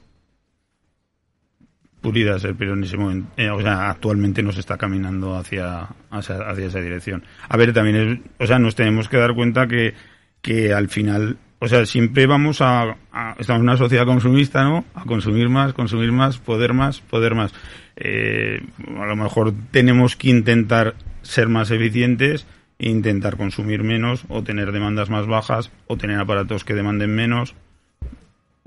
Ser, 2.39 2.55
pero 2.55 2.73
en 2.73 2.83
ese 2.83 2.97
momento, 2.97 3.31
eh, 3.37 3.49
o 3.49 3.61
sea, 3.61 3.89
actualmente 3.89 4.41
no 4.41 4.51
se 4.51 4.59
está 4.59 4.77
caminando 4.77 5.35
hacia, 5.35 5.87
hacia, 6.09 6.65
esa 6.65 6.79
dirección. 6.79 7.23
A 7.47 7.57
ver, 7.57 7.73
también 7.73 7.95
es, 7.95 8.19
o 8.39 8.47
sea, 8.47 8.59
nos 8.59 8.75
tenemos 8.75 9.07
que 9.07 9.17
dar 9.17 9.33
cuenta 9.35 9.67
que, 9.67 9.93
que 10.41 10.73
al 10.73 10.89
final, 10.89 11.37
o 11.59 11.67
sea, 11.67 11.85
siempre 11.85 12.25
vamos 12.25 12.61
a, 12.61 12.97
a- 13.11 13.35
estamos 13.37 13.59
en 13.59 13.69
una 13.69 13.77
sociedad 13.77 14.05
consumista, 14.05 14.63
¿no? 14.63 14.83
A 14.95 15.03
consumir 15.05 15.49
más, 15.49 15.73
consumir 15.73 16.11
más, 16.11 16.37
poder 16.37 16.73
más, 16.73 17.01
poder 17.01 17.35
más. 17.35 17.53
Eh, 17.95 18.61
a 18.97 19.05
lo 19.05 19.15
mejor 19.15 19.53
tenemos 19.69 20.15
que 20.15 20.29
intentar 20.29 20.95
ser 21.21 21.49
más 21.49 21.69
eficientes 21.69 22.47
e 22.79 22.89
intentar 22.89 23.37
consumir 23.37 23.83
menos 23.83 24.23
o 24.27 24.41
tener 24.41 24.71
demandas 24.71 25.11
más 25.11 25.27
bajas 25.27 25.69
o 25.85 25.97
tener 25.97 26.19
aparatos 26.19 26.63
que 26.63 26.73
demanden 26.73 27.13
menos 27.13 27.53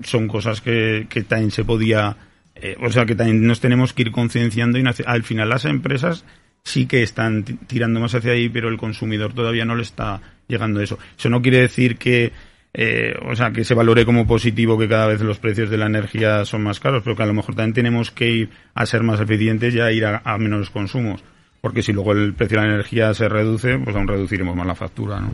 son 0.01 0.27
cosas 0.27 0.61
que, 0.61 1.07
que 1.09 1.23
también 1.23 1.51
se 1.51 1.63
podía, 1.63 2.17
eh, 2.55 2.75
o 2.81 2.89
sea, 2.91 3.05
que 3.05 3.15
también 3.15 3.45
nos 3.45 3.59
tenemos 3.59 3.93
que 3.93 4.03
ir 4.03 4.11
concienciando 4.11 4.77
y 4.79 4.83
al 5.05 5.23
final 5.23 5.49
las 5.49 5.65
empresas 5.65 6.25
sí 6.63 6.85
que 6.87 7.03
están 7.03 7.43
ti- 7.43 7.57
tirando 7.67 7.99
más 7.99 8.15
hacia 8.15 8.31
ahí, 8.31 8.49
pero 8.49 8.69
el 8.69 8.77
consumidor 8.77 9.33
todavía 9.33 9.65
no 9.65 9.75
le 9.75 9.83
está 9.83 10.21
llegando 10.47 10.81
eso. 10.81 10.97
Eso 11.17 11.29
no 11.29 11.41
quiere 11.41 11.59
decir 11.59 11.97
que, 11.97 12.31
eh, 12.73 13.15
o 13.23 13.35
sea, 13.35 13.51
que 13.51 13.63
se 13.63 13.73
valore 13.73 14.05
como 14.05 14.25
positivo 14.27 14.77
que 14.77 14.87
cada 14.89 15.07
vez 15.07 15.21
los 15.21 15.37
precios 15.39 15.69
de 15.69 15.77
la 15.77 15.85
energía 15.85 16.43
son 16.45 16.63
más 16.63 16.79
caros, 16.79 17.03
pero 17.03 17.15
que 17.15 17.23
a 17.23 17.27
lo 17.27 17.33
mejor 17.33 17.55
también 17.55 17.73
tenemos 17.73 18.09
que 18.11 18.29
ir 18.29 18.49
a 18.73 18.85
ser 18.85 19.03
más 19.03 19.19
eficientes 19.19 19.75
y 19.75 19.79
a 19.79 19.91
ir 19.91 20.05
a, 20.05 20.21
a 20.23 20.37
menos 20.37 20.69
consumos. 20.69 21.23
Porque 21.65 21.81
si 21.81 21.91
luego 21.93 22.11
el 22.11 22.35
precio 22.35 22.59
de 22.61 22.67
la 22.67 22.73
energía 22.75 23.11
se 23.15 23.27
reduce, 23.27 23.79
pues 23.79 23.95
aún 23.95 24.07
reduciremos 24.07 24.55
más 24.55 24.67
la 24.67 24.75
factura, 24.75 25.19
¿no? 25.19 25.31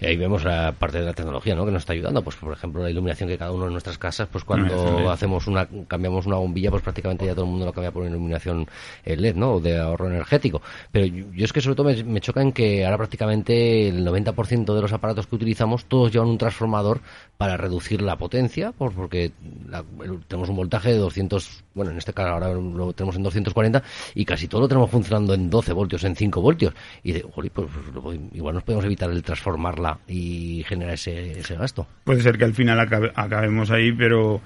Y 0.00 0.06
ahí 0.06 0.16
vemos 0.16 0.42
la 0.42 0.72
parte 0.72 0.98
de 0.98 1.04
la 1.04 1.12
tecnología, 1.12 1.54
¿no? 1.54 1.64
Que 1.64 1.70
nos 1.70 1.82
está 1.82 1.92
ayudando. 1.92 2.20
Pues, 2.20 2.34
por 2.34 2.52
ejemplo, 2.52 2.82
la 2.82 2.90
iluminación 2.90 3.28
que 3.28 3.38
cada 3.38 3.52
uno 3.52 3.66
en 3.66 3.70
nuestras 3.72 3.96
casas, 3.96 4.26
pues 4.32 4.42
cuando 4.42 4.74
hacemos 5.12 5.46
una, 5.46 5.68
cambiamos 5.86 6.26
una 6.26 6.34
bombilla, 6.34 6.70
pues 6.70 6.82
prácticamente 6.82 7.26
ya 7.26 7.34
todo 7.36 7.44
el 7.44 7.52
mundo 7.52 7.64
lo 7.66 7.72
cambia 7.72 7.92
por 7.92 8.04
iluminación 8.04 8.66
eh, 9.04 9.16
LED, 9.16 9.36
¿no? 9.36 9.52
O 9.52 9.60
de 9.60 9.78
ahorro 9.78 10.08
energético. 10.08 10.60
Pero 10.90 11.06
yo, 11.06 11.26
yo 11.32 11.44
es 11.44 11.52
que 11.52 11.60
sobre 11.60 11.76
todo 11.76 11.86
me, 11.86 12.02
me 12.02 12.20
choca 12.20 12.42
en 12.42 12.50
que 12.50 12.84
ahora 12.84 12.96
prácticamente 12.96 13.86
el 13.88 14.04
90% 14.04 14.74
de 14.74 14.82
los 14.82 14.92
aparatos 14.92 15.28
que 15.28 15.36
utilizamos, 15.36 15.84
todos 15.84 16.10
llevan 16.12 16.26
un 16.28 16.38
transformador 16.38 17.00
para 17.38 17.56
reducir 17.56 18.02
la 18.02 18.16
potencia, 18.16 18.72
pues 18.72 18.92
porque 18.96 19.30
la- 19.68 19.84
tenemos 20.26 20.48
un 20.48 20.56
voltaje 20.56 20.90
de 20.90 20.98
200, 20.98 21.62
bueno, 21.74 21.92
en 21.92 21.98
este 21.98 22.12
caso 22.12 22.30
ahora 22.30 22.52
lo 22.52 22.92
tenemos 22.94 23.14
en 23.16 23.22
240 23.22 23.82
y 24.14 24.24
casi 24.24 24.48
todo 24.48 24.62
lo 24.62 24.68
tenemos 24.68 24.90
funcionando 24.90 25.34
en 25.34 25.50
12 25.52 25.72
voltios, 25.72 26.02
en 26.02 26.16
5 26.16 26.40
voltios. 26.40 26.74
Y 27.04 27.12
de, 27.12 27.22
"Jolín, 27.22 27.52
pues, 27.54 27.68
pues, 28.02 28.18
igual 28.32 28.54
nos 28.56 28.64
podemos 28.64 28.84
evitar 28.84 29.10
el 29.10 29.22
transformarla 29.22 29.98
y 30.08 30.64
generar 30.66 30.94
ese, 30.94 31.38
ese 31.38 31.54
gasto. 31.54 31.86
Puede 32.02 32.22
ser 32.22 32.36
que 32.38 32.44
al 32.44 32.54
final 32.54 32.80
acabe- 32.80 33.12
acabemos 33.14 33.70
ahí, 33.70 33.92
pero 33.92 34.40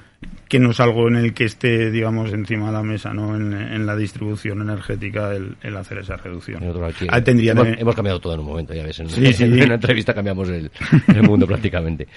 que 0.48 0.58
no 0.58 0.70
es 0.70 0.80
algo 0.80 1.08
en 1.08 1.16
el 1.16 1.34
que 1.34 1.44
esté, 1.44 1.90
digamos, 1.90 2.32
encima 2.32 2.66
de 2.66 2.72
la 2.72 2.82
mesa, 2.82 3.12
¿no? 3.12 3.36
En, 3.36 3.52
en 3.52 3.86
la 3.86 3.94
distribución 3.96 4.60
energética 4.62 5.32
el, 5.34 5.56
el 5.62 5.76
hacer 5.76 5.98
esa 5.98 6.16
reducción. 6.16 6.62
Aquí 6.84 7.06
Ah, 7.10 7.22
hemos, 7.26 7.68
hemos 7.78 7.94
cambiado 7.94 8.18
todo 8.20 8.34
en 8.34 8.40
un 8.40 8.46
momento, 8.46 8.74
ya 8.74 8.82
ves. 8.82 8.98
En, 9.00 9.08
Sí, 9.10 9.32
sí. 9.32 9.44
en 9.44 9.62
una 9.62 9.74
entrevista 9.74 10.12
cambiamos 10.14 10.48
el, 10.48 10.70
el 11.08 11.22
mundo 11.22 11.46
prácticamente. 11.46 12.08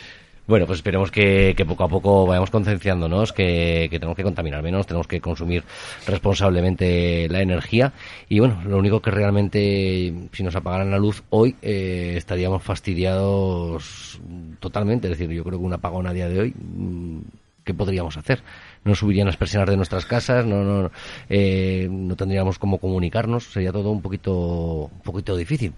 Bueno, 0.50 0.66
pues 0.66 0.80
esperemos 0.80 1.12
que, 1.12 1.56
poco 1.68 1.84
a 1.84 1.88
poco 1.88 2.26
vayamos 2.26 2.50
concienciándonos 2.50 3.34
que, 3.34 3.88
que 3.92 4.00
tenemos 4.00 4.18
que 4.18 4.24
contaminar 4.24 4.64
menos, 4.64 4.88
tenemos 4.88 5.06
que 5.06 5.22
consumir 5.22 5.64
responsablemente 6.08 7.30
la 7.30 7.44
energía 7.44 7.94
y 8.28 8.40
bueno, 8.40 8.60
lo 8.66 8.80
único 8.80 9.00
que 9.00 9.12
realmente, 9.12 10.12
si 10.32 10.42
nos 10.42 10.56
apagaran 10.56 10.90
la 10.90 10.98
luz 10.98 11.22
hoy, 11.30 11.56
eh, 11.62 12.16
estaríamos 12.18 12.64
fastidiados 12.64 14.20
totalmente. 14.60 15.06
Es 15.06 15.20
decir, 15.20 15.30
yo 15.30 15.44
creo 15.44 15.60
que 15.60 15.66
un 15.66 15.74
apagón 15.74 16.08
a 16.08 16.14
día 16.14 16.28
de 16.28 16.40
hoy, 16.40 16.56
mm, 16.58 17.20
¿qué 17.64 17.76
podríamos 17.76 18.18
hacer? 18.18 18.42
No 18.84 18.96
subirían 18.96 19.28
las 19.28 19.38
persianas 19.38 19.70
de 19.70 19.76
nuestras 19.76 20.06
casas, 20.06 20.46
no, 20.46 20.64
no, 20.64 20.92
eh, 21.30 21.88
no 21.90 22.16
tendríamos 22.16 22.58
cómo 22.58 22.78
comunicarnos, 22.78 23.52
sería 23.52 23.72
todo 23.72 23.92
un 23.92 24.02
poquito, 24.02 24.90
un 24.92 25.02
poquito 25.04 25.36
difícil. 25.36 25.74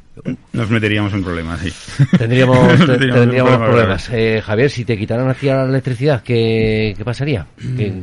Nos 0.54 0.70
meteríamos 0.70 1.14
en 1.14 1.24
problemas, 1.24 1.60
sí. 1.62 1.72
Tendríamos, 2.18 2.58
tendríamos 2.86 3.58
problemas. 3.58 3.70
problemas. 3.70 4.10
Eh, 4.12 4.42
Javier, 4.44 4.70
si 4.70 4.86
te 4.86 4.98
quitaran 4.98 5.30
aquí 5.30 5.48
la 5.48 5.66
electricidad, 5.66 6.22
¿qué, 6.22 6.94
qué 6.96 7.04
pasaría? 7.04 7.48
¿Qué, 7.58 7.94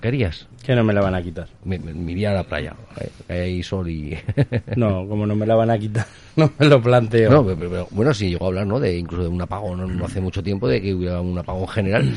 qué 0.00 0.08
harías? 0.08 0.48
Que 0.68 0.74
no 0.76 0.84
me 0.84 0.92
la 0.92 1.00
van 1.00 1.14
a 1.14 1.22
quitar. 1.22 1.48
Me, 1.64 1.78
me- 1.78 1.94
me 1.94 2.12
iría 2.12 2.30
a 2.30 2.34
la 2.34 2.44
playa, 2.44 2.74
eh, 3.00 3.08
que 3.26 3.32
hay 3.32 3.62
sol 3.62 3.88
y... 3.88 4.14
No, 4.76 5.08
como 5.08 5.26
no 5.26 5.34
me 5.34 5.46
la 5.46 5.54
van 5.54 5.70
a 5.70 5.78
quitar, 5.78 6.04
no 6.36 6.52
me 6.58 6.66
lo 6.66 6.82
planteo. 6.82 7.30
No, 7.30 7.42
pero- 7.42 7.70
pero, 7.70 7.88
bueno, 7.90 8.12
sí 8.12 8.28
llegó 8.28 8.44
a 8.44 8.48
hablar, 8.48 8.66
¿no? 8.66 8.78
De 8.78 8.98
incluso 8.98 9.22
de 9.22 9.28
un 9.30 9.40
apagón, 9.40 9.80
no, 9.80 9.86
no 9.86 10.04
hace 10.04 10.20
mucho 10.20 10.42
tiempo, 10.42 10.68
de 10.68 10.82
que 10.82 10.92
hubiera 10.92 11.22
un 11.22 11.38
apagón 11.38 11.66
general. 11.68 12.12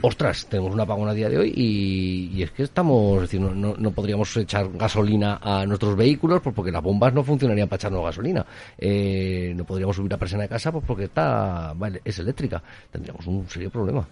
Ostras, 0.00 0.46
tenemos 0.46 0.72
un 0.72 0.80
apagón 0.80 1.06
a 1.10 1.12
día 1.12 1.28
de 1.28 1.36
hoy 1.36 1.52
y, 1.54 2.30
y 2.34 2.42
es 2.42 2.50
que 2.52 2.62
estamos, 2.62 3.16
es 3.16 3.20
decir, 3.24 3.42
no, 3.42 3.54
no, 3.54 3.74
no 3.76 3.90
podríamos 3.90 4.34
echar 4.38 4.70
gasolina 4.72 5.38
a 5.42 5.66
nuestros 5.66 5.94
vehículos 5.94 6.40
pues 6.40 6.54
porque 6.56 6.72
las 6.72 6.82
bombas 6.82 7.12
no 7.12 7.22
funcionarían 7.22 7.68
para 7.68 7.76
echarnos 7.76 8.02
gasolina. 8.06 8.46
Eh, 8.78 9.52
no 9.54 9.64
podríamos 9.64 9.96
subir 9.96 10.10
la 10.10 10.16
persiana 10.16 10.44
de 10.44 10.48
casa 10.48 10.72
pues 10.72 10.82
porque 10.86 11.04
está, 11.04 11.74
vale, 11.76 12.00
es 12.06 12.18
eléctrica. 12.18 12.62
Tendríamos 12.90 13.26
un 13.26 13.46
serio 13.50 13.68
problema. 13.68 14.08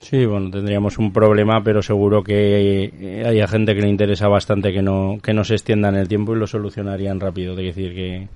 Sí, 0.00 0.24
bueno, 0.26 0.50
tendríamos 0.50 0.96
un 0.98 1.12
problema, 1.12 1.62
pero 1.62 1.82
seguro 1.82 2.22
que 2.22 2.84
eh, 2.84 3.24
haya 3.26 3.48
gente 3.48 3.74
que 3.74 3.82
le 3.82 3.88
interesa 3.88 4.28
bastante 4.28 4.72
que 4.72 4.80
no, 4.80 5.18
que 5.22 5.34
no 5.34 5.44
se 5.44 5.54
extienda 5.54 5.88
en 5.88 5.96
el 5.96 6.08
tiempo 6.08 6.34
y 6.34 6.38
lo 6.38 6.46
solucionarían 6.46 7.20
rápido. 7.20 7.52
Es 7.52 7.74
decir, 7.74 7.94
que 7.94 8.28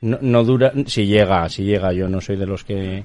no, 0.00 0.18
no 0.22 0.42
dura, 0.42 0.72
si 0.86 1.06
llega, 1.06 1.48
si 1.48 1.64
llega, 1.64 1.92
yo 1.92 2.08
no 2.08 2.20
soy 2.20 2.36
de 2.36 2.46
los 2.46 2.64
que 2.64 3.04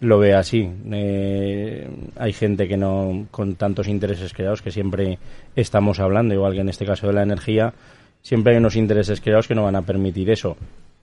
lo 0.00 0.18
ve 0.18 0.34
así. 0.34 0.68
Eh, 0.90 1.88
hay 2.16 2.32
gente 2.32 2.66
que 2.66 2.76
no, 2.76 3.26
con 3.30 3.56
tantos 3.56 3.88
intereses 3.88 4.32
creados, 4.32 4.62
que 4.62 4.70
siempre 4.70 5.18
estamos 5.54 6.00
hablando, 6.00 6.34
igual 6.34 6.54
que 6.54 6.60
en 6.60 6.68
este 6.68 6.86
caso 6.86 7.06
de 7.06 7.12
la 7.12 7.22
energía, 7.22 7.74
siempre 8.22 8.52
hay 8.52 8.58
unos 8.58 8.76
intereses 8.76 9.20
creados 9.20 9.46
que 9.46 9.54
no 9.54 9.64
van 9.64 9.76
a 9.76 9.82
permitir 9.82 10.30
eso. 10.30 10.56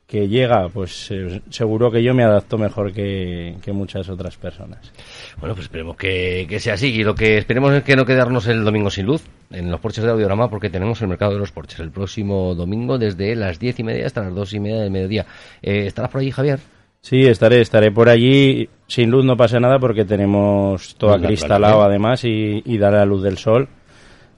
Que 0.05 0.27
llega, 0.27 0.69
pues 0.69 1.09
eh, 1.11 1.41
seguro 1.49 1.89
que 1.89 2.03
yo 2.03 2.13
me 2.13 2.23
adapto 2.23 2.57
mejor 2.57 2.91
que, 2.91 3.55
que 3.63 3.71
muchas 3.71 4.09
otras 4.09 4.37
personas. 4.37 4.91
Bueno, 5.39 5.55
pues 5.55 5.65
esperemos 5.65 5.95
que, 5.95 6.45
que 6.47 6.59
sea 6.59 6.75
así. 6.75 6.93
Y 6.93 7.03
lo 7.03 7.15
que 7.15 7.37
esperemos 7.37 7.73
es 7.73 7.83
que 7.83 7.95
no 7.95 8.05
quedarnos 8.05 8.45
el 8.47 8.63
domingo 8.63 8.91
sin 8.91 9.05
luz 9.05 9.23
en 9.49 9.71
los 9.71 9.79
porches 9.79 10.03
de 10.03 10.11
Audiorama, 10.11 10.49
porque 10.49 10.69
tenemos 10.69 11.01
el 11.01 11.07
mercado 11.07 11.33
de 11.33 11.39
los 11.39 11.51
porches 11.51 11.79
el 11.79 11.89
próximo 11.89 12.53
domingo 12.53 12.97
desde 12.97 13.35
las 13.35 13.59
diez 13.59 13.79
y 13.79 13.83
media 13.83 14.05
hasta 14.05 14.21
las 14.21 14.35
dos 14.35 14.53
y 14.53 14.59
media 14.59 14.81
del 14.81 14.91
mediodía. 14.91 15.25
Eh, 15.61 15.85
¿Estarás 15.87 16.11
por 16.11 16.21
allí, 16.21 16.31
Javier? 16.31 16.59
Sí, 17.01 17.25
estaré, 17.25 17.61
estaré 17.61 17.91
por 17.91 18.07
allí. 18.07 18.69
Sin 18.87 19.09
luz 19.09 19.25
no 19.25 19.35
pasa 19.35 19.59
nada 19.59 19.79
porque 19.79 20.05
tenemos 20.05 20.95
todo 20.95 21.13
acristalado 21.13 21.81
además 21.81 22.23
y, 22.23 22.61
y 22.65 22.77
da 22.77 22.91
la 22.91 23.05
luz 23.05 23.23
del 23.23 23.37
sol. 23.37 23.67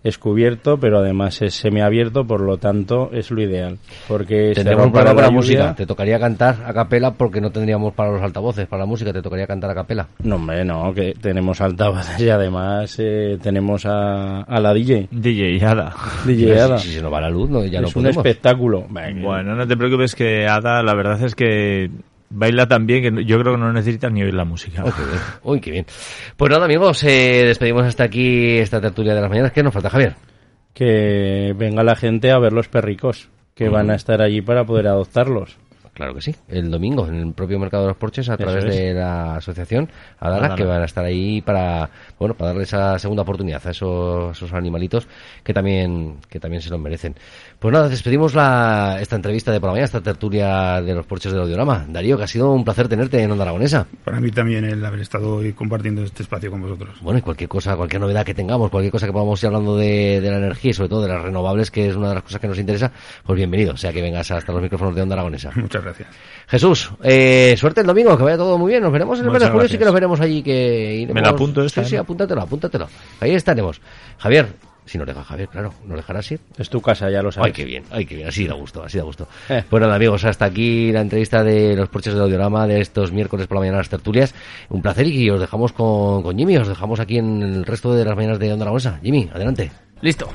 Es 0.06 0.20
cubierto, 0.20 0.78
pero 0.80 0.99
además 0.99 1.41
es 1.41 1.56
semiabierto, 1.56 2.26
por 2.26 2.39
lo 2.41 2.58
tanto 2.58 3.10
es 3.12 3.32
lo 3.32 3.41
ideal. 3.41 3.80
Porque 4.08 4.49
se 4.49 4.56
Tendremos 4.56 4.86
un 4.86 4.91
problema 4.91 5.16
con 5.16 5.24
la 5.24 5.28
lluvia- 5.30 5.36
música. 5.36 5.76
Te 5.76 5.86
tocaría 5.88 6.20
cantar 6.20 6.58
a 6.64 6.74
capela 6.74 7.12
porque 7.16 7.41
no 7.41 7.49
tendríamos 7.49 7.91
para 7.93 8.12
los 8.12 8.22
altavoces, 8.22 8.68
para 8.68 8.82
la 8.84 8.86
música, 8.86 9.12
te 9.12 9.24
tocaría 9.24 9.47
cantar 9.47 9.72
a 9.72 9.74
capela. 9.74 10.08
No, 10.24 10.36
hombre, 10.36 10.64
no, 10.64 10.93
que 10.93 11.14
tenemos 11.20 11.60
altavoces 11.60 12.20
y 12.22 12.30
además 12.30 12.95
eh, 12.99 13.39
tenemos 13.41 13.86
a, 13.88 14.41
a 14.41 14.60
la 14.60 14.74
DJ. 14.76 15.08
DJ 15.10 15.66
Ada. 15.66 15.93
DJ 16.26 16.60
Ada. 16.62 16.78
Si, 16.78 16.89
si 16.89 16.93
se 16.97 17.01
nos 17.01 17.12
va 17.12 17.22
la 17.22 17.30
luz, 17.32 17.49
no, 17.49 17.66
ya 17.66 17.82
no 17.82 17.88
es 17.88 17.95
un 17.95 18.03
podemos. 18.03 18.24
espectáculo. 18.26 18.86
Venga. 18.89 19.22
Bueno, 19.26 19.56
no 19.56 19.68
te 19.68 19.76
preocupes 19.76 20.14
que 20.14 20.45
Ada, 20.47 20.84
la 20.84 20.93
verdad 20.93 21.20
es 21.24 21.34
que 21.34 21.89
baila 22.30 22.67
tan 22.67 22.86
bien 22.86 23.01
que 23.03 23.11
no- 23.11 23.21
yo 23.21 23.39
creo 23.39 23.53
que 23.53 23.59
no 23.59 23.71
necesitas 23.73 24.11
ni 24.11 24.23
oír 24.23 24.34
la 24.34 24.45
música. 24.45 24.84
Uy, 24.84 24.91
qué 24.91 25.01
bien. 25.05 25.19
Uy, 25.43 25.59
qué 25.61 25.71
bien. 25.71 25.86
Pues 26.38 26.51
nada, 26.51 26.65
amigos, 26.65 27.03
eh, 27.03 27.43
despedimos 27.45 27.84
hasta 27.86 28.03
aquí 28.03 28.57
esta 28.57 28.80
tertulia 28.82 29.13
de 29.15 29.21
las 29.21 29.30
mañanas. 29.30 29.51
¿Qué 29.51 29.63
nos 29.63 29.73
falta, 29.73 29.89
Javier? 29.89 30.15
Que 30.73 31.53
venga 31.57 31.84
la 31.84 31.95
gente 31.95 32.32
a 32.32 32.39
ver 32.39 32.51
los 32.53 32.67
perricos, 32.67 33.30
que 33.53 33.69
van 33.69 33.89
a 33.89 33.95
estar 33.95 34.21
allí 34.21 34.41
para 34.41 34.65
poder 34.65 34.88
adoptarlos. 34.88 35.57
Claro 35.93 36.13
que 36.13 36.19
sí, 36.19 36.36
el 36.49 36.69
domingo 36.69 37.07
en 37.07 37.15
el 37.15 37.34
propio 37.34 37.57
mercado 37.57 37.84
de 37.84 37.88
los 37.91 37.95
porches 37.97 38.28
a 38.28 38.36
través 38.36 38.65
es. 38.65 38.76
de 38.76 38.93
la 38.93 39.38
asociación 39.38 39.89
Adara, 40.19 40.39
Adara. 40.47 40.55
que 40.55 40.65
van 40.65 40.82
a 40.82 40.86
estar 40.86 41.05
ahí 41.05 41.41
para 41.41 41.89
bueno 42.19 42.34
para 42.36 42.49
darle 42.49 42.63
esa 42.63 42.99
segunda 42.99 43.21
oportunidad 43.23 43.65
a 43.65 43.71
esos, 43.71 44.36
esos 44.36 44.51
animalitos 44.51 45.07
que 45.41 45.53
también 45.53 46.17
que 46.28 46.38
también 46.38 46.61
se 46.61 46.69
lo 46.69 46.78
merecen. 46.80 47.15
Pues 47.66 47.74
nada, 47.74 47.89
despedimos 47.89 48.36
la, 48.36 48.99
esta 49.01 49.16
entrevista 49.16 49.51
de 49.51 49.59
por 49.59 49.70
la 49.70 49.72
mañana, 49.72 49.86
esta 49.86 49.99
tertulia 49.99 50.80
de 50.84 50.93
los 50.93 51.03
porches 51.07 51.32
del 51.32 51.41
audiorama. 51.41 51.84
Darío, 51.89 52.16
que 52.16 52.24
ha 52.26 52.28
sido 52.28 52.51
un 52.51 52.63
placer 52.63 52.88
tenerte 52.88 53.20
en 53.20 53.32
Onda 53.32 53.41
Aragonesa. 53.43 53.88
Para 54.03 54.20
mí 54.20 54.30
también 54.30 54.66
el 54.66 54.86
haber 54.86 54.99
estado 54.99 55.38
hoy 55.38 55.51
compartiendo 55.53 56.03
este 56.03 56.22
espacio 56.22 56.51
con 56.51 56.61
vosotros. 56.61 56.95
Bueno, 57.01 57.18
y 57.18 57.22
cualquier 57.24 57.49
cosa, 57.49 57.76
cualquier 57.76 58.01
novedad 58.01 58.24
que 58.24 58.36
tengamos, 58.36 58.70
cualquier 58.70 58.91
cosa 58.91 59.07
que 59.07 59.11
podamos 59.13 59.41
ir 59.41 59.47
hablando 59.47 59.76
de, 59.78 60.22
de 60.22 60.30
la 60.30 60.38
energía 60.38 60.70
y 60.70 60.74
sobre 60.76 60.89
todo 60.89 61.01
de 61.01 61.07
las 61.07 61.24
renovables, 61.24 61.72
que 61.72 61.88
es 61.89 61.95
una 61.95 62.09
de 62.09 62.13
las 62.13 62.24
cosas 62.24 62.39
que 62.39 62.47
nos 62.47 62.59
interesa, 62.59 62.91
pues 63.26 63.36
bienvenido, 63.36 63.74
o 63.74 63.78
sea 63.78 63.91
que 63.91 63.99
vengas 64.03 64.30
hasta 64.30 64.51
los 64.51 64.61
micrófonos 64.61 64.93
de 64.93 65.01
Onda 65.01 65.16
Aragonesa. 65.16 65.49
Muchas 65.55 65.84
gracias. 65.84 66.07
Jesús, 66.47 66.91
eh, 67.01 67.55
suerte 67.57 67.82
el 67.82 67.88
domingo, 67.88 68.16
que 68.16 68.26
vaya 68.26 68.38
todo 68.38 68.59
muy 68.59 68.74
bien. 68.74 68.84
Nos 68.84 68.91
veremos 68.91 69.18
en 69.18 69.26
el 69.26 69.32
Muchas 69.32 69.41
mes 69.41 69.49
de 69.49 69.53
julio, 69.53 69.70
sí 69.70 69.78
que 69.80 69.86
nos 69.86 69.93
veremos 69.95 70.22
allí. 70.22 70.43
Que 70.43 70.97
iremos- 70.97 71.16
Me 71.16 71.22
la 71.22 71.30
apunto 71.30 71.63
esta, 71.63 71.84
Sí, 71.84 71.89
sí, 71.89 71.95
¿no? 71.95 72.03
apúntatelo, 72.03 72.41
apúntatelo. 72.43 72.88
Ahí 73.22 73.32
estaremos. 73.32 73.82
Javier, 74.20 74.49
si 74.86 74.97
nos 74.97 75.07
deja 75.07 75.23
Javier, 75.23 75.49
claro, 75.49 75.73
¿nos 75.86 75.97
dejarás 75.97 76.31
ir? 76.31 76.39
Es 76.57 76.69
tu 76.69 76.81
casa, 76.81 77.09
ya 77.09 77.21
lo 77.21 77.31
sabes. 77.31 77.47
Ay, 77.47 77.53
qué 77.53 77.65
bien, 77.65 77.83
ay, 77.91 78.05
qué 78.05 78.15
bien, 78.15 78.27
así 78.27 78.47
da 78.47 78.53
gusto, 78.53 78.83
así 78.83 78.97
da 78.97 79.03
gusto. 79.03 79.27
Eh. 79.47 79.63
Bueno, 79.69 79.91
amigos, 79.91 80.25
hasta 80.25 80.45
aquí 80.45 80.91
la 80.91 81.01
entrevista 81.01 81.43
de 81.43 81.75
los 81.75 81.88
porches 81.89 82.13
del 82.13 82.23
audiorama 82.23 82.65
de 82.65 82.81
estos 82.81 83.11
miércoles 83.11 83.45
por 83.45 83.55
la 83.55 83.59
mañana 83.59 83.77
las 83.77 83.89
tertulias. 83.89 84.33
Un 84.69 84.81
placer 84.81 85.05
y 85.07 85.29
os 85.29 85.39
dejamos 85.39 85.71
con, 85.71 86.23
con 86.23 86.36
Jimmy, 86.36 86.57
os 86.57 86.67
dejamos 86.67 86.99
aquí 86.99 87.19
en 87.19 87.43
el 87.43 87.65
resto 87.65 87.93
de 87.93 88.05
las 88.05 88.15
mañanas 88.15 88.39
de 88.39 88.51
Onda 88.51 88.63
Aragonesa. 88.63 88.99
Jimmy, 89.03 89.29
adelante. 89.31 89.71
Listo. 90.01 90.29